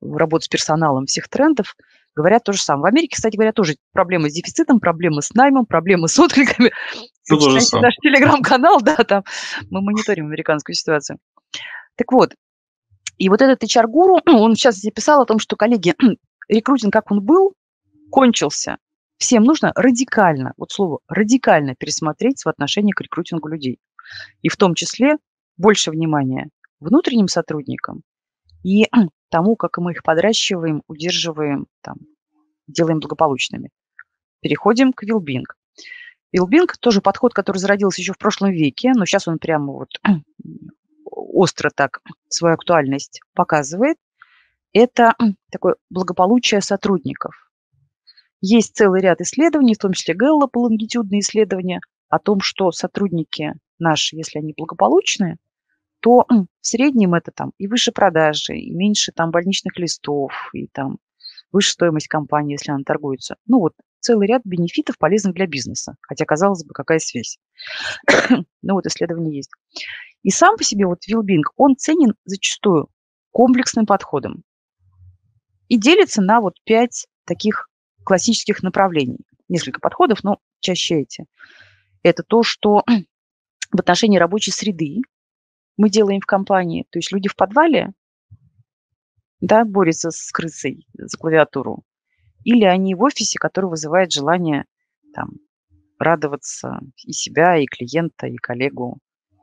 работы 0.00 0.44
с 0.44 0.48
персоналом 0.48 1.06
всех 1.06 1.28
трендов 1.28 1.74
говорят 2.14 2.44
то 2.44 2.52
же 2.52 2.60
самое. 2.62 2.82
В 2.84 2.94
Америке, 2.94 3.16
кстати 3.16 3.34
говоря, 3.34 3.52
тоже 3.52 3.76
проблемы 3.92 4.30
с 4.30 4.32
дефицитом, 4.32 4.78
проблемы 4.78 5.22
с 5.22 5.34
наймом, 5.34 5.66
проблемы 5.66 6.06
с 6.06 6.16
откликами. 6.20 6.70
Наш 7.30 7.94
телеграм-канал, 7.96 8.80
да, 8.80 8.96
там 8.96 9.24
мы 9.70 9.80
мониторим 9.82 10.26
американскую 10.26 10.76
ситуацию. 10.76 11.18
Так 11.96 12.12
вот, 12.12 12.34
и 13.18 13.28
вот 13.28 13.42
этот 13.42 13.62
HR-гуру, 13.62 14.20
он 14.26 14.54
сейчас 14.54 14.76
здесь 14.76 14.92
писал 14.92 15.20
о 15.20 15.26
том, 15.26 15.38
что, 15.38 15.56
коллеги, 15.56 15.94
рекрутинг, 16.48 16.92
как 16.92 17.10
он 17.10 17.22
был, 17.22 17.54
кончился. 18.10 18.78
Всем 19.18 19.42
нужно 19.42 19.72
радикально, 19.74 20.52
вот 20.56 20.70
слово 20.70 21.00
радикально 21.08 21.74
пересмотреть 21.74 22.44
в 22.44 22.48
отношении 22.48 22.92
к 22.92 23.00
рекрутингу 23.00 23.48
людей. 23.48 23.78
И 24.42 24.48
в 24.48 24.56
том 24.56 24.74
числе 24.74 25.16
больше 25.56 25.90
внимания 25.90 26.48
внутренним 26.78 27.26
сотрудникам 27.26 28.02
и 28.62 28.86
тому, 29.30 29.56
как 29.56 29.78
мы 29.78 29.92
их 29.92 30.02
подращиваем, 30.04 30.82
удерживаем, 30.86 31.66
там, 31.82 31.96
делаем 32.68 33.00
благополучными. 33.00 33.70
Переходим 34.40 34.92
к 34.92 35.02
Вилбинг. 35.02 35.56
Вилбинг 36.30 36.76
тоже 36.78 37.00
подход, 37.00 37.34
который 37.34 37.58
зародился 37.58 38.00
еще 38.00 38.12
в 38.12 38.18
прошлом 38.18 38.50
веке, 38.52 38.92
но 38.94 39.04
сейчас 39.04 39.26
он 39.26 39.38
прямо 39.38 39.72
вот 39.72 39.88
остро 41.32 41.70
так 41.74 42.00
свою 42.28 42.54
актуальность 42.54 43.20
показывает, 43.34 43.96
это 44.72 45.14
такое 45.50 45.76
благополучие 45.90 46.60
сотрудников. 46.60 47.34
Есть 48.40 48.76
целый 48.76 49.00
ряд 49.00 49.20
исследований, 49.20 49.74
в 49.74 49.78
том 49.78 49.92
числе 49.92 50.14
Гэллоп, 50.14 50.56
лонгитюдные 50.56 51.20
исследования 51.20 51.80
о 52.08 52.18
том, 52.18 52.40
что 52.40 52.70
сотрудники 52.70 53.54
наши, 53.78 54.16
если 54.16 54.38
они 54.38 54.54
благополучные, 54.56 55.38
то 56.00 56.26
в 56.28 56.46
среднем 56.60 57.14
это 57.14 57.32
там 57.32 57.52
и 57.58 57.66
выше 57.66 57.90
продажи, 57.90 58.56
и 58.56 58.70
меньше 58.70 59.10
там 59.12 59.30
больничных 59.30 59.76
листов, 59.78 60.32
и 60.52 60.68
там 60.68 60.98
выше 61.50 61.72
стоимость 61.72 62.08
компании, 62.08 62.52
если 62.52 62.70
она 62.70 62.84
торгуется. 62.84 63.36
Ну 63.46 63.58
вот 63.58 63.72
целый 64.00 64.28
ряд 64.28 64.42
бенефитов, 64.44 64.96
полезных 64.98 65.34
для 65.34 65.46
бизнеса. 65.46 65.96
Хотя, 66.02 66.24
казалось 66.24 66.64
бы, 66.64 66.72
какая 66.72 66.98
связь. 66.98 67.38
ну 68.62 68.74
вот 68.74 68.86
исследование 68.86 69.36
есть. 69.36 69.50
И 70.22 70.30
сам 70.30 70.56
по 70.56 70.64
себе 70.64 70.86
вот 70.86 71.06
Вилбинг, 71.06 71.52
он 71.56 71.76
ценен 71.76 72.14
зачастую 72.24 72.88
комплексным 73.30 73.86
подходом 73.86 74.42
и 75.68 75.78
делится 75.78 76.22
на 76.22 76.40
вот 76.40 76.54
пять 76.64 77.06
таких 77.24 77.68
классических 78.04 78.62
направлений. 78.62 79.18
Несколько 79.48 79.80
подходов, 79.80 80.24
но 80.24 80.38
чаще 80.60 81.02
эти. 81.02 81.26
Это 82.02 82.22
то, 82.22 82.42
что 82.42 82.84
в 83.72 83.78
отношении 83.78 84.18
рабочей 84.18 84.50
среды 84.50 85.02
мы 85.76 85.90
делаем 85.90 86.20
в 86.20 86.26
компании. 86.26 86.86
То 86.90 86.98
есть 86.98 87.12
люди 87.12 87.28
в 87.28 87.36
подвале 87.36 87.92
да, 89.40 89.64
борются 89.64 90.10
с 90.10 90.30
крысой 90.32 90.86
за 90.94 91.16
клавиатуру. 91.16 91.84
Или 92.44 92.64
они 92.64 92.94
в 92.94 93.02
офисе, 93.02 93.38
который 93.38 93.70
вызывает 93.70 94.12
желание 94.12 94.64
там, 95.14 95.30
радоваться 95.98 96.80
и 97.04 97.12
себя, 97.12 97.56
и 97.56 97.66
клиента, 97.66 98.26
и 98.26 98.36
коллегу, 98.36 98.98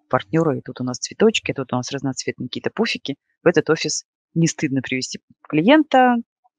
партнера. 0.08 0.58
И 0.58 0.62
тут 0.62 0.82
у 0.82 0.84
нас 0.84 0.98
цветочки, 0.98 1.54
тут 1.54 1.74
у 1.74 1.76
нас 1.76 1.92
разноцветные 1.92 2.48
какие-то 2.48 2.70
пуфики. 2.70 3.16
В 3.44 3.48
этот 3.48 3.70
офис 3.70 4.06
не 4.34 4.48
стыдно 4.48 4.82
привести 4.82 5.20
клиента, 5.48 6.16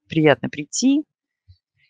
приятно 0.08 0.48
прийти 0.48 1.04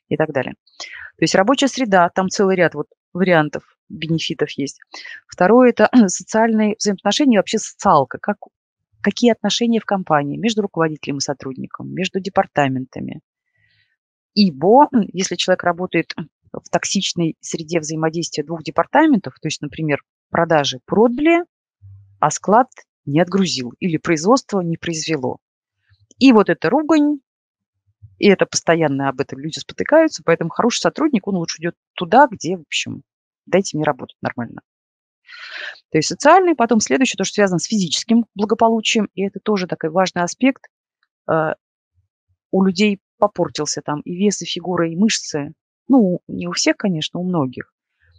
и 0.09 0.17
так 0.17 0.33
далее. 0.33 0.55
То 0.79 1.23
есть 1.23 1.35
рабочая 1.35 1.69
среда, 1.69 2.09
там 2.11 2.29
целый 2.29 2.57
ряд 2.57 2.75
вот 2.75 2.87
вариантов 3.13 3.63
бенефитов 3.89 4.51
есть. 4.53 4.81
Второе– 5.27 5.71
это 5.77 5.89
социальные 6.09 6.77
взаимоотношения, 6.79 7.39
вообще 7.39 7.59
социалка, 7.59 8.19
как, 8.19 8.37
какие 9.01 9.33
отношения 9.33 9.81
в 9.81 9.85
компании 9.85 10.37
между 10.37 10.63
руководителем 10.63 11.19
и 11.19 11.21
сотрудником, 11.21 11.93
между 11.93 12.21
департаментами. 12.21 13.21
Ибо 14.35 14.89
если 15.13 15.37
человек 15.37 15.63
работает 15.63 16.15
в 16.53 16.71
токсичной 16.71 17.37
среде 17.41 17.81
взаимодействия 17.81 18.45
двух 18.45 18.63
департаментов, 18.63 19.35
то 19.41 19.47
есть, 19.47 19.63
например, 19.63 20.03
продажи 20.37 20.81
продали, 20.85 21.45
а 22.21 22.31
склад 22.31 22.69
не 23.07 23.21
отгрузил 23.23 23.73
или 23.81 23.97
производство 23.97 24.61
не 24.61 24.77
произвело. 24.77 25.39
И 26.19 26.31
вот 26.31 26.51
эта 26.51 26.69
ругань, 26.69 27.21
и 28.19 28.29
это 28.29 28.45
постоянно 28.45 29.09
об 29.09 29.19
этом 29.19 29.39
люди 29.39 29.59
спотыкаются, 29.59 30.23
поэтому 30.27 30.51
хороший 30.51 30.81
сотрудник, 30.81 31.27
он 31.27 31.37
лучше 31.37 31.63
идет 31.63 31.75
туда, 31.95 32.29
где, 32.31 32.59
в 32.59 32.61
общем, 32.67 33.03
дайте 33.47 33.79
мне 33.79 33.87
работать 33.87 34.19
нормально. 34.21 34.61
То 35.91 35.97
есть 35.97 36.09
социальный, 36.09 36.55
потом 36.55 36.81
следующее, 36.81 37.17
то, 37.17 37.25
что 37.25 37.37
связано 37.37 37.59
с 37.59 37.65
физическим 37.65 38.27
благополучием, 38.35 39.09
и 39.15 39.23
это 39.23 39.41
тоже 39.41 39.67
такой 39.67 39.89
важный 39.89 40.23
аспект. 40.23 40.67
Э, 41.31 41.55
у 42.51 42.63
людей 42.63 43.01
попортился 43.17 43.81
там 43.81 44.03
и 44.03 44.15
вес, 44.15 44.43
и 44.43 44.45
фигура, 44.45 44.87
и 44.87 44.97
мышцы. 44.97 45.55
Ну, 45.89 46.21
не 46.29 46.47
у 46.47 46.53
всех, 46.53 46.77
конечно, 46.77 47.21
у 47.21 47.25
многих 47.25 47.73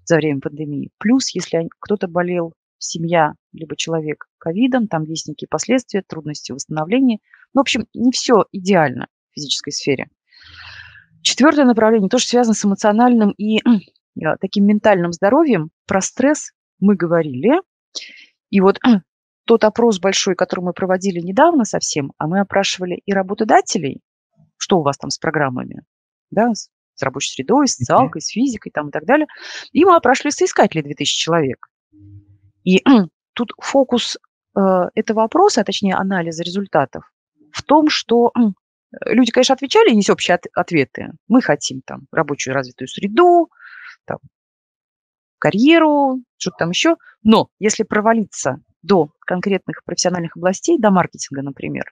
за 0.08 0.16
время 0.16 0.42
пандемии. 0.42 0.90
Плюс, 0.98 1.30
если 1.36 1.68
кто-то 1.80 2.08
болел, 2.08 2.54
семья, 2.80 3.34
либо 3.54 3.76
человек 3.76 4.26
ковидом, 4.38 4.88
там 4.88 5.04
есть 5.04 5.28
некие 5.28 5.48
последствия, 5.48 6.04
трудности 6.08 6.52
восстановления. 6.52 7.20
Ну, 7.54 7.60
в 7.60 7.64
общем, 7.64 7.88
не 7.94 8.12
все 8.12 8.46
идеально 8.52 9.08
в 9.32 9.36
физической 9.36 9.72
сфере. 9.72 10.08
Четвертое 11.22 11.66
направление, 11.66 12.10
то, 12.10 12.20
что 12.20 12.30
связано 12.30 12.54
с 12.54 12.64
эмоциональным 12.64 13.32
и 13.32 13.60
Э, 14.20 14.36
таким 14.40 14.66
ментальным 14.66 15.12
здоровьем, 15.12 15.70
про 15.86 16.02
стресс 16.02 16.52
мы 16.80 16.96
говорили. 16.96 17.62
И 18.50 18.62
вот 18.62 18.80
тот 19.46 19.64
опрос 19.64 20.00
большой, 20.00 20.36
который 20.36 20.62
мы 20.62 20.74
проводили 20.74 21.20
недавно 21.20 21.66
совсем, 21.66 22.14
а 22.18 22.28
мы 22.28 22.40
опрашивали 22.40 23.02
и 23.06 23.14
работодателей, 23.14 24.02
что 24.58 24.80
у 24.80 24.84
вас 24.84 24.98
там 24.98 25.10
с 25.10 25.18
программами, 25.18 25.84
да, 26.32 26.52
с 26.98 27.04
рабочей 27.04 27.32
средой, 27.32 27.68
с 27.68 27.76
социалкой, 27.76 28.22
с 28.22 28.30
физикой 28.30 28.72
там 28.72 28.90
и 28.90 28.92
так 28.92 29.06
далее. 29.06 29.28
И 29.72 29.86
мы 29.86 29.96
опрашивали 29.96 30.32
соискателей 30.32 30.84
2000 30.84 31.18
человек. 31.18 31.68
И 32.64 32.84
тут 33.34 33.54
фокус 33.60 34.18
э, 34.56 34.60
этого 34.96 35.24
опроса, 35.24 35.62
а 35.62 35.64
точнее 35.64 35.96
анализа 35.96 36.44
результатов, 36.44 37.04
в 37.52 37.64
том, 37.64 37.90
что 37.90 38.32
люди, 39.06 39.32
конечно, 39.32 39.54
отвечали, 39.54 39.94
есть 39.94 40.10
общие 40.10 40.36
от, 40.36 40.46
ответы. 40.54 41.12
Мы 41.28 41.42
хотим 41.42 41.82
там 41.86 42.08
рабочую 42.12 42.54
развитую 42.54 42.88
среду, 42.88 43.50
там, 44.06 44.18
карьеру, 45.40 46.22
что-то 46.38 46.58
там 46.60 46.70
еще. 46.72 46.96
Но 47.24 47.50
если 47.60 47.84
провалиться 47.84 48.62
до 48.82 49.10
конкретных 49.20 49.84
профессиональных 49.84 50.38
областей, 50.38 50.78
до 50.80 50.92
маркетинга, 50.92 51.42
например, 51.42 51.86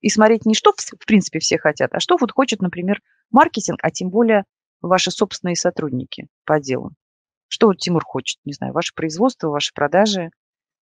и 0.00 0.08
смотреть 0.08 0.46
не 0.46 0.54
что, 0.54 0.72
в 0.72 1.06
принципе, 1.06 1.38
все 1.38 1.58
хотят, 1.58 1.94
а 1.94 2.00
что 2.00 2.16
вот 2.18 2.32
хочет, 2.32 2.60
например, 2.60 3.00
маркетинг, 3.30 3.78
а 3.82 3.90
тем 3.90 4.10
более 4.10 4.44
ваши 4.80 5.10
собственные 5.10 5.56
сотрудники 5.56 6.28
по 6.44 6.60
делу. 6.60 6.92
Что 7.48 7.68
вот 7.68 7.78
Тимур 7.78 8.04
хочет? 8.04 8.38
Не 8.44 8.52
знаю, 8.52 8.72
ваше 8.72 8.92
производство, 8.94 9.48
ваши 9.48 9.72
продажи, 9.72 10.30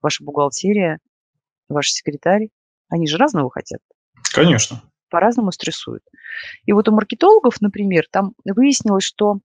ваша 0.02 0.24
бухгалтерия, 0.24 0.98
ваш 1.68 1.90
секретарь. 1.90 2.48
Они 2.88 3.06
же 3.06 3.16
разного 3.16 3.50
хотят. 3.50 3.80
Конечно. 4.32 4.82
По-разному 5.10 5.52
стрессуют. 5.52 6.02
И 6.64 6.72
вот 6.72 6.88
у 6.88 6.92
маркетологов, 6.92 7.60
например, 7.60 8.04
там 8.10 8.32
выяснилось, 8.44 9.04
что 9.04 9.38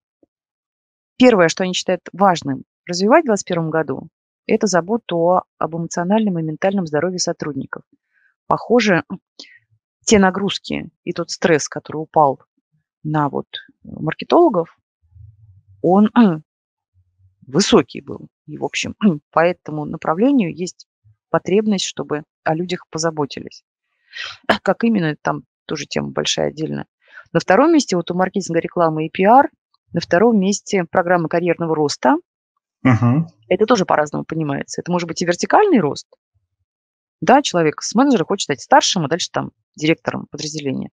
Первое, 1.19 1.49
что 1.49 1.65
они 1.65 1.73
считают 1.73 2.01
важным 2.13 2.63
развивать 2.87 3.23
в 3.23 3.27
2021 3.27 3.69
году, 3.69 4.07
это 4.47 4.67
заботу 4.67 5.41
об 5.57 5.75
эмоциональном 5.75 6.39
и 6.39 6.43
ментальном 6.43 6.87
здоровье 6.87 7.19
сотрудников. 7.19 7.83
Похоже, 8.47 9.03
те 10.09 10.17
нагрузки 10.17 10.89
и 11.03 11.13
тот 11.13 11.29
стресс, 11.29 11.69
который 11.69 11.97
упал 11.97 12.41
на 13.03 13.29
вот 13.29 13.45
маркетологов, 13.83 14.75
он 15.83 16.09
высокий 17.45 18.01
был. 18.01 18.27
И, 18.47 18.57
в 18.57 18.65
общем, 18.65 18.95
по 19.31 19.41
этому 19.41 19.85
направлению 19.85 20.51
есть 20.51 20.87
потребность, 21.29 21.85
чтобы 21.85 22.23
о 22.43 22.55
людях 22.55 22.87
позаботились. 22.89 23.63
Как 24.63 24.83
именно, 24.83 25.15
там 25.21 25.43
тоже 25.67 25.85
тема 25.85 26.09
большая 26.09 26.47
отдельно. 26.47 26.87
На 27.31 27.39
втором 27.39 27.71
месте 27.71 27.95
вот 27.95 28.09
у 28.09 28.15
маркетинга, 28.15 28.59
рекламы 28.59 29.05
и 29.05 29.11
пиар 29.11 29.51
на 29.93 30.01
втором 30.01 30.39
месте 30.39 30.85
программы 30.89 31.29
карьерного 31.29 31.75
роста. 31.75 32.15
Угу. 32.83 33.27
Это 33.47 33.65
тоже 33.67 33.85
по-разному 33.85 34.25
понимается. 34.25 34.81
Это 34.81 34.91
может 34.91 35.07
быть 35.07 35.21
и 35.21 35.25
вертикальный 35.25 35.79
рост. 35.79 36.07
Да, 37.21 37.41
человек 37.41 37.81
с 37.81 37.95
менеджера 37.95 38.23
хочет 38.25 38.43
стать 38.43 38.61
старшим, 38.61 39.05
а 39.05 39.07
дальше 39.07 39.29
там 39.31 39.51
директором 39.75 40.27
подразделения. 40.31 40.89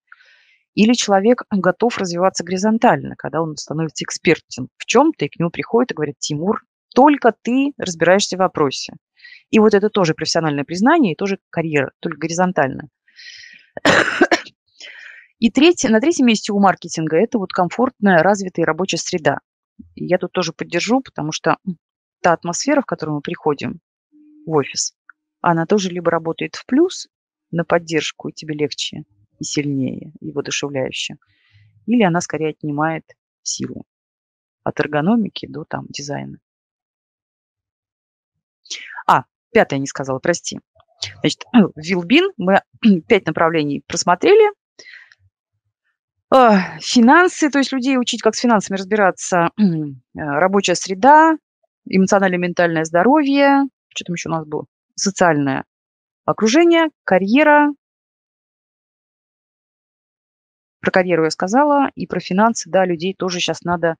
Или 0.74 0.92
человек 0.92 1.44
готов 1.50 1.96
развиваться 1.98 2.44
горизонтально, 2.44 3.16
когда 3.16 3.40
он 3.40 3.56
становится 3.56 4.04
экспертом 4.04 4.68
в 4.76 4.84
чем-то, 4.84 5.24
и 5.24 5.28
к 5.28 5.38
нему 5.38 5.50
приходит 5.50 5.92
и 5.92 5.94
говорит, 5.94 6.16
Тимур, 6.18 6.62
только 6.94 7.34
ты 7.42 7.72
разбираешься 7.78 8.36
в 8.36 8.40
вопросе. 8.40 8.94
И 9.50 9.58
вот 9.58 9.74
это 9.74 9.88
тоже 9.88 10.14
профессиональное 10.14 10.64
признание, 10.64 11.12
и 11.12 11.16
тоже 11.16 11.38
карьера, 11.50 11.92
только 12.00 12.18
горизонтально. 12.18 12.88
И 15.38 15.50
третье, 15.50 15.90
на 15.90 16.00
третьем 16.00 16.26
месте 16.26 16.52
у 16.52 16.58
маркетинга 16.58 17.18
это 17.18 17.38
вот 17.38 17.52
комфортная, 17.52 18.22
развитая 18.22 18.64
рабочая 18.64 18.96
среда. 18.96 19.40
И 19.94 20.06
я 20.06 20.16
тут 20.16 20.32
тоже 20.32 20.54
поддержу, 20.54 21.02
потому 21.02 21.30
что 21.30 21.58
та 22.22 22.32
атмосфера, 22.32 22.80
в 22.80 22.86
которую 22.86 23.16
мы 23.16 23.20
приходим 23.20 23.80
в 24.46 24.50
офис, 24.52 24.95
она 25.50 25.64
тоже 25.64 25.90
либо 25.90 26.10
работает 26.10 26.56
в 26.56 26.66
плюс 26.66 27.06
на 27.52 27.64
поддержку, 27.64 28.28
и 28.28 28.32
тебе 28.32 28.54
легче 28.54 29.04
и 29.38 29.44
сильнее, 29.44 30.12
и 30.20 30.32
воодушевляюще, 30.32 31.16
или 31.86 32.02
она 32.02 32.20
скорее 32.20 32.50
отнимает 32.50 33.04
силу 33.42 33.84
от 34.64 34.80
эргономики 34.80 35.46
до 35.46 35.64
там 35.64 35.86
дизайна. 35.88 36.38
А, 39.06 39.24
пятое 39.52 39.78
не 39.78 39.86
сказала, 39.86 40.18
прости. 40.18 40.58
Значит, 41.20 41.44
Вилбин 41.76 42.32
мы 42.36 42.62
пять 43.08 43.26
направлений 43.26 43.84
просмотрели. 43.86 44.52
Финансы, 46.28 47.50
то 47.50 47.58
есть 47.58 47.70
людей 47.70 47.96
учить, 47.98 48.20
как 48.20 48.34
с 48.34 48.40
финансами 48.40 48.76
разбираться, 48.76 49.50
э, 49.58 49.62
рабочая 50.14 50.74
среда, 50.74 51.36
эмоционально-ментальное 51.88 52.84
здоровье, 52.84 53.68
что 53.90 54.04
там 54.04 54.14
еще 54.14 54.28
у 54.28 54.32
нас 54.32 54.44
было, 54.44 54.66
социальное 54.96 55.64
окружение, 56.24 56.88
карьера. 57.04 57.72
Про 60.80 60.90
карьеру 60.90 61.24
я 61.24 61.30
сказала, 61.30 61.90
и 61.94 62.06
про 62.06 62.20
финансы, 62.20 62.68
да, 62.70 62.84
людей 62.84 63.14
тоже 63.14 63.40
сейчас 63.40 63.62
надо 63.62 63.96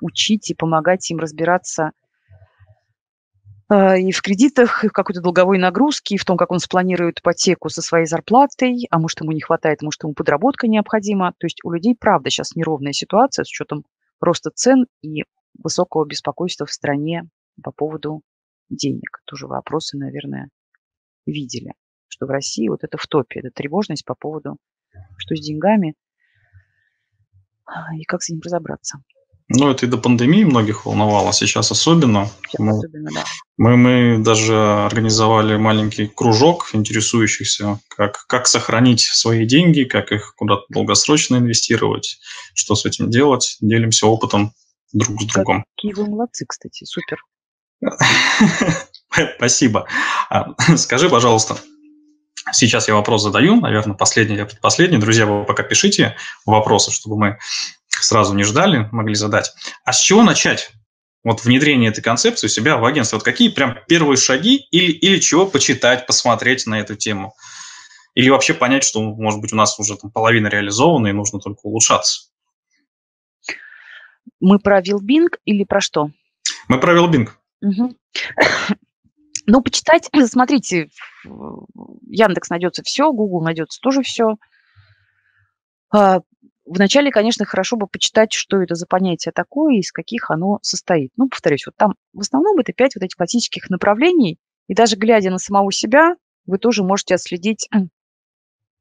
учить 0.00 0.50
и 0.50 0.54
помогать 0.54 1.10
им 1.10 1.18
разбираться– 1.18 1.92
а, 3.68 3.96
и 3.96 4.12
в 4.12 4.22
кредитах, 4.22 4.84
и 4.84 4.88
в 4.88 4.92
какой-то 4.92 5.20
долговой 5.20 5.58
нагрузке, 5.58 6.14
и 6.14 6.18
в 6.18 6.24
том, 6.24 6.36
как 6.36 6.52
он 6.52 6.60
спланирует 6.60 7.18
ипотеку 7.18 7.68
со 7.68 7.82
своей 7.82 8.06
зарплатой, 8.06 8.86
а 8.90 8.98
может, 8.98 9.20
ему 9.20 9.32
не 9.32 9.40
хватает, 9.40 9.82
может, 9.82 10.04
ему 10.04 10.14
подработка 10.14 10.68
необходима. 10.68 11.32
То 11.38 11.46
есть 11.46 11.58
у 11.64 11.72
людей, 11.72 11.96
правда, 11.98 12.30
сейчас 12.30 12.54
неровная 12.54 12.92
ситуация 12.92 13.44
с 13.44 13.50
учетом 13.50 13.84
роста 14.20 14.50
цен 14.54 14.86
и 15.02 15.24
высокого 15.58 16.04
беспокойства 16.04 16.64
в 16.64 16.72
стране 16.72 17.24
по 17.62 17.72
поводу 17.72 18.22
денег. 18.68 19.22
Тоже 19.24 19.46
вопросы, 19.46 19.96
наверное, 19.96 20.48
видели, 21.26 21.72
что 22.08 22.26
в 22.26 22.30
России 22.30 22.68
вот 22.68 22.84
это 22.84 22.98
в 22.98 23.06
топе, 23.06 23.40
это 23.40 23.50
тревожность 23.50 24.04
по 24.04 24.14
поводу, 24.14 24.56
что 25.18 25.36
с 25.36 25.40
деньгами. 25.40 25.94
и 27.98 28.04
как 28.04 28.22
с 28.22 28.28
ним 28.28 28.40
разобраться. 28.40 28.98
Ну, 29.48 29.70
это 29.70 29.86
и 29.86 29.88
до 29.88 29.96
пандемии 29.96 30.42
многих 30.42 30.86
волновало, 30.86 31.32
сейчас 31.32 31.70
особенно. 31.70 32.28
Сейчас 32.48 32.58
мы, 32.58 32.72
особенно, 32.72 33.10
да. 33.14 33.24
Мы, 33.56 33.76
мы 33.76 34.18
даже 34.18 34.56
организовали 34.56 35.56
маленький 35.56 36.08
кружок 36.08 36.70
интересующихся, 36.72 37.78
как, 37.88 38.26
как 38.26 38.48
сохранить 38.48 39.02
свои 39.02 39.46
деньги, 39.46 39.84
как 39.84 40.10
их 40.10 40.34
куда-то 40.36 40.64
долгосрочно 40.68 41.36
инвестировать, 41.36 42.18
что 42.54 42.74
с 42.74 42.86
этим 42.86 43.08
делать. 43.08 43.56
Делимся 43.60 44.08
опытом 44.08 44.52
друг 44.92 45.22
с 45.22 45.26
другом. 45.26 45.64
Какие 45.76 45.92
вы 45.92 46.06
молодцы, 46.06 46.44
кстати, 46.44 46.84
супер. 46.84 47.18
Спасибо. 49.36 49.86
А, 50.30 50.54
скажи, 50.76 51.08
пожалуйста, 51.08 51.56
сейчас 52.52 52.88
я 52.88 52.94
вопрос 52.94 53.22
задаю, 53.22 53.60
наверное, 53.60 53.96
последний 53.96 54.36
или 54.36 54.44
предпоследний. 54.44 54.98
Друзья, 54.98 55.26
вы 55.26 55.44
пока 55.44 55.62
пишите 55.62 56.16
вопросы, 56.44 56.90
чтобы 56.90 57.18
мы 57.18 57.38
сразу 57.88 58.34
не 58.34 58.44
ждали, 58.44 58.88
могли 58.92 59.14
задать. 59.14 59.52
А 59.84 59.92
с 59.92 60.00
чего 60.00 60.22
начать? 60.22 60.70
Вот 61.24 61.42
внедрение 61.44 61.90
этой 61.90 62.02
концепции 62.02 62.46
у 62.46 62.50
себя 62.50 62.76
в 62.76 62.84
агентстве. 62.84 63.16
Вот 63.16 63.24
какие 63.24 63.48
прям 63.48 63.78
первые 63.88 64.16
шаги 64.16 64.58
или, 64.70 64.92
или 64.92 65.18
чего 65.18 65.46
почитать, 65.46 66.06
посмотреть 66.06 66.66
на 66.66 66.78
эту 66.78 66.94
тему? 66.94 67.34
Или 68.14 68.30
вообще 68.30 68.54
понять, 68.54 68.84
что, 68.84 69.02
может 69.02 69.40
быть, 69.40 69.52
у 69.52 69.56
нас 69.56 69.78
уже 69.78 69.96
там 69.96 70.10
половина 70.10 70.46
реализована 70.46 71.08
и 71.08 71.12
нужно 71.12 71.40
только 71.40 71.60
улучшаться? 71.64 72.30
Мы 74.40 74.58
про 74.58 74.80
Вилбинг 74.80 75.38
или 75.44 75.64
про 75.64 75.80
что? 75.80 76.10
Мы 76.68 76.78
про 76.78 76.94
Вилбинг. 76.94 77.36
Ну, 79.48 79.62
почитать, 79.62 80.10
смотрите, 80.26 80.88
Яндекс 81.24 82.50
найдется 82.50 82.82
все, 82.82 83.12
Google 83.12 83.42
найдется 83.42 83.80
тоже 83.80 84.02
все. 84.02 84.36
А, 85.94 86.20
Вначале, 86.66 87.12
конечно, 87.12 87.44
хорошо 87.44 87.76
бы 87.76 87.86
почитать, 87.86 88.32
что 88.32 88.60
это 88.60 88.74
за 88.74 88.86
понятие 88.86 89.30
такое, 89.30 89.76
из 89.76 89.92
каких 89.92 90.30
оно 90.30 90.58
состоит. 90.62 91.12
Ну, 91.16 91.28
повторюсь, 91.28 91.64
вот 91.64 91.76
там 91.76 91.94
в 92.12 92.20
основном 92.20 92.58
это 92.58 92.72
пять 92.72 92.96
вот 92.96 93.04
этих 93.04 93.16
классических 93.16 93.70
направлений, 93.70 94.38
и 94.66 94.74
даже 94.74 94.96
глядя 94.96 95.30
на 95.30 95.38
самого 95.38 95.70
себя, 95.70 96.16
вы 96.44 96.58
тоже 96.58 96.82
можете 96.82 97.14
отследить, 97.14 97.68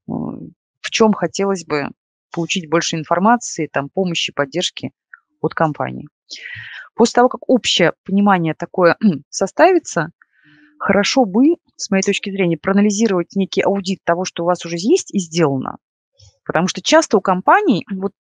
в 0.07 0.89
чем 0.89 1.13
хотелось 1.13 1.63
бы 1.63 1.89
получить 2.31 2.69
больше 2.69 2.95
информации, 2.95 3.69
там, 3.71 3.89
помощи, 3.89 4.33
поддержки 4.33 4.91
от 5.41 5.53
компании. 5.53 6.07
После 6.95 7.13
того, 7.13 7.29
как 7.29 7.49
общее 7.49 7.93
понимание 8.05 8.53
такое 8.53 8.97
составится, 9.29 10.09
хорошо 10.79 11.25
бы, 11.25 11.55
с 11.75 11.89
моей 11.89 12.03
точки 12.03 12.29
зрения, 12.29 12.57
проанализировать 12.57 13.35
некий 13.35 13.61
аудит 13.61 13.99
того, 14.03 14.25
что 14.25 14.43
у 14.43 14.45
вас 14.47 14.65
уже 14.65 14.75
есть 14.77 15.13
и 15.13 15.19
сделано, 15.19 15.77
Потому 16.45 16.67
что 16.67 16.81
часто 16.81 17.17
у 17.17 17.21
компаний 17.21 17.85
вот 17.91 18.11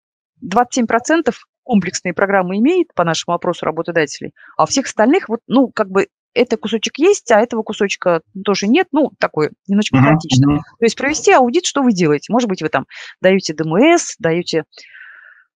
27% 0.43 1.33
комплексные 1.63 2.13
программы 2.13 2.57
имеет 2.57 2.93
по 2.93 3.03
нашему 3.03 3.35
опросу 3.35 3.65
работодателей, 3.65 4.33
а 4.57 4.63
у 4.63 4.65
всех 4.65 4.85
остальных 4.85 5.29
вот, 5.29 5.39
ну, 5.47 5.69
как 5.69 5.89
бы 5.89 6.07
это 6.33 6.57
кусочек 6.57 6.97
есть, 6.97 7.31
а 7.31 7.39
этого 7.39 7.63
кусочка 7.63 8.21
тоже 8.43 8.67
нет, 8.67 8.87
ну, 8.91 9.11
такое, 9.19 9.51
немножечко 9.67 9.97
хаотично. 9.97 10.51
Uh-huh. 10.51 10.59
То 10.79 10.85
есть 10.85 10.97
провести 10.97 11.31
аудит, 11.31 11.65
что 11.65 11.81
вы 11.81 11.93
делаете. 11.93 12.31
Может 12.33 12.49
быть, 12.49 12.61
вы 12.61 12.67
там 12.67 12.85
даете 13.21 13.53
ДМС, 13.53 14.15
даете 14.19 14.65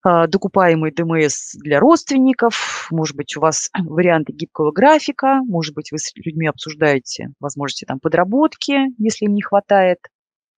докупаемый 0.03 0.91
ДМС 0.91 1.55
для 1.55 1.79
родственников, 1.79 2.87
может 2.91 3.15
быть, 3.15 3.35
у 3.35 3.41
вас 3.41 3.69
варианты 3.77 4.33
гибкого 4.33 4.71
графика, 4.71 5.41
может 5.45 5.75
быть, 5.75 5.91
вы 5.91 5.97
с 5.97 6.15
людьми 6.15 6.47
обсуждаете 6.47 7.29
возможности 7.39 7.85
там 7.85 7.99
подработки, 7.99 8.93
если 8.97 9.25
им 9.25 9.33
не 9.33 9.41
хватает 9.41 9.99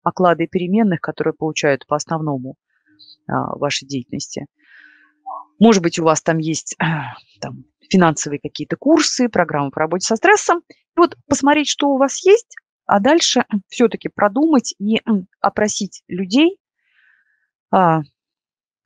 оклады 0.03 0.47
переменных, 0.47 0.99
которые 1.01 1.33
получают 1.33 1.85
по 1.87 1.95
основному 1.95 2.55
а, 3.27 3.55
вашей 3.57 3.87
деятельности. 3.87 4.45
Может 5.59 5.83
быть, 5.83 5.99
у 5.99 6.03
вас 6.03 6.21
там 6.21 6.37
есть 6.37 6.75
там, 7.41 7.65
финансовые 7.89 8.39
какие-то 8.39 8.77
курсы, 8.77 9.29
программы 9.29 9.71
по 9.71 9.79
работе 9.79 10.05
со 10.05 10.15
стрессом. 10.15 10.61
И 10.69 10.99
вот 10.99 11.15
посмотреть, 11.27 11.67
что 11.67 11.89
у 11.89 11.97
вас 11.97 12.23
есть, 12.25 12.55
а 12.85 12.99
дальше 12.99 13.45
все-таки 13.69 14.09
продумать 14.09 14.73
и 14.79 15.01
опросить 15.39 16.03
людей. 16.07 16.57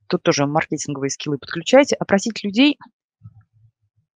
Тут 0.08 0.24
тоже 0.24 0.46
маркетинговые 0.46 1.10
скиллы 1.10 1.38
подключайте. 1.38 1.96
Опросить 1.96 2.44
людей, 2.44 2.78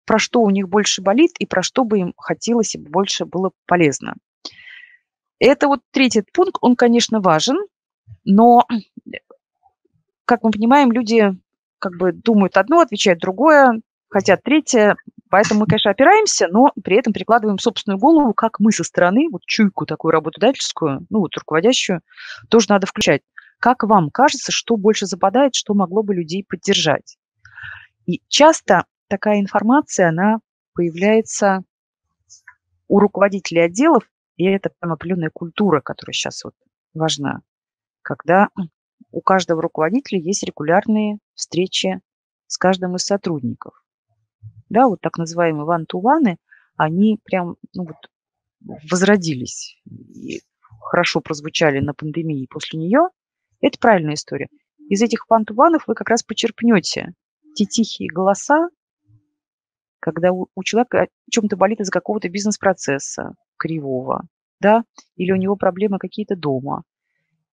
про 0.05 0.19
что 0.19 0.41
у 0.41 0.51
них 0.51 0.69
больше 0.69 1.03
болит 1.03 1.33
и 1.39 1.47
про 1.47 1.63
что 1.63 1.85
бы 1.85 1.99
им 1.99 2.15
хотелось 2.17 2.75
и 2.75 2.79
больше 2.79 3.25
было 3.27 3.51
полезно. 3.67 4.15
Это 5.39 5.69
вот 5.69 5.81
третий 5.93 6.23
пункт, 6.33 6.57
он, 6.61 6.77
конечно, 6.77 7.21
важен, 7.21 7.59
но, 8.25 8.67
как 10.25 10.43
мы 10.43 10.51
понимаем, 10.51 10.93
люди 10.93 11.33
как 11.79 11.93
бы 11.97 12.13
думают 12.13 12.57
одно, 12.57 12.81
отвечают 12.81 13.21
другое, 13.21 13.81
хотят 14.09 14.43
третье. 14.43 14.97
Поэтому 15.31 15.61
мы, 15.61 15.67
конечно, 15.67 15.91
опираемся, 15.91 16.49
но 16.49 16.73
при 16.83 16.97
этом 16.97 17.13
прикладываем 17.13 17.59
собственную 17.59 17.99
голову, 17.99 18.33
как 18.33 18.61
мы 18.61 18.73
со 18.73 18.83
стороны, 18.83 19.29
вот 19.31 19.43
чуйку 19.45 19.85
такую 19.85 20.13
работодательскую, 20.13 21.07
ну 21.11 21.21
вот 21.21 21.37
руководящую, 21.37 22.01
тоже 22.49 22.67
надо 22.71 22.87
включать. 22.87 23.21
Как 23.61 23.83
вам 23.83 24.11
кажется, 24.11 24.53
что 24.53 24.77
больше 24.77 25.07
западает, 25.07 25.55
что 25.55 25.75
могло 25.75 26.03
бы 26.03 26.15
людей 26.15 26.45
поддержать? 26.49 27.19
И 28.07 28.23
часто 28.29 28.85
такая 29.09 29.41
информация, 29.41 30.09
она 30.11 30.39
появляется 30.75 31.65
у 32.87 33.01
руководителей 33.01 33.63
отделов 33.63 34.05
и 34.39 34.45
это 34.45 34.71
прям 34.79 34.93
определенная 34.93 35.31
культура, 35.31 35.81
которая 35.81 36.15
сейчас 36.15 36.45
вот 36.45 36.55
важна, 36.95 37.43
когда 38.03 38.49
у 39.11 39.21
каждого 39.21 39.61
руководителя 39.61 40.21
есть 40.21 40.45
регулярные 40.45 41.19
встречи 41.35 42.01
с 42.47 42.57
каждым 42.57 42.95
из 42.97 43.05
сотрудников. 43.05 43.85
Да, 44.69 44.87
вот 44.87 45.01
так 45.01 45.19
называемые 45.19 45.65
ван-ту-ваны, 45.65 46.39
они 46.77 47.19
прям 47.25 47.57
ну, 47.75 47.87
вот, 47.87 48.81
возродились 48.91 49.81
и 49.87 50.41
хорошо 50.81 51.21
прозвучали 51.21 51.81
на 51.81 51.95
пандемии 51.95 52.47
после 52.49 52.79
нее. 52.79 53.09
Это 53.61 53.79
правильная 53.79 54.15
история. 54.15 54.49
Из 54.89 55.03
этих 55.03 55.29
ван-ту-ванов 55.29 55.85
вы 55.87 55.95
как 55.95 56.09
раз 56.09 56.23
почерпнете 56.23 57.15
те 57.55 57.65
тихие 57.65 58.09
голоса, 58.11 58.69
когда 60.01 60.33
у, 60.33 60.47
человека 60.63 61.03
о 61.03 61.07
чем-то 61.31 61.57
болит 61.57 61.81
из-за 61.81 61.91
какого-то 61.91 62.29
бизнес-процесса, 62.29 63.35
кривого, 63.57 64.29
да, 64.61 64.85
или 65.17 65.33
у 65.33 65.37
него 65.37 65.57
проблемы 65.57 65.99
какие-то 65.99 66.37
дома, 66.37 66.85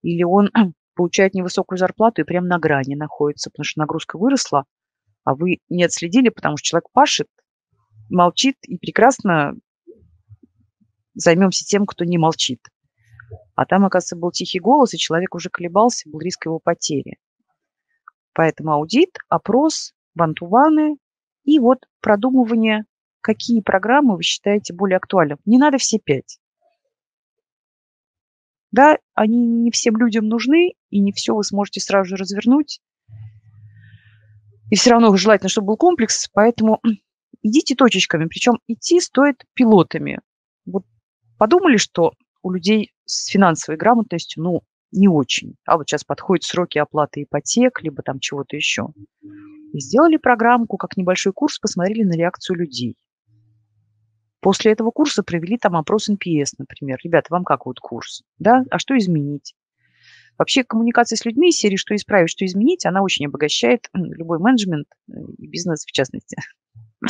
или 0.02 0.22
он 0.22 0.50
получает 0.94 1.34
невысокую 1.34 1.78
зарплату 1.78 2.22
и 2.22 2.24
прям 2.24 2.46
на 2.46 2.58
грани 2.58 2.94
находится, 2.94 3.50
потому 3.50 3.64
что 3.64 3.80
нагрузка 3.80 4.16
выросла, 4.16 4.64
а 5.24 5.34
вы 5.34 5.58
не 5.68 5.84
отследили, 5.84 6.28
потому 6.28 6.56
что 6.56 6.68
человек 6.68 6.90
пашет, 6.92 7.28
молчит 8.08 8.56
и 8.62 8.78
прекрасно 8.78 9.54
займемся 11.14 11.64
тем, 11.64 11.84
кто 11.84 12.04
не 12.04 12.16
молчит. 12.18 12.60
А 13.54 13.66
там, 13.66 13.84
оказывается, 13.84 14.16
был 14.16 14.30
тихий 14.30 14.60
голос, 14.60 14.94
и 14.94 14.98
человек 14.98 15.34
уже 15.34 15.50
колебался, 15.50 16.08
был 16.08 16.20
риск 16.20 16.46
его 16.46 16.58
потери. 16.58 17.18
Поэтому 18.32 18.72
аудит, 18.72 19.16
опрос, 19.28 19.94
бантуваны 20.14 20.96
и 21.44 21.58
вот 21.58 21.78
продумывание, 22.00 22.84
какие 23.20 23.60
программы 23.60 24.16
вы 24.16 24.22
считаете 24.22 24.74
более 24.74 24.98
актуальными. 24.98 25.38
Не 25.46 25.58
надо 25.58 25.78
все 25.78 25.98
пять. 25.98 26.38
Да, 28.72 28.98
они 29.14 29.38
не 29.38 29.70
всем 29.70 29.96
людям 29.96 30.28
нужны, 30.28 30.74
и 30.90 31.00
не 31.00 31.12
все 31.12 31.34
вы 31.34 31.44
сможете 31.44 31.80
сразу 31.80 32.10
же 32.10 32.16
развернуть. 32.16 32.80
И 34.70 34.76
все 34.76 34.90
равно 34.90 35.16
желательно, 35.16 35.48
чтобы 35.48 35.68
был 35.68 35.76
комплекс, 35.76 36.28
поэтому 36.32 36.80
идите 37.42 37.74
точечками. 37.74 38.26
Причем 38.26 38.58
идти 38.66 39.00
стоит 39.00 39.44
пилотами. 39.54 40.20
Вот 40.66 40.84
подумали, 41.38 41.78
что 41.78 42.12
у 42.42 42.50
людей 42.50 42.92
с 43.06 43.26
финансовой 43.26 43.78
грамотностью, 43.78 44.42
ну, 44.42 44.62
не 44.92 45.08
очень. 45.08 45.56
А 45.64 45.76
вот 45.76 45.88
сейчас 45.88 46.04
подходят 46.04 46.44
сроки 46.44 46.78
оплаты 46.78 47.22
ипотек, 47.22 47.82
либо 47.82 48.02
там 48.02 48.20
чего-то 48.20 48.56
еще. 48.56 48.88
И 49.72 49.80
сделали 49.80 50.16
программку, 50.16 50.76
как 50.76 50.96
небольшой 50.96 51.32
курс, 51.32 51.58
посмотрели 51.58 52.02
на 52.02 52.14
реакцию 52.14 52.56
людей. 52.56 52.96
После 54.40 54.72
этого 54.72 54.90
курса 54.90 55.22
провели 55.22 55.58
там 55.58 55.76
опрос 55.76 56.08
NPS, 56.08 56.54
например. 56.58 56.98
Ребята, 57.02 57.28
вам 57.30 57.44
как 57.44 57.66
вот 57.66 57.80
курс? 57.80 58.22
Да? 58.38 58.64
А 58.70 58.78
что 58.78 58.96
изменить? 58.96 59.54
Вообще 60.38 60.64
коммуникация 60.64 61.16
с 61.16 61.24
людьми 61.24 61.50
серии 61.50 61.76
«Что 61.76 61.96
исправить, 61.96 62.30
что 62.30 62.44
изменить» 62.44 62.84
она 62.84 63.02
очень 63.02 63.26
обогащает 63.26 63.88
любой 63.94 64.38
менеджмент 64.38 64.86
э, 65.08 65.12
и 65.38 65.46
бизнес 65.46 65.84
в 65.84 65.92
частности. 65.92 66.36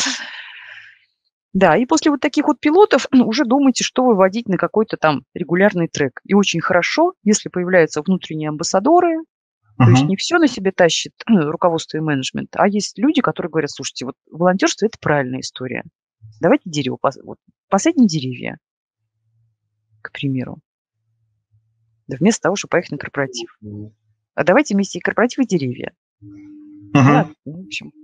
Да, 1.56 1.74
и 1.74 1.86
после 1.86 2.10
вот 2.10 2.20
таких 2.20 2.48
вот 2.48 2.60
пилотов 2.60 3.06
уже 3.10 3.46
думайте, 3.46 3.82
что 3.82 4.04
выводить 4.04 4.46
на 4.46 4.58
какой-то 4.58 4.98
там 4.98 5.22
регулярный 5.32 5.88
трек. 5.88 6.20
И 6.24 6.34
очень 6.34 6.60
хорошо, 6.60 7.14
если 7.22 7.48
появляются 7.48 8.02
внутренние 8.02 8.50
амбассадоры, 8.50 9.20
uh-huh. 9.20 9.84
то 9.86 9.90
есть 9.90 10.04
не 10.04 10.16
все 10.16 10.36
на 10.36 10.48
себе 10.48 10.70
тащит 10.70 11.14
руководство 11.26 11.96
и 11.96 12.02
менеджмент, 12.02 12.50
а 12.56 12.68
есть 12.68 12.98
люди, 12.98 13.22
которые 13.22 13.48
говорят, 13.50 13.70
слушайте, 13.70 14.04
вот 14.04 14.16
волонтерство– 14.30 14.84
это 14.86 14.98
правильная 15.00 15.40
история. 15.40 15.84
Давайте 16.42 16.68
дерево, 16.68 16.98
вот, 17.24 17.38
посадим 17.70 18.06
деревья, 18.06 18.58
к 20.02 20.12
примеру. 20.12 20.58
Да 22.06 22.18
вместо 22.20 22.42
того, 22.42 22.56
чтобы 22.56 22.72
поехать 22.72 22.90
на 22.90 22.98
корпоратив. 22.98 23.58
А 24.34 24.44
давайте 24.44 24.74
вместе 24.74 24.98
и 24.98 25.00
корпоратив, 25.00 25.38
и 25.38 25.46
деревья. 25.46 25.94
Да, 26.92 27.30
в 27.46 27.64
общем. 27.64 27.92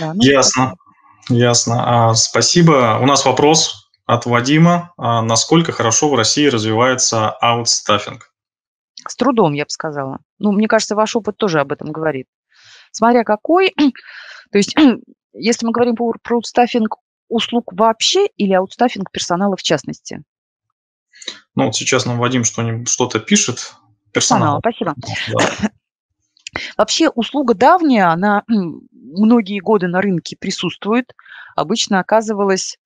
Да, 0.00 0.14
ну, 0.14 0.20
Ясно. 0.20 0.74
Ясно. 1.28 2.10
А, 2.10 2.14
спасибо. 2.14 2.98
У 3.00 3.06
нас 3.06 3.24
вопрос 3.24 3.90
от 4.06 4.26
Вадима. 4.26 4.92
А 4.96 5.22
насколько 5.22 5.72
хорошо 5.72 6.08
в 6.08 6.14
России 6.14 6.46
развивается 6.46 7.30
аутстаффинг? 7.30 8.32
С 9.06 9.16
трудом, 9.16 9.52
я 9.52 9.64
бы 9.64 9.70
сказала. 9.70 10.18
Ну, 10.38 10.52
мне 10.52 10.68
кажется, 10.68 10.94
ваш 10.94 11.16
опыт 11.16 11.36
тоже 11.36 11.60
об 11.60 11.72
этом 11.72 11.92
говорит. 11.92 12.26
Смотря 12.92 13.24
какой, 13.24 13.74
то 14.50 14.58
есть, 14.58 14.74
если 15.34 15.66
мы 15.66 15.72
говорим 15.72 15.96
про, 15.96 16.12
про 16.22 16.36
аутстаффинг 16.36 16.96
услуг 17.28 17.72
вообще 17.72 18.26
или 18.36 18.52
аутстаффинг 18.52 19.10
персонала 19.10 19.56
в 19.56 19.62
частности? 19.62 20.22
Ну, 21.54 21.66
вот 21.66 21.74
сейчас 21.74 22.06
нам 22.06 22.18
Вадим 22.18 22.44
что-то 22.44 23.18
пишет. 23.18 23.74
Персонал. 24.12 24.60
Спасибо. 24.60 24.94
Да. 25.28 25.70
Вообще 26.76 27.08
услуга 27.08 27.54
давняя, 27.54 28.12
она 28.12 28.44
многие 28.46 29.60
годы 29.60 29.88
на 29.88 30.00
рынке 30.00 30.36
присутствует, 30.38 31.12
обычно 31.54 32.00
оказывалась 32.00 32.78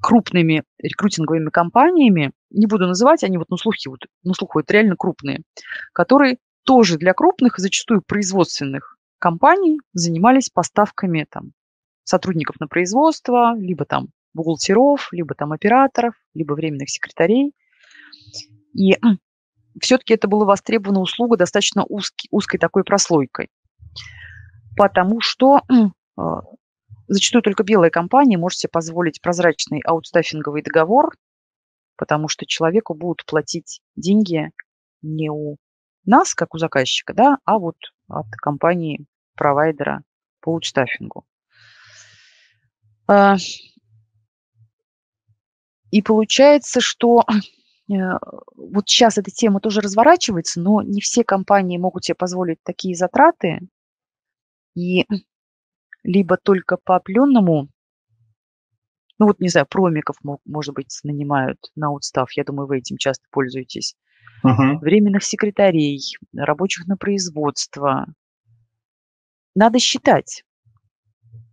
крупными 0.00 0.64
рекрутинговыми 0.78 1.50
компаниями, 1.50 2.32
не 2.50 2.66
буду 2.66 2.86
называть, 2.86 3.24
они 3.24 3.38
вот 3.38 3.50
на 3.50 3.56
слухе, 3.56 3.90
вот, 3.90 4.00
на 4.24 4.34
слуху 4.34 4.60
это 4.60 4.74
реально 4.74 4.96
крупные, 4.96 5.42
которые 5.92 6.38
тоже 6.64 6.98
для 6.98 7.14
крупных, 7.14 7.58
зачастую 7.58 8.02
производственных 8.06 8.96
компаний 9.18 9.80
занимались 9.92 10.50
поставками 10.50 11.26
там, 11.30 11.52
сотрудников 12.04 12.60
на 12.60 12.68
производство, 12.68 13.54
либо 13.56 13.84
там 13.84 14.08
бухгалтеров, 14.34 15.08
либо 15.12 15.34
там 15.34 15.52
операторов, 15.52 16.14
либо 16.34 16.52
временных 16.52 16.90
секретарей. 16.90 17.52
И 18.74 18.96
все-таки 19.80 20.14
это 20.14 20.28
была 20.28 20.44
востребована 20.44 21.00
услуга 21.00 21.36
достаточно 21.36 21.84
узкий, 21.84 22.28
узкой 22.30 22.58
такой 22.58 22.84
прослойкой. 22.84 23.50
Потому 24.76 25.20
что 25.20 25.62
а, 26.16 26.42
зачастую 27.08 27.42
только 27.42 27.62
белая 27.62 27.90
компания 27.90 28.38
может 28.38 28.58
себе 28.58 28.70
позволить 28.70 29.20
прозрачный 29.20 29.80
аутстаффинговый 29.80 30.62
договор, 30.62 31.14
потому 31.96 32.28
что 32.28 32.46
человеку 32.46 32.94
будут 32.94 33.24
платить 33.26 33.80
деньги 33.96 34.50
не 35.02 35.30
у 35.30 35.56
нас, 36.04 36.34
как 36.34 36.54
у 36.54 36.58
заказчика, 36.58 37.14
да, 37.14 37.38
а 37.44 37.58
вот 37.58 37.76
от 38.08 38.26
компании 38.36 39.06
провайдера 39.34 40.02
по 40.40 40.52
аутстаффингу. 40.52 41.24
А, 43.08 43.36
и 45.90 46.02
получается, 46.02 46.80
что 46.80 47.24
вот 47.88 48.88
сейчас 48.88 49.16
эта 49.18 49.30
тема 49.30 49.60
тоже 49.60 49.80
разворачивается, 49.80 50.60
но 50.60 50.82
не 50.82 51.00
все 51.00 51.22
компании 51.22 51.78
могут 51.78 52.04
себе 52.04 52.16
позволить 52.16 52.58
такие 52.62 52.96
затраты. 52.96 53.60
И 54.74 55.06
либо 56.02 56.36
только 56.36 56.76
по 56.76 56.96
определенному, 56.96 57.68
ну 59.18 59.26
вот, 59.26 59.40
не 59.40 59.48
знаю, 59.48 59.66
промиков, 59.66 60.16
может 60.44 60.74
быть, 60.74 60.98
нанимают 61.04 61.58
на 61.74 61.94
отстав, 61.94 62.30
я 62.32 62.44
думаю, 62.44 62.66
вы 62.66 62.78
этим 62.78 62.96
часто 62.96 63.24
пользуетесь, 63.30 63.96
uh-huh. 64.44 64.78
временных 64.78 65.24
секретарей, 65.24 66.00
рабочих 66.34 66.86
на 66.86 66.96
производство. 66.96 68.06
Надо 69.54 69.78
считать. 69.78 70.44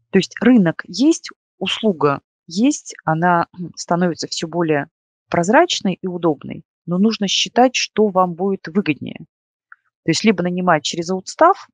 То 0.10 0.20
есть 0.20 0.36
рынок 0.42 0.84
есть, 0.88 1.30
услуга 1.58 2.22
есть, 2.48 2.96
она 3.06 3.48
становится 3.76 4.28
все 4.28 4.48
более 4.48 4.90
прозрачной 5.34 5.98
и 6.00 6.06
удобной, 6.06 6.64
но 6.86 7.00
нужно 7.00 7.28
считать, 7.28 7.76
что 7.76 8.10
вам 8.10 8.36
будет 8.36 8.68
выгоднее. 8.68 9.18
То 10.04 10.12
есть 10.12 10.24
либо 10.24 10.44
нанимать 10.44 10.84
через 10.84 11.10
аутстав, 11.10 11.70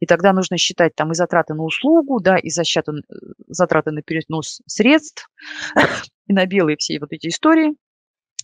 и 0.00 0.06
тогда 0.06 0.34
нужно 0.34 0.58
считать 0.58 0.94
там 0.94 1.12
и 1.12 1.14
затраты 1.14 1.54
на 1.54 1.62
услугу, 1.62 2.20
да, 2.20 2.36
и 2.36 2.50
защиты, 2.50 2.92
э, 2.92 3.14
затраты 3.46 3.90
на 3.90 4.02
перенос 4.02 4.60
средств, 4.66 5.30
и 6.26 6.34
на 6.34 6.44
белые 6.44 6.76
все 6.76 7.00
вот 7.00 7.10
эти 7.10 7.28
истории, 7.28 7.74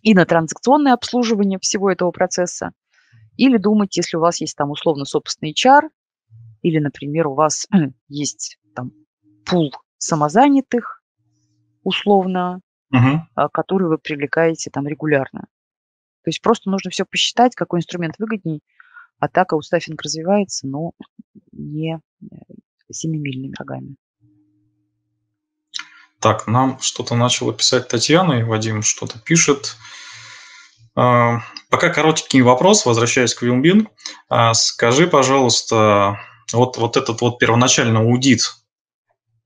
и 0.01 0.15
на 0.15 0.25
транзакционное 0.25 0.95
обслуживание 0.95 1.59
всего 1.61 1.91
этого 1.91 2.11
процесса. 2.11 2.71
Или 3.37 3.59
думать, 3.59 3.95
если 3.95 4.17
у 4.17 4.21
вас 4.21 4.41
есть 4.41 4.57
там 4.57 4.71
условно 4.71 5.05
собственный 5.05 5.53
HR, 5.53 5.91
или, 6.63 6.79
например, 6.79 7.27
у 7.27 7.35
вас 7.35 7.67
есть 8.09 8.57
там 8.75 8.91
пул 9.45 9.71
самозанятых, 9.99 11.03
условно, 11.83 12.63
угу. 12.95 13.49
который 13.53 13.89
вы 13.89 13.99
привлекаете 13.99 14.71
там 14.71 14.87
регулярно. 14.87 15.47
То 16.23 16.29
есть 16.29 16.41
просто 16.41 16.71
нужно 16.71 16.91
все 16.91 17.05
посчитать, 17.05 17.55
какой 17.55 17.81
инструмент 17.81 18.15
выгодней. 18.19 18.61
А 19.19 19.29
так 19.29 19.53
аутстаффинг 19.53 20.01
развивается, 20.03 20.67
но 20.67 20.93
не 21.53 22.01
э, 22.23 22.27
семимильными 22.91 23.55
шагами. 23.57 23.97
Так, 26.21 26.47
нам 26.47 26.81
что-то 26.81 27.15
начало 27.15 27.53
писать 27.53 27.89
Татьяна, 27.89 28.35
и 28.35 28.43
Вадим 28.43 28.83
что-то 28.83 29.19
пишет. 29.19 29.77
А, 30.97 31.41
пока 31.69 31.91
коротенький 31.91 32.41
вопрос, 32.41 32.87
возвращаясь 32.87 33.35
к 33.35 33.43
Вилмбин. 33.43 33.89
А, 34.29 34.55
скажи, 34.55 35.07
пожалуйста, 35.07 36.19
вот, 36.53 36.79
вот 36.79 36.97
этот 36.97 37.21
вот 37.21 37.39
первоначальный 37.39 38.01
аудит 38.01 38.55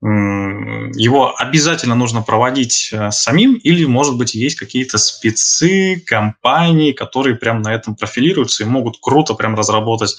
его 0.01 1.35
обязательно 1.37 1.93
нужно 1.93 2.21
проводить 2.21 2.89
э, 2.93 3.11
самим, 3.11 3.55
или, 3.55 3.83
может 3.83 4.17
быть, 4.17 4.33
есть 4.33 4.57
какие-то 4.57 4.97
спецы, 4.97 6.01
компании, 6.05 6.93
которые 6.93 7.35
прям 7.35 7.61
на 7.61 7.73
этом 7.73 7.97
профилируются 7.97 8.63
и 8.63 8.65
могут 8.65 8.97
круто 9.01 9.33
прям 9.33 9.55
разработать 9.55 10.15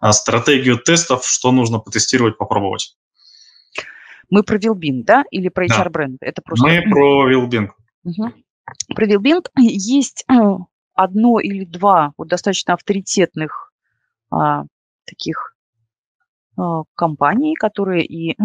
э, 0.00 0.12
стратегию 0.12 0.78
тестов, 0.78 1.26
что 1.26 1.52
нужно 1.52 1.78
потестировать, 1.78 2.38
попробовать. 2.38 2.96
Мы 4.30 4.42
про 4.42 4.56
Вилбин, 4.56 5.02
да, 5.04 5.24
или 5.30 5.50
про 5.50 5.66
HR-бренд? 5.66 6.18
Да. 6.20 6.26
Это 6.26 6.40
просто... 6.40 6.66
Мы 6.66 6.82
про 6.82 7.28
Вилбин. 7.28 7.72
Угу. 8.04 8.32
Про 8.94 9.06
Вилбин 9.06 9.42
есть 9.58 10.24
э, 10.30 10.34
одно 10.94 11.38
или 11.38 11.64
два 11.64 12.12
вот 12.16 12.28
достаточно 12.28 12.74
авторитетных 12.74 13.72
а, 14.30 14.64
таких 15.04 15.54
а, 16.58 16.82
компаний, 16.94 17.54
которые 17.54 18.04
и 18.04 18.36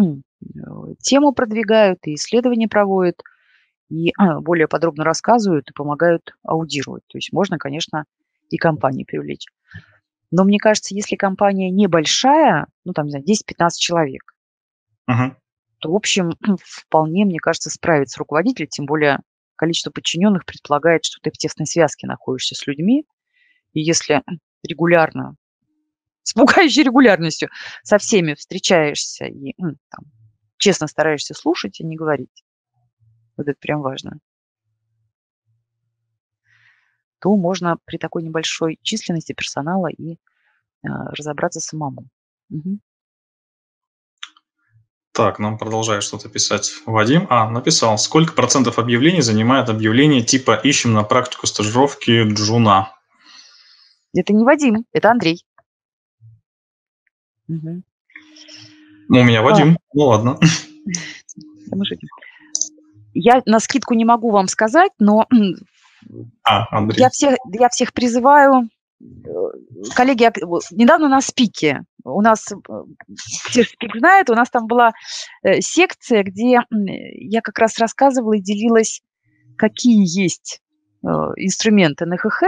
тему 1.00 1.32
продвигают, 1.32 1.98
и 2.04 2.14
исследования 2.14 2.68
проводят, 2.68 3.22
и 3.88 4.12
а, 4.18 4.40
более 4.40 4.68
подробно 4.68 5.04
рассказывают 5.04 5.70
и 5.70 5.74
помогают 5.74 6.34
аудировать. 6.42 7.02
То 7.08 7.18
есть 7.18 7.32
можно, 7.32 7.58
конечно, 7.58 8.04
и 8.50 8.56
компании 8.56 9.04
привлечь. 9.04 9.46
Но 10.30 10.44
мне 10.44 10.58
кажется, 10.58 10.94
если 10.94 11.16
компания 11.16 11.70
небольшая, 11.70 12.66
ну 12.84 12.92
там, 12.92 13.06
не 13.06 13.12
знаю, 13.12 13.24
10-15 13.24 13.68
человек, 13.78 14.34
uh-huh. 15.08 15.34
то, 15.78 15.92
в 15.92 15.94
общем, 15.94 16.32
вполне, 16.62 17.24
мне 17.24 17.38
кажется, 17.38 17.70
справится 17.70 18.18
руководитель, 18.18 18.66
тем 18.66 18.86
более 18.86 19.20
количество 19.56 19.90
подчиненных 19.90 20.44
предполагает, 20.44 21.04
что 21.04 21.20
ты 21.22 21.30
в 21.30 21.38
тесной 21.38 21.66
связке 21.66 22.06
находишься 22.06 22.54
с 22.54 22.66
людьми, 22.66 23.06
и 23.72 23.80
если 23.80 24.22
регулярно, 24.66 25.36
с 26.24 26.32
пугающей 26.32 26.82
регулярностью 26.82 27.48
со 27.84 27.98
всеми 27.98 28.34
встречаешься 28.34 29.26
и 29.26 29.54
там, 29.56 30.04
честно 30.56 30.88
стараешься 30.88 31.34
слушать 31.34 31.78
и 31.78 31.84
не 31.84 31.94
говорить, 31.94 32.44
вот 33.36 33.46
это 33.46 33.56
прям 33.60 33.82
важно, 33.82 34.18
то 37.20 37.34
можно 37.36 37.78
при 37.84 37.98
такой 37.98 38.22
небольшой 38.22 38.78
численности 38.82 39.32
персонала 39.32 39.88
и 39.88 40.14
э, 40.14 40.16
разобраться 40.82 41.60
самому. 41.60 42.08
Угу. 42.50 42.80
Так, 45.12 45.38
нам 45.38 45.58
продолжает 45.58 46.02
что-то 46.02 46.28
писать 46.28 46.72
Вадим. 46.86 47.26
А, 47.30 47.48
написал, 47.48 47.96
сколько 47.98 48.32
процентов 48.32 48.80
объявлений 48.80 49.22
занимает 49.22 49.68
объявление 49.68 50.22
типа 50.22 50.56
«Ищем 50.56 50.92
на 50.92 51.04
практику 51.04 51.46
стажировки 51.46 52.24
Джуна»? 52.32 52.92
Это 54.12 54.32
не 54.32 54.44
Вадим, 54.44 54.84
это 54.92 55.10
Андрей. 55.10 55.46
Угу. 57.48 57.82
Ну, 59.08 59.20
у 59.20 59.22
меня 59.24 59.42
Вадим. 59.42 59.74
А. 59.74 59.78
Ну 59.92 60.02
ладно. 60.04 60.38
Я 63.12 63.42
на 63.46 63.60
скидку 63.60 63.94
не 63.94 64.04
могу 64.04 64.30
вам 64.30 64.48
сказать, 64.48 64.92
но 64.98 65.26
а, 66.42 66.76
Андрей. 66.76 67.00
Я, 67.00 67.10
всех, 67.10 67.36
я 67.52 67.68
всех 67.68 67.92
призываю. 67.92 68.68
Э, 69.00 69.28
коллеги, 69.94 70.30
недавно 70.72 71.08
на 71.08 71.20
спике, 71.20 71.82
у 72.04 72.22
нас, 72.22 72.50
э, 72.52 72.54
все 73.48 73.64
спик 73.64 73.96
знают, 73.96 74.30
у 74.30 74.34
нас 74.34 74.50
там 74.50 74.66
была 74.66 74.92
э, 75.42 75.60
секция, 75.60 76.22
где 76.22 76.60
я 76.70 77.40
как 77.42 77.58
раз 77.58 77.78
рассказывала 77.78 78.34
и 78.34 78.40
делилась, 78.40 79.02
какие 79.56 80.02
есть 80.02 80.60
инструменты 81.36 82.06
НХХ, 82.06 82.44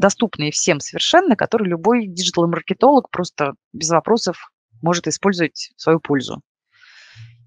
доступные 0.00 0.50
всем 0.50 0.80
совершенно, 0.80 1.36
которые 1.36 1.68
любой 1.68 2.06
диджитал-маркетолог 2.06 3.10
просто 3.10 3.52
без 3.72 3.90
вопросов 3.90 4.50
может 4.82 5.06
использовать 5.06 5.70
в 5.76 5.80
свою 5.80 6.00
пользу. 6.00 6.40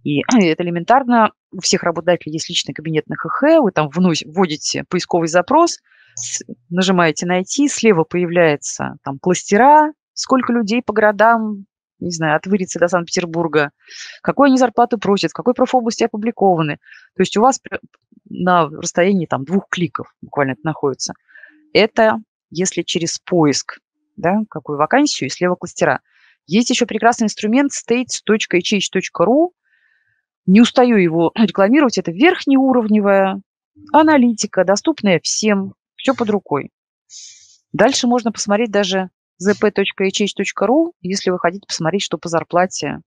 И 0.04 0.22
это 0.40 0.64
элементарно. 0.64 1.32
У 1.52 1.62
всех 1.62 1.84
работодателей 1.84 2.34
есть 2.34 2.50
личный 2.50 2.74
кабинет 2.74 3.08
на 3.08 3.16
ХХ, 3.16 3.62
вы 3.62 3.72
там 3.72 3.90
вводите 3.90 4.86
поисковый 4.90 5.28
запрос, 5.28 5.80
нажимаете 6.70 7.26
«Найти», 7.26 7.68
слева 7.68 8.04
появляется 8.04 8.98
там 9.04 9.20
кластера, 9.20 9.94
сколько 10.14 10.52
людей 10.52 10.82
по 10.84 10.94
городам, 10.94 11.66
не 12.00 12.12
знаю, 12.12 12.36
от 12.36 12.48
Вырицы 12.48 12.80
до 12.80 12.88
Санкт-Петербурга, 12.88 13.72
какую 14.22 14.48
они 14.48 14.58
зарплату 14.58 14.98
просят, 14.98 15.32
в 15.32 15.36
какой 15.36 15.54
профобласти 15.54 16.04
опубликованы. 16.04 16.78
То 17.16 17.22
есть 17.22 17.38
у 17.38 17.42
вас 17.42 17.62
на 18.30 18.68
расстоянии 18.68 19.26
там 19.26 19.46
двух 19.46 19.70
кликов 19.70 20.14
буквально 20.22 20.54
это 20.54 20.62
находится. 20.64 21.14
Это 21.72 22.18
если 22.54 22.84
через 22.84 23.20
поиск, 23.20 23.80
да, 24.16 24.42
какую 24.50 24.78
вакансию, 24.78 25.28
и 25.28 25.32
слева 25.32 25.56
кластера. 25.56 26.02
Есть 26.46 26.70
еще 26.70 26.86
прекрасный 26.86 27.26
инструмент 27.26 27.72
states.hh.ru. 27.72 29.50
Не 30.46 30.62
устаю 30.62 30.98
его 30.98 31.32
рекламировать. 31.36 31.98
Это 31.98 32.12
верхнеуровневая 32.12 33.42
аналитика, 33.92 34.64
доступная 34.64 35.20
всем, 35.24 35.74
все 35.96 36.14
под 36.14 36.30
рукой. 36.30 36.72
Дальше 37.72 38.08
можно 38.08 38.32
посмотреть 38.32 38.72
даже 38.72 39.10
zp.hh.ru, 39.42 40.92
если 41.02 41.32
вы 41.32 41.40
хотите 41.40 41.66
посмотреть, 41.68 42.04
что 42.04 42.18
по 42.20 42.30
зарплате 42.30 43.02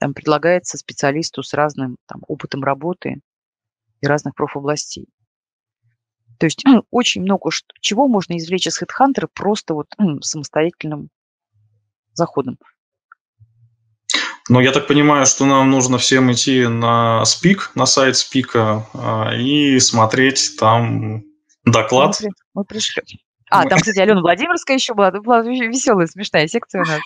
там 0.00 0.14
предлагается 0.14 0.78
специалисту 0.78 1.42
с 1.42 1.52
разным 1.52 1.98
там, 2.06 2.22
опытом 2.26 2.64
работы 2.64 3.20
и 4.00 4.06
разных 4.06 4.34
профобластей. 4.34 5.08
То 6.38 6.46
есть 6.46 6.64
очень 6.90 7.22
много 7.22 7.50
чего 7.80 8.08
можно 8.08 8.36
извлечь 8.36 8.66
из 8.66 8.80
HeadHunter 8.80 9.28
просто 9.32 9.74
вот 9.74 9.86
самостоятельным 10.22 11.10
заходом. 12.12 12.58
Но 14.48 14.60
я 14.60 14.72
так 14.72 14.86
понимаю, 14.86 15.24
что 15.24 15.46
нам 15.46 15.70
нужно 15.70 15.96
всем 15.96 16.30
идти 16.30 16.66
на 16.66 17.24
Спик, 17.24 17.70
на 17.74 17.86
сайт 17.86 18.16
Спика 18.16 18.86
а, 18.92 19.34
и 19.34 19.78
смотреть 19.78 20.56
там 20.58 21.24
доклад. 21.64 22.18
Мы, 22.20 22.30
мы 22.54 22.64
пришлем. 22.64 23.04
А, 23.50 23.68
там, 23.68 23.78
кстати, 23.78 24.00
Алена 24.00 24.20
Владимирская 24.20 24.76
еще 24.76 24.94
была. 24.94 25.12
Была 25.12 25.42
веселая, 25.42 26.08
смешная 26.08 26.48
секция 26.48 26.82
у 26.82 26.86
нас. 26.86 26.98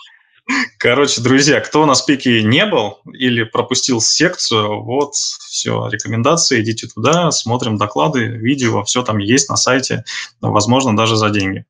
Короче, 0.77 1.21
друзья, 1.21 1.59
кто 1.59 1.85
на 1.85 1.93
спике 1.93 2.41
не 2.43 2.65
был 2.65 2.99
или 3.13 3.43
пропустил 3.43 4.01
секцию, 4.01 4.81
вот 4.81 5.13
все, 5.13 5.87
рекомендации, 5.87 6.61
идите 6.61 6.87
туда, 6.87 7.31
смотрим 7.31 7.77
доклады, 7.77 8.25
видео, 8.25 8.83
все 8.83 9.03
там 9.03 9.17
есть 9.17 9.49
на 9.49 9.57
сайте, 9.57 10.03
возможно, 10.41 10.95
даже 10.95 11.15
за 11.17 11.29
деньги. 11.29 11.65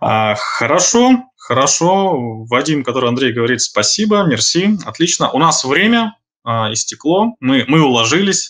А, 0.00 0.34
хорошо, 0.34 1.24
хорошо. 1.36 2.44
Вадим, 2.44 2.84
который 2.84 3.08
Андрей 3.08 3.32
говорит, 3.32 3.60
спасибо, 3.60 4.22
мерси, 4.22 4.78
отлично. 4.84 5.30
У 5.30 5.38
нас 5.38 5.64
время 5.64 6.16
а, 6.44 6.72
истекло, 6.72 7.34
мы, 7.40 7.64
мы 7.68 7.82
уложились 7.82 8.48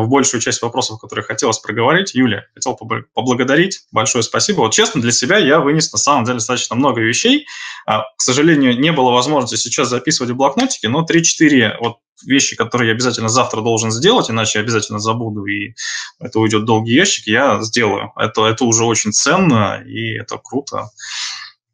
в 0.00 0.08
большую 0.08 0.40
часть 0.40 0.60
вопросов, 0.62 1.00
которые 1.00 1.24
хотелось 1.24 1.58
проговорить. 1.58 2.14
Юля, 2.14 2.46
хотел 2.54 2.76
поблагодарить. 3.14 3.80
Большое 3.92 4.24
спасибо. 4.24 4.60
Вот 4.60 4.72
честно, 4.72 5.00
для 5.00 5.12
себя 5.12 5.38
я 5.38 5.60
вынес 5.60 5.92
на 5.92 5.98
самом 5.98 6.24
деле 6.24 6.38
достаточно 6.38 6.74
много 6.74 7.00
вещей. 7.00 7.46
А, 7.86 8.02
к 8.16 8.20
сожалению, 8.20 8.78
не 8.78 8.92
было 8.92 9.10
возможности 9.10 9.56
сейчас 9.56 9.88
записывать 9.88 10.32
в 10.32 10.36
блокнотике, 10.36 10.88
но 10.88 11.06
3-4 11.08 11.76
вот 11.80 11.98
вещи, 12.24 12.56
которые 12.56 12.88
я 12.88 12.94
обязательно 12.94 13.28
завтра 13.28 13.60
должен 13.60 13.90
сделать, 13.90 14.30
иначе 14.30 14.58
я 14.58 14.64
обязательно 14.64 14.98
забуду, 14.98 15.44
и 15.46 15.74
это 16.18 16.38
уйдет 16.38 16.64
долгий 16.64 16.94
ящик, 16.94 17.26
я 17.26 17.62
сделаю. 17.62 18.12
Это, 18.16 18.46
это 18.46 18.64
уже 18.64 18.84
очень 18.84 19.12
ценно, 19.12 19.82
и 19.84 20.14
это 20.18 20.38
круто. 20.42 20.90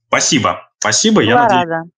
Спасибо. 0.09 0.69
Спасибо. 0.79 1.23
я 1.23 1.43
надеюсь, 1.43 1.67
рада. 1.69 1.91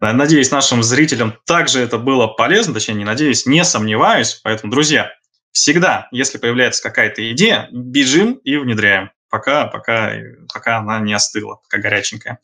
Надеюсь, 0.00 0.50
нашим 0.50 0.82
зрителям 0.82 1.34
также 1.46 1.80
это 1.80 1.98
было 1.98 2.26
полезно, 2.26 2.74
точнее, 2.74 2.94
не 2.94 3.04
надеюсь, 3.04 3.46
не 3.46 3.64
сомневаюсь. 3.64 4.40
Поэтому, 4.44 4.70
друзья, 4.70 5.10
всегда, 5.54 6.08
если 6.10 6.36
появляется 6.36 6.82
какая-то 6.82 7.32
идея, 7.32 7.68
бежим 7.70 8.34
и 8.34 8.56
внедряем, 8.56 9.12
пока, 9.30 9.66
пока, 9.66 10.12
пока 10.52 10.78
она 10.78 10.98
не 10.98 11.14
остыла, 11.14 11.56
пока 11.62 11.78
горяченькая. 11.78 12.40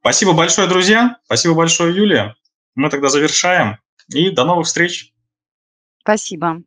Спасибо 0.00 0.32
большое, 0.32 0.68
друзья. 0.68 1.16
Спасибо 1.24 1.54
большое, 1.54 1.96
Юлия. 1.96 2.34
Мы 2.74 2.90
тогда 2.90 3.08
завершаем. 3.08 3.78
И 4.08 4.30
до 4.30 4.44
новых 4.44 4.66
встреч. 4.66 5.14
Спасибо. 6.00 6.62